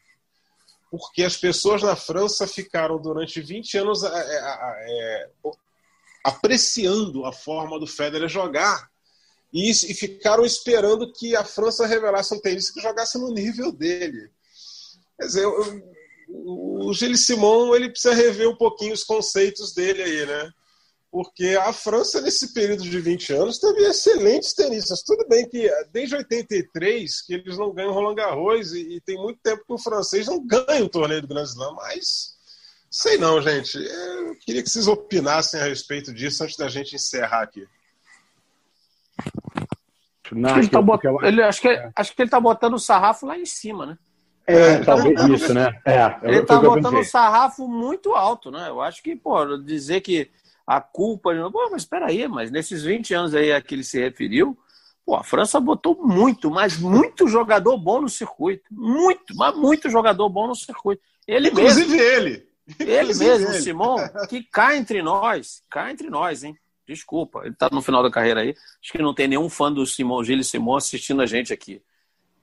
porque 0.93 1.23
as 1.23 1.35
pessoas 1.35 1.81
na 1.81 1.95
França 1.95 2.45
ficaram 2.45 3.01
durante 3.01 3.41
20 3.41 3.79
anos 3.79 4.03
é, 4.03 4.09
é, 4.09 4.11
é, 4.11 5.29
apreciando 6.23 7.25
a 7.25 7.31
forma 7.31 7.79
do 7.79 7.87
Federer 7.87 8.29
jogar 8.29 8.91
e, 9.51 9.71
e, 9.71 9.93
ficaram 9.95 10.45
esperando 10.45 11.11
que 11.11 11.35
a 11.35 11.43
França 11.43 11.87
revelasse 11.87 12.35
um 12.35 12.39
tênis 12.39 12.69
que 12.69 12.79
jogasse 12.79 13.17
no 13.17 13.33
nível 13.33 13.71
dele. 13.71 14.29
Quer 15.19 15.25
dizer, 15.25 15.43
eu, 15.45 15.81
o 16.29 16.93
Gilles 16.93 17.25
Simon 17.25 17.73
ele 17.73 17.89
precisa 17.89 18.13
rever 18.13 18.47
um 18.47 18.55
pouquinho 18.55 18.93
os 18.93 19.03
conceitos 19.03 19.73
dele 19.73 20.03
aí, 20.03 20.27
né? 20.27 20.51
Porque 21.13 21.55
a 21.63 21.71
França, 21.71 22.19
nesse 22.21 22.55
período 22.55 22.81
de 22.81 22.99
20 22.99 23.33
anos, 23.33 23.59
teve 23.59 23.83
excelentes 23.83 24.51
tenistas. 24.51 25.03
Tudo 25.03 25.27
bem 25.27 25.47
que 25.47 25.69
desde 25.91 26.15
83 26.15 27.21
que 27.21 27.35
eles 27.35 27.55
não 27.55 27.71
ganham 27.71 27.93
Roland 27.93 28.15
Garros 28.15 28.73
e, 28.73 28.95
e 28.95 28.99
tem 28.99 29.15
muito 29.15 29.39
tempo 29.43 29.63
que 29.63 29.73
o 29.73 29.77
francês 29.77 30.25
não 30.25 30.43
ganha 30.43 30.83
o 30.83 30.89
torneio 30.89 31.21
do 31.21 31.27
Grand 31.27 31.43
Slam, 31.43 31.75
mas 31.75 32.33
sei 32.89 33.19
não, 33.19 33.39
gente. 33.43 33.77
Eu 33.77 34.35
queria 34.39 34.63
que 34.63 34.69
vocês 34.71 34.87
opinassem 34.87 35.61
a 35.61 35.65
respeito 35.65 36.11
disso 36.11 36.43
antes 36.43 36.57
da 36.57 36.67
gente 36.67 36.95
encerrar 36.95 37.43
aqui. 37.43 37.67
Acho, 39.19 40.53
que 40.53 40.59
ele 40.61 40.69
tá 40.69 40.81
bot... 40.81 41.01
ele, 41.21 41.43
acho, 41.43 41.61
que, 41.61 41.67
é. 41.67 41.91
acho 41.95 42.15
que 42.15 42.23
ele 42.23 42.31
tá 42.31 42.39
botando 42.39 42.73
o 42.73 42.79
sarrafo 42.79 43.27
lá 43.27 43.37
em 43.37 43.45
cima, 43.45 43.85
né? 43.85 43.97
É, 44.47 44.79
talvez 44.79 45.21
isso, 45.29 45.53
né? 45.53 45.79
É, 45.85 46.17
ele 46.23 46.41
tá 46.41 46.59
botando 46.59 46.97
o 46.97 47.05
sarrafo 47.05 47.67
muito 47.67 48.15
alto, 48.15 48.49
né? 48.49 48.67
Eu 48.67 48.81
acho 48.81 49.03
que, 49.03 49.15
pô, 49.15 49.57
dizer 49.57 50.01
que 50.01 50.31
a 50.65 50.81
culpa. 50.81 51.31
Pô, 51.51 51.69
mas 51.71 51.83
espera 51.83 52.07
aí, 52.07 52.27
mas 52.27 52.51
nesses 52.51 52.83
20 52.83 53.13
anos 53.13 53.35
aí 53.35 53.51
a 53.51 53.61
que 53.61 53.75
ele 53.75 53.83
se 53.83 53.99
referiu, 53.99 54.57
pô, 55.05 55.15
a 55.15 55.23
França 55.23 55.59
botou 55.59 55.95
muito, 56.05 56.49
mas 56.49 56.77
muito 56.77 57.27
jogador 57.27 57.77
bom 57.77 58.01
no 58.01 58.09
circuito. 58.09 58.63
Muito, 58.71 59.35
mas 59.35 59.55
muito 59.55 59.89
jogador 59.89 60.29
bom 60.29 60.47
no 60.47 60.55
circuito. 60.55 61.01
Ele 61.27 61.49
Inclusive 61.49 61.89
mesmo, 61.89 62.01
ele. 62.01 62.47
Ele 62.79 63.01
Inclusive 63.01 63.29
mesmo, 63.29 63.49
ele. 63.49 63.61
Simão, 63.61 63.97
que 64.29 64.43
cá 64.43 64.75
entre 64.75 65.01
nós, 65.01 65.61
cá 65.69 65.91
entre 65.91 66.09
nós, 66.09 66.43
hein? 66.43 66.57
Desculpa, 66.87 67.43
ele 67.45 67.55
tá 67.55 67.69
no 67.71 67.81
final 67.81 68.03
da 68.03 68.11
carreira 68.11 68.41
aí. 68.41 68.55
Acho 68.81 68.91
que 68.91 68.97
não 69.01 69.13
tem 69.13 69.27
nenhum 69.27 69.49
fã 69.49 69.71
do 69.71 69.85
Simão, 69.85 70.23
Gilles 70.23 70.47
Simão 70.47 70.75
assistindo 70.75 71.21
a 71.21 71.25
gente 71.25 71.53
aqui. 71.53 71.81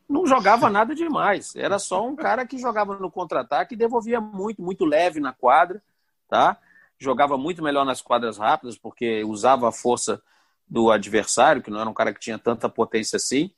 Não 0.08 0.26
jogava 0.26 0.68
nada 0.68 0.94
demais. 0.94 1.54
Era 1.54 1.78
só 1.78 2.04
um 2.04 2.16
cara 2.16 2.44
que 2.46 2.58
jogava 2.58 2.96
no 2.98 3.10
contra-ataque 3.10 3.74
e 3.74 3.78
devolvia 3.78 4.20
muito, 4.20 4.60
muito 4.60 4.84
leve 4.84 5.20
na 5.20 5.32
quadra, 5.32 5.80
tá? 6.28 6.58
Jogava 7.00 7.38
muito 7.38 7.62
melhor 7.62 7.84
nas 7.84 8.02
quadras 8.02 8.36
rápidas, 8.36 8.76
porque 8.76 9.24
usava 9.24 9.68
a 9.68 9.72
força 9.72 10.22
do 10.68 10.90
adversário, 10.90 11.62
que 11.62 11.70
não 11.70 11.80
era 11.80 11.90
um 11.90 11.94
cara 11.94 12.12
que 12.12 12.20
tinha 12.20 12.38
tanta 12.38 12.68
potência 12.68 13.16
assim. 13.16 13.50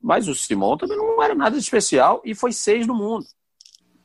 Mas 0.00 0.28
o 0.28 0.34
Simon 0.34 0.76
também 0.76 0.96
não 0.96 1.22
era 1.22 1.34
nada 1.34 1.56
de 1.56 1.62
especial 1.62 2.22
e 2.24 2.34
foi 2.34 2.52
seis 2.52 2.86
no 2.86 2.94
mundo. 2.94 3.26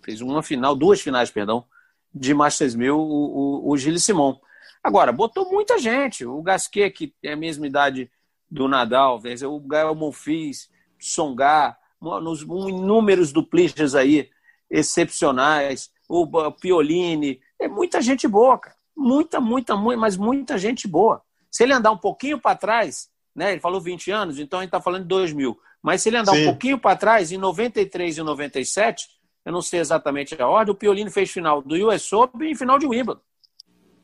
Fez 0.04 0.22
uma 0.22 0.42
final, 0.42 0.76
duas 0.76 1.02
finais, 1.02 1.30
perdão, 1.30 1.66
de 2.14 2.34
Masters 2.34 2.76
1000, 2.76 2.98
o, 2.98 3.02
o, 3.02 3.72
o 3.72 3.78
Gilles 3.78 4.04
Simon. 4.04 4.40
Agora, 4.84 5.12
botou 5.12 5.50
muita 5.52 5.78
gente. 5.78 6.26
O 6.26 6.42
Gasquet, 6.42 6.92
que 6.92 7.14
tem 7.22 7.34
a 7.34 7.38
mesma 7.38 7.68
idade 7.68 8.10
do 8.50 8.68
Nadal, 8.68 9.22
o 9.50 9.60
Gael 9.60 9.96
Monfils, 9.96 10.70
Songar, 11.00 11.78
nos 12.02 12.42
inúmeros 12.42 13.32
dupliches 13.32 13.96
aí 13.96 14.30
excepcionais, 14.70 15.92
o 16.08 16.52
Piolini, 16.52 17.42
é 17.60 17.68
muita 17.68 18.02
gente 18.02 18.28
boa, 18.28 18.58
cara. 18.58 18.75
Muita, 18.96 19.40
muita, 19.40 19.76
muita, 19.76 20.00
mas 20.00 20.18
muita 20.18 20.58
gente 20.58 20.88
boa. 20.88 21.22
Se 21.52 21.64
ele 21.64 21.74
andar 21.74 21.92
um 21.92 21.98
pouquinho 21.98 22.40
para 22.40 22.56
trás, 22.56 23.10
né? 23.36 23.52
Ele 23.52 23.62
falou 23.62 23.82
20 23.82 24.12
anos, 24.12 24.40
então 24.40 24.60
a 24.60 24.62
gente 24.62 24.70
está 24.70 24.82
falando 24.82 25.04
de 25.04 25.10
2000. 25.10 25.58
Mas 25.82 26.02
se 26.02 26.10
ele 26.10 26.18
andar 26.18 26.34
Sim. 26.34 26.44
um 26.44 26.46
pouquinho 26.46 26.80
para 26.80 26.96
trás, 26.96 27.32
em 27.32 27.38
93 27.38 28.18
e 28.18 28.24
97, 28.24 29.08
eu 29.46 29.52
não 29.52 29.62
sei 29.62 29.80
exatamente 29.80 30.40
a 30.42 30.48
ordem, 30.48 30.74
o 30.74 30.78
Piolini 30.78 31.12
fez 31.12 31.30
final 31.30 31.62
do 31.62 31.76
US 31.88 32.12
Open 32.14 32.52
e 32.52 32.56
final 32.56 32.80
de 32.80 32.88
Wimbledon. 32.88 33.22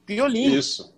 Piolini. 0.05 0.57
Isso. 0.57 0.93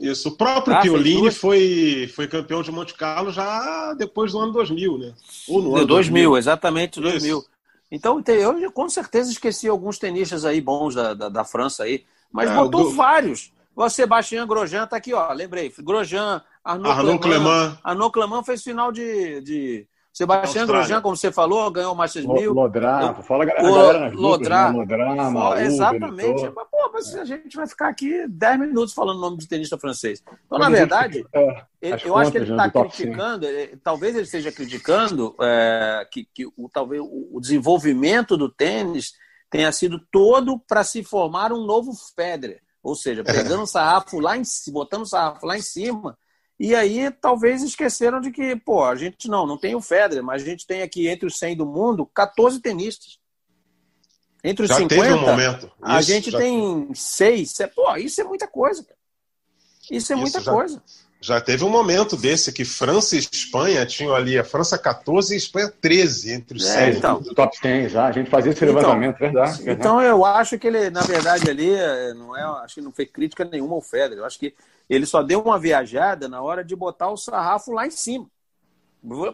Isso. 0.00 0.28
O 0.28 0.36
próprio 0.36 0.74
ah, 0.74 0.80
Piolini 0.80 1.30
foi, 1.30 2.10
foi 2.14 2.26
campeão 2.26 2.62
de 2.62 2.70
Monte 2.70 2.94
Carlo 2.94 3.30
já 3.30 3.94
depois 3.94 4.32
do 4.32 4.40
ano 4.40 4.52
2000, 4.52 4.98
né? 4.98 5.14
Ou 5.48 5.62
no 5.62 5.76
ano 5.76 5.86
2000, 5.86 5.86
2000 5.86 6.36
exatamente, 6.36 7.00
2000. 7.00 7.38
Isso. 7.38 7.48
Então, 7.90 8.22
eu 8.26 8.72
com 8.72 8.88
certeza 8.88 9.30
esqueci 9.30 9.68
alguns 9.68 9.98
tenistas 9.98 10.44
aí 10.44 10.60
bons 10.60 10.94
da, 10.94 11.14
da, 11.14 11.28
da 11.28 11.44
França 11.44 11.84
aí. 11.84 12.04
Mas 12.36 12.50
é, 12.50 12.54
botou 12.54 12.84
do... 12.84 12.90
vários. 12.90 13.50
O 13.74 13.88
Sebastião 13.88 14.46
Grosjean 14.46 14.86
tá 14.86 14.96
aqui, 14.96 15.14
ó. 15.14 15.32
Lembrei. 15.32 15.72
Grosjean, 15.80 16.42
Arnaud, 16.62 16.98
Arnaud 16.98 17.18
Clement. 17.18 17.78
Arnaud 17.82 18.12
Clement 18.12 18.44
fez 18.44 18.62
final 18.62 18.92
de. 18.92 19.40
de... 19.40 19.88
Sebastião 20.12 20.66
Grosjean, 20.66 21.02
como 21.02 21.14
você 21.14 21.30
falou, 21.30 21.70
ganhou 21.70 21.92
o 21.92 21.94
Masters 21.94 22.24
1000. 22.24 22.50
Lodrá, 22.50 23.12
fala 23.16 23.44
a 23.44 23.46
galera 23.46 24.10
Lodrá. 24.14 24.70
Lodrá 24.70 25.62
exatamente. 25.62 26.50
Mas, 26.56 26.66
pô, 26.70 26.90
mas 26.90 27.14
a 27.16 27.24
gente 27.26 27.54
vai 27.54 27.66
ficar 27.66 27.88
aqui 27.88 28.26
10 28.26 28.60
minutos 28.60 28.94
falando 28.94 29.18
o 29.18 29.20
nome 29.20 29.36
de 29.36 29.46
tenista 29.46 29.76
francês. 29.76 30.24
Então, 30.46 30.58
na 30.58 30.70
verdade, 30.70 31.22
é, 31.34 31.66
eu 32.02 32.16
acho 32.16 32.30
que 32.30 32.38
ele 32.38 32.50
está 32.50 32.70
criticando, 32.70 33.44
é, 33.44 33.72
talvez 33.84 34.14
ele 34.14 34.24
esteja 34.24 34.50
criticando 34.50 35.34
é, 35.38 36.08
que, 36.10 36.26
que 36.32 36.46
o, 36.46 36.70
talvez 36.72 37.02
o 37.02 37.38
desenvolvimento 37.38 38.38
do 38.38 38.48
tênis 38.48 39.12
tenha 39.50 39.70
sido 39.72 40.00
todo 40.10 40.58
para 40.58 40.84
se 40.84 41.02
formar 41.02 41.52
um 41.52 41.64
novo 41.64 41.92
Federer. 42.14 42.60
Ou 42.82 42.94
seja, 42.94 43.24
pegando 43.24 43.64
o 43.64 43.66
sarrafo 43.66 44.20
lá 44.20 44.36
em 44.36 44.42
botando 44.68 45.02
o 45.02 45.06
sarrafo 45.06 45.44
lá 45.44 45.56
em 45.56 45.62
cima. 45.62 46.16
E 46.58 46.74
aí 46.74 47.10
talvez 47.10 47.62
esqueceram 47.62 48.20
de 48.20 48.30
que, 48.30 48.56
pô, 48.56 48.84
a 48.84 48.94
gente 48.94 49.28
não, 49.28 49.46
não 49.46 49.58
tem 49.58 49.74
o 49.74 49.80
Federer, 49.80 50.22
mas 50.22 50.42
a 50.42 50.44
gente 50.44 50.66
tem 50.66 50.82
aqui 50.82 51.08
entre 51.08 51.26
os 51.26 51.36
100 51.36 51.56
do 51.56 51.66
mundo 51.66 52.06
14 52.06 52.60
tenistas. 52.60 53.18
Entre 54.42 54.64
os 54.64 54.68
já 54.68 54.76
50, 54.76 55.02
teve 55.02 55.14
um 55.14 55.20
momento. 55.20 55.66
Isso, 55.66 55.74
a 55.82 56.00
gente 56.00 56.30
tem 56.30 56.94
seis. 56.94 57.52
Pô, 57.74 57.96
isso 57.96 58.20
é 58.20 58.24
muita 58.24 58.46
coisa, 58.46 58.84
cara. 58.84 58.96
Isso 59.90 60.12
é 60.12 60.14
isso 60.14 60.22
muita 60.22 60.40
já... 60.40 60.52
coisa. 60.52 60.82
Já 61.20 61.40
teve 61.40 61.64
um 61.64 61.70
momento 61.70 62.16
desse 62.16 62.52
que 62.52 62.64
França 62.64 63.16
e 63.16 63.18
Espanha 63.18 63.84
tinham 63.86 64.14
ali 64.14 64.38
a 64.38 64.44
França 64.44 64.78
14 64.78 65.32
e 65.32 65.34
a 65.34 65.38
Espanha 65.38 65.72
13 65.80 66.32
entre 66.32 66.58
os 66.58 66.64
é, 66.66 66.92
100. 66.92 66.98
Então, 66.98 67.22
top 67.34 67.56
100 67.56 67.88
já, 67.88 68.06
a 68.06 68.12
gente 68.12 68.30
fazia 68.30 68.52
esse 68.52 68.62
então, 68.62 68.74
levantamento, 68.74 69.18
verdade, 69.18 69.62
verdade. 69.62 69.80
Então 69.80 70.00
eu 70.00 70.24
acho 70.24 70.58
que 70.58 70.66
ele, 70.66 70.90
na 70.90 71.00
verdade, 71.02 71.48
ali, 71.50 71.70
não 72.14 72.36
é, 72.36 72.42
acho 72.64 72.74
que 72.76 72.80
não 72.80 72.92
foi 72.92 73.06
crítica 73.06 73.44
nenhuma 73.44 73.74
ao 73.74 73.80
Federer. 73.80 74.18
Eu 74.18 74.24
acho 74.26 74.38
que 74.38 74.54
ele 74.88 75.06
só 75.06 75.22
deu 75.22 75.40
uma 75.40 75.58
viajada 75.58 76.28
na 76.28 76.40
hora 76.42 76.62
de 76.62 76.76
botar 76.76 77.10
o 77.10 77.16
sarrafo 77.16 77.72
lá 77.72 77.86
em 77.86 77.90
cima. 77.90 78.26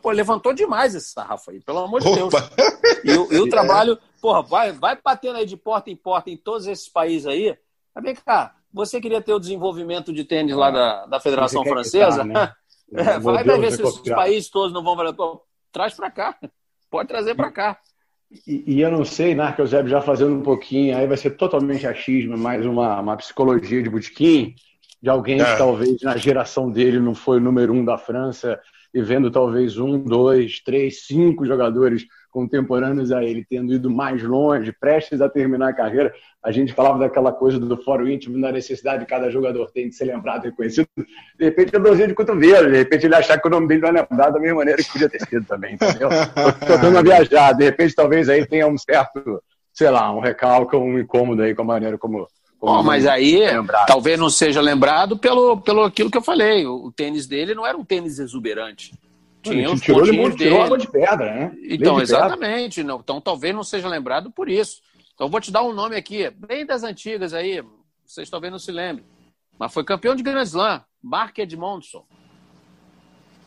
Pô, 0.00 0.10
levantou 0.10 0.52
demais 0.52 0.94
esse 0.94 1.12
sarrafo 1.12 1.50
aí, 1.50 1.60
pelo 1.60 1.78
amor 1.78 2.00
de 2.00 2.08
Opa. 2.08 2.40
Deus. 2.40 3.04
E, 3.04 3.12
o, 3.12 3.32
e 3.32 3.40
o 3.40 3.48
trabalho, 3.50 3.98
porra, 4.20 4.42
vai, 4.42 4.72
vai 4.72 4.98
batendo 5.02 5.38
aí 5.38 5.46
de 5.46 5.56
porta 5.56 5.90
em 5.90 5.96
porta 5.96 6.30
em 6.30 6.36
todos 6.36 6.66
esses 6.66 6.88
países 6.88 7.26
aí. 7.26 7.56
Mas 7.94 8.04
vem 8.04 8.14
cá, 8.14 8.54
você 8.72 9.00
queria 9.00 9.20
ter 9.20 9.32
o 9.32 9.38
desenvolvimento 9.38 10.12
de 10.12 10.24
tênis 10.24 10.54
ah, 10.54 10.58
lá 10.58 10.70
da, 10.70 11.06
da 11.06 11.20
Federação 11.20 11.64
Francesa? 11.64 12.24
né? 12.24 12.52
é, 12.94 13.18
vai, 13.18 13.44
vai 13.44 13.58
ver 13.58 13.72
se 13.72 13.82
os 13.82 14.00
países 14.00 14.50
todos 14.50 14.72
não 14.72 14.82
vão 14.82 14.96
valer. 14.96 15.14
Traz 15.70 15.94
para 15.94 16.10
cá. 16.10 16.38
Pode 16.90 17.08
trazer 17.08 17.34
para 17.34 17.50
cá. 17.50 17.78
E, 18.46 18.76
e, 18.76 18.80
eu 18.80 18.90
não 18.90 19.04
sei, 19.04 19.34
Narco 19.34 19.60
Eusébio, 19.60 19.90
já 19.90 20.00
fazendo 20.00 20.34
um 20.34 20.42
pouquinho, 20.42 20.96
aí 20.96 21.06
vai 21.06 21.16
ser 21.16 21.32
totalmente 21.32 21.86
achismo, 21.86 22.36
mais 22.36 22.64
uma, 22.64 22.98
uma 23.00 23.16
psicologia 23.16 23.82
de 23.82 23.90
botequim, 23.90 24.54
de 25.02 25.10
alguém 25.10 25.40
é. 25.40 25.44
que 25.44 25.58
talvez 25.58 26.00
na 26.00 26.16
geração 26.16 26.70
dele 26.70 26.98
não 26.98 27.14
foi 27.14 27.36
o 27.36 27.40
número 27.40 27.74
um 27.74 27.84
da 27.84 27.98
França, 27.98 28.58
e 28.94 29.02
vendo 29.02 29.30
talvez 29.30 29.78
um, 29.78 29.98
dois, 29.98 30.60
três, 30.60 31.06
cinco 31.06 31.46
jogadores 31.46 32.06
contemporâneos 32.32 33.12
a 33.12 33.22
ele, 33.22 33.46
tendo 33.48 33.74
ido 33.74 33.90
mais 33.90 34.22
longe, 34.22 34.72
prestes 34.72 35.20
a 35.20 35.28
terminar 35.28 35.68
a 35.68 35.72
carreira, 35.74 36.12
a 36.42 36.50
gente 36.50 36.72
falava 36.72 36.98
daquela 36.98 37.30
coisa 37.30 37.60
do 37.60 37.76
fórum 37.76 38.08
íntimo, 38.08 38.40
da 38.40 38.50
necessidade 38.50 39.00
de 39.00 39.06
cada 39.06 39.30
jogador 39.30 39.70
tem 39.70 39.90
de 39.90 39.94
ser 39.94 40.06
lembrado, 40.06 40.44
reconhecido. 40.44 40.88
De 40.96 41.44
repente, 41.44 41.76
é 41.76 41.78
dorzinha 41.78 42.08
de 42.08 42.14
cotovelo, 42.14 42.70
de 42.70 42.78
repente 42.78 43.06
ele 43.06 43.14
achar 43.14 43.38
que 43.38 43.46
o 43.46 43.50
nome 43.50 43.68
dele 43.68 43.82
não 43.82 43.90
é 43.90 43.92
lembrado 43.92 44.32
da 44.32 44.40
mesma 44.40 44.58
maneira 44.58 44.82
que 44.82 44.90
podia 44.90 45.10
ter 45.10 45.20
sido 45.26 45.44
também, 45.44 45.74
entendeu? 45.74 46.08
Estou 46.10 46.78
dando 46.78 46.88
uma 46.88 47.02
viajada, 47.02 47.58
de 47.58 47.64
repente 47.64 47.94
talvez 47.94 48.28
aí 48.30 48.46
tenha 48.46 48.66
um 48.66 48.78
certo, 48.78 49.42
sei 49.72 49.90
lá, 49.90 50.10
um 50.10 50.20
recalque, 50.20 50.74
um 50.74 50.98
incômodo 50.98 51.42
aí 51.42 51.54
com 51.54 51.62
a 51.62 51.66
maneira 51.66 51.98
como 51.98 52.26
Bom, 52.58 52.80
mas 52.80 53.08
aí 53.08 53.40
talvez 53.88 54.16
não 54.20 54.30
seja 54.30 54.60
lembrado 54.60 55.18
pelo, 55.18 55.60
pelo 55.60 55.82
aquilo 55.82 56.08
que 56.08 56.16
eu 56.16 56.22
falei. 56.22 56.64
O 56.64 56.92
tênis 56.92 57.26
dele 57.26 57.56
não 57.56 57.66
era 57.66 57.76
um 57.76 57.84
tênis 57.84 58.20
exuberante. 58.20 58.92
Tinha 59.42 59.70
os 59.70 59.80
tirou, 59.80 60.06
ele 60.06 60.36
tirou 60.36 60.76
de 60.76 60.88
pedra, 60.88 61.34
né? 61.34 61.56
Então, 61.64 62.00
exatamente. 62.00 62.82
Não, 62.82 63.00
então, 63.00 63.20
talvez 63.20 63.54
não 63.54 63.64
seja 63.64 63.88
lembrado 63.88 64.30
por 64.30 64.48
isso. 64.48 64.80
Então, 65.14 65.28
vou 65.28 65.40
te 65.40 65.50
dar 65.50 65.62
um 65.62 65.72
nome 65.72 65.96
aqui, 65.96 66.30
bem 66.30 66.64
das 66.64 66.84
antigas 66.84 67.34
aí. 67.34 67.62
Vocês 68.06 68.30
talvez 68.30 68.52
não 68.52 68.58
se 68.58 68.70
lembrem. 68.70 69.04
Mas 69.58 69.72
foi 69.72 69.84
campeão 69.84 70.14
de 70.14 70.22
Grand 70.22 70.42
Slam. 70.42 70.82
Mark 71.02 71.36
Edmondson. 71.38 72.04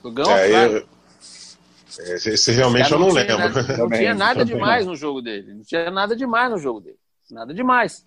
Ganhou 0.03 0.31
é, 0.31 0.67
eu... 0.67 0.87
Esse 1.97 2.51
realmente 2.51 2.91
eu 2.91 2.99
não, 2.99 3.07
não 3.07 3.13
lembro. 3.13 3.37
Nada, 3.37 3.77
não 3.77 3.89
tinha 3.89 4.13
nada 4.13 4.45
demais 4.45 4.85
no 4.85 4.95
jogo 4.95 5.21
dele. 5.21 5.53
Não 5.53 5.63
tinha 5.63 5.89
nada 5.89 6.15
demais 6.15 6.51
no 6.51 6.57
jogo 6.57 6.81
dele. 6.81 6.97
Nada 7.31 7.53
demais. 7.53 8.05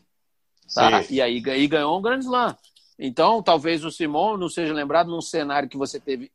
Tá? 0.75 1.03
E 1.09 1.23
aí 1.23 1.39
e 1.39 1.67
ganhou 1.67 1.99
um 1.99 2.03
Grand 2.03 2.19
Slam. 2.19 2.55
Então, 2.99 3.43
talvez 3.43 3.85
o 3.85 3.91
Simon 3.91 4.37
não 4.37 4.49
seja 4.49 4.75
lembrado 4.75 5.09
num 5.09 5.21
cenário 5.21 5.69
que 5.69 5.77
você 5.77 5.99
teve 5.99 6.31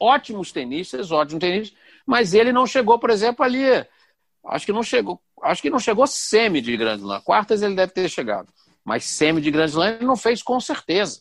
ótimos 0.00 0.52
tenistas, 0.52 1.10
ótimos 1.10 1.40
tenistas, 1.40 1.78
mas 2.06 2.34
ele 2.34 2.52
não 2.52 2.66
chegou, 2.66 2.98
por 2.98 3.10
exemplo, 3.10 3.44
ali. 3.44 3.64
Acho 4.46 4.66
que 4.66 4.72
não 4.72 4.82
chegou, 4.82 5.20
acho 5.42 5.60
que 5.60 5.70
não 5.70 5.78
chegou 5.78 6.06
semi 6.06 6.60
de 6.60 6.76
Grand 6.76 6.96
Slam. 6.96 7.20
Quartas 7.22 7.62
ele 7.62 7.74
deve 7.74 7.92
ter 7.92 8.08
chegado, 8.08 8.52
mas 8.84 9.04
semi 9.04 9.40
de 9.40 9.50
Grand 9.50 9.66
Slam 9.66 9.96
ele 9.96 10.04
não 10.04 10.16
fez 10.16 10.42
com 10.42 10.58
certeza. 10.60 11.20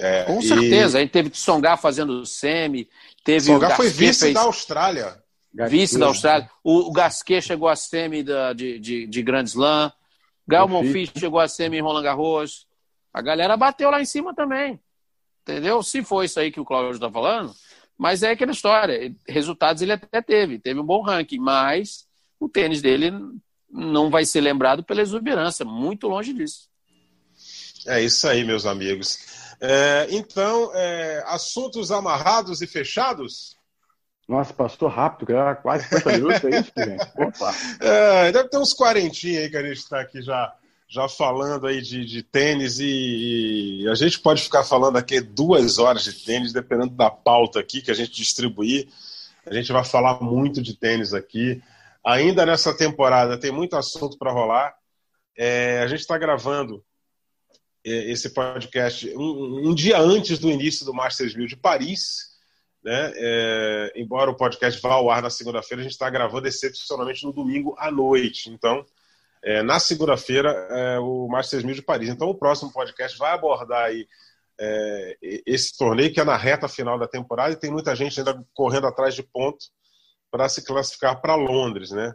É, 0.00 0.24
com 0.24 0.40
certeza. 0.40 0.98
E... 0.98 1.02
Aí 1.02 1.08
teve 1.08 1.30
Tsonga 1.30 1.76
fazendo 1.76 2.24
semi, 2.24 2.88
teve 3.24 3.46
Tsonga 3.46 3.70
foi 3.70 3.88
vice 3.88 4.20
fez... 4.20 4.34
da 4.34 4.42
Austrália. 4.42 5.22
Vice 5.52 5.98
da 5.98 6.06
Austrália. 6.06 6.48
O, 6.62 6.88
o 6.88 6.92
Gasquet 6.92 7.42
chegou 7.42 7.68
a 7.68 7.74
semi 7.74 8.22
da, 8.22 8.52
de, 8.52 8.78
de, 8.78 9.06
de 9.06 9.22
Grand 9.22 9.44
Slam. 9.44 9.92
Gal 10.46 10.68
Monfils 10.68 11.10
chegou 11.16 11.40
a 11.40 11.48
semi 11.48 11.78
em 11.78 11.82
Roland 11.82 12.02
Garros. 12.02 12.66
A 13.12 13.20
galera 13.20 13.56
bateu 13.56 13.90
lá 13.90 14.00
em 14.00 14.04
cima 14.04 14.34
também. 14.34 14.80
Entendeu? 15.48 15.82
Se 15.82 16.04
foi 16.04 16.26
isso 16.26 16.38
aí 16.38 16.52
que 16.52 16.60
o 16.60 16.64
Cláudio 16.64 16.92
está 16.92 17.10
falando, 17.10 17.54
mas 17.96 18.22
é 18.22 18.32
aquela 18.32 18.52
história. 18.52 19.14
Resultados 19.26 19.80
ele 19.80 19.92
até 19.92 20.20
teve, 20.20 20.58
teve 20.58 20.78
um 20.78 20.84
bom 20.84 21.00
ranking, 21.00 21.38
mas 21.38 22.06
o 22.38 22.50
tênis 22.50 22.82
dele 22.82 23.10
não 23.70 24.10
vai 24.10 24.26
ser 24.26 24.42
lembrado 24.42 24.84
pela 24.84 25.00
exuberância, 25.00 25.64
muito 25.64 26.06
longe 26.06 26.34
disso. 26.34 26.68
É 27.86 28.02
isso 28.02 28.28
aí, 28.28 28.44
meus 28.44 28.66
amigos. 28.66 29.54
É, 29.58 30.06
então, 30.10 30.70
é, 30.74 31.24
assuntos 31.26 31.90
amarrados 31.90 32.60
e 32.60 32.66
fechados? 32.66 33.56
Nossa, 34.28 34.52
passou 34.52 34.88
rápido, 34.88 35.32
quase 35.62 35.84
50 35.84 36.12
minutos, 36.12 36.44
é 36.44 36.60
isso, 36.60 36.72
gente? 36.76 37.06
Opa! 37.16 37.54
É, 37.80 38.32
deve 38.32 38.50
ter 38.50 38.58
uns 38.58 38.74
quarentinhos 38.74 39.44
aí 39.44 39.50
que 39.50 39.56
a 39.56 39.62
gente 39.62 39.78
está 39.78 40.00
aqui 40.00 40.20
já 40.20 40.54
já 40.88 41.06
falando 41.06 41.66
aí 41.66 41.82
de, 41.82 42.04
de 42.04 42.22
tênis 42.22 42.80
e, 42.80 43.82
e, 43.82 43.88
a 43.88 43.94
gente 43.94 44.18
pode 44.20 44.42
ficar 44.42 44.64
falando 44.64 44.96
aqui 44.96 45.20
duas 45.20 45.78
horas 45.78 46.02
de 46.02 46.14
tênis, 46.14 46.52
dependendo 46.52 46.94
da 46.94 47.10
pauta 47.10 47.60
aqui 47.60 47.82
que 47.82 47.90
a 47.90 47.94
gente 47.94 48.12
distribuir. 48.12 48.88
A 49.44 49.52
gente 49.52 49.70
vai 49.70 49.84
falar 49.84 50.22
muito 50.22 50.62
de 50.62 50.74
tênis 50.74 51.12
aqui. 51.12 51.62
Ainda 52.04 52.46
nessa 52.46 52.74
temporada 52.74 53.38
tem 53.38 53.52
muito 53.52 53.76
assunto 53.76 54.16
para 54.16 54.32
rolar. 54.32 54.74
É, 55.36 55.80
a 55.80 55.86
gente 55.86 56.00
está 56.00 56.16
gravando 56.16 56.82
é, 57.84 58.10
esse 58.10 58.30
podcast 58.30 59.14
um, 59.14 59.68
um, 59.68 59.74
dia 59.74 59.98
antes 59.98 60.38
do 60.38 60.48
início 60.48 60.86
do 60.86 60.94
Masters 60.94 61.34
1000 61.34 61.48
de 61.48 61.56
Paris. 61.56 62.28
Né? 62.82 63.12
É, 63.14 63.92
embora 63.94 64.30
o 64.30 64.36
podcast 64.36 64.80
vá 64.80 64.94
ao 64.94 65.10
ar 65.10 65.20
na 65.20 65.28
segunda-feira, 65.28 65.82
a 65.82 65.84
gente 65.84 65.92
está 65.92 66.08
gravando 66.08 66.48
excepcionalmente 66.48 67.24
no 67.24 67.32
domingo 67.32 67.74
à 67.78 67.90
noite. 67.90 68.48
Então, 68.48 68.86
é, 69.42 69.62
na 69.62 69.78
segunda-feira 69.78 70.50
é, 70.50 70.98
o 70.98 71.28
Masters 71.28 71.64
1000 71.64 71.76
de 71.76 71.82
Paris. 71.82 72.08
Então 72.08 72.28
o 72.28 72.34
próximo 72.34 72.72
podcast 72.72 73.16
vai 73.18 73.32
abordar 73.32 73.84
aí 73.84 74.06
é, 74.60 75.16
esse 75.46 75.76
torneio 75.76 76.12
que 76.12 76.20
é 76.20 76.24
na 76.24 76.36
reta 76.36 76.68
final 76.68 76.98
da 76.98 77.06
temporada 77.06 77.52
e 77.52 77.58
tem 77.58 77.70
muita 77.70 77.94
gente 77.94 78.18
ainda 78.18 78.44
correndo 78.52 78.86
atrás 78.86 79.14
de 79.14 79.22
ponto 79.22 79.66
para 80.30 80.48
se 80.48 80.64
classificar 80.64 81.20
para 81.20 81.34
Londres, 81.34 81.90
né? 81.90 82.12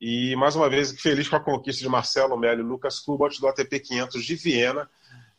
E 0.00 0.34
mais 0.34 0.56
uma 0.56 0.68
vez 0.68 1.00
feliz 1.00 1.28
com 1.28 1.36
a 1.36 1.40
conquista 1.40 1.82
de 1.82 1.88
Marcelo 1.88 2.36
Melo 2.36 2.60
e 2.60 2.64
Lucas 2.64 2.98
Kubot 2.98 3.38
do 3.40 3.46
ATP 3.46 3.78
500 3.78 4.24
de 4.24 4.34
Viena. 4.34 4.90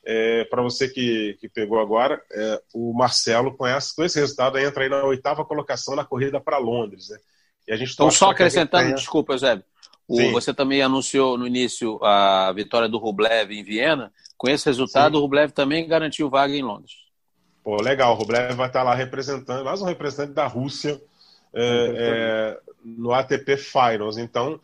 É, 0.05 0.45
para 0.45 0.61
você 0.61 0.87
que, 0.87 1.37
que 1.39 1.49
pegou 1.49 1.79
agora, 1.79 2.21
é, 2.31 2.61
o 2.73 2.93
Marcelo 2.93 3.55
com, 3.55 3.65
essa, 3.65 3.93
com 3.95 4.03
esse 4.03 4.19
resultado 4.19 4.57
entra 4.57 4.83
aí 4.83 4.89
na 4.89 5.03
oitava 5.03 5.45
colocação 5.45 5.95
na 5.95 6.05
corrida 6.05 6.39
para 6.39 6.57
Londres, 6.57 7.09
né? 7.09 7.17
E 7.67 7.73
a 7.73 7.77
gente 7.77 7.93
então 7.93 8.11
só 8.11 8.29
acrescentando, 8.29 8.93
desculpa, 8.95 9.33
Eusébio, 9.33 9.65
o, 10.07 10.31
você 10.31 10.53
também 10.53 10.81
anunciou 10.81 11.37
no 11.37 11.47
início 11.47 12.03
a 12.03 12.51
vitória 12.53 12.89
do 12.89 12.97
Rublev 12.97 13.51
em 13.51 13.63
Viena. 13.63 14.11
Com 14.37 14.49
esse 14.49 14.65
resultado, 14.65 15.13
Sim. 15.13 15.17
o 15.19 15.21
Rublev 15.21 15.51
também 15.51 15.87
garantiu 15.87 16.29
vaga 16.29 16.53
em 16.53 16.61
Londres. 16.61 16.91
Pô, 17.63 17.81
legal. 17.81 18.13
O 18.13 18.17
Rublev 18.17 18.53
vai 18.55 18.67
estar 18.67 18.83
lá 18.83 18.93
representando, 18.93 19.63
mais 19.63 19.81
um 19.81 19.85
representante 19.85 20.33
da 20.33 20.45
Rússia 20.45 21.01
é, 21.53 21.93
é, 21.95 22.59
no 22.83 23.13
ATP 23.13 23.55
Finals. 23.55 24.17
Então, 24.17 24.59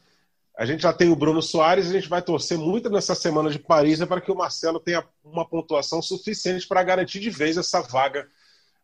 a 0.58 0.66
gente 0.66 0.82
já 0.84 0.92
tem 0.92 1.10
o 1.10 1.16
Bruno 1.16 1.42
Soares 1.42 1.86
e 1.86 1.90
a 1.90 1.94
gente 1.94 2.10
vai 2.10 2.22
torcer 2.22 2.58
muito 2.58 2.90
nessa 2.90 3.16
semana 3.16 3.50
de 3.50 3.58
Paris 3.58 4.04
para 4.04 4.20
que 4.20 4.32
o 4.32 4.36
Marcelo 4.36 4.80
tenha 4.80 5.06
uma 5.24 5.48
pontuação 5.48 6.02
suficiente 6.02 6.68
para 6.68 6.84
garantir 6.84 7.22
de 7.22 7.30
vez 7.30 7.56
essa 7.56 7.82
vaga 7.82 8.28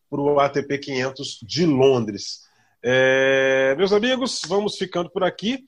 para 0.10 0.22
o 0.22 0.40
ATP 0.40 0.78
500 0.78 1.40
de 1.44 1.66
Londres. 1.66 2.46
É, 2.82 3.76
meus 3.78 3.92
amigos, 3.92 4.42
vamos 4.48 4.78
ficando 4.78 5.10
por 5.10 5.24
aqui. 5.24 5.68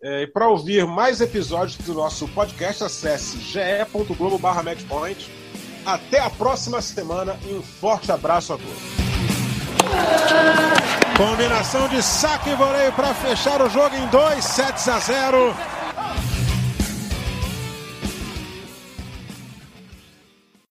É, 0.00 0.28
para 0.28 0.46
ouvir 0.46 0.86
mais 0.86 1.20
episódios 1.20 1.76
do 1.78 1.92
nosso 1.92 2.28
podcast, 2.28 2.84
acesse 2.84 3.38
ge.globo.matchpoint. 3.40 5.28
Até 5.84 6.20
a 6.20 6.30
próxima 6.30 6.80
semana 6.80 7.36
e 7.44 7.54
um 7.54 7.62
forte 7.62 8.12
abraço 8.12 8.52
a 8.52 8.58
todos. 8.58 8.78
Combinação 11.16 11.88
de 11.88 12.00
saque 12.00 12.50
e 12.50 12.54
voleio 12.54 12.92
para 12.92 13.12
fechar 13.12 13.60
o 13.60 13.68
jogo 13.68 13.96
em 13.96 14.06
2 14.06 14.44
sets 14.44 14.86
a 14.88 15.00
0. 15.00 15.52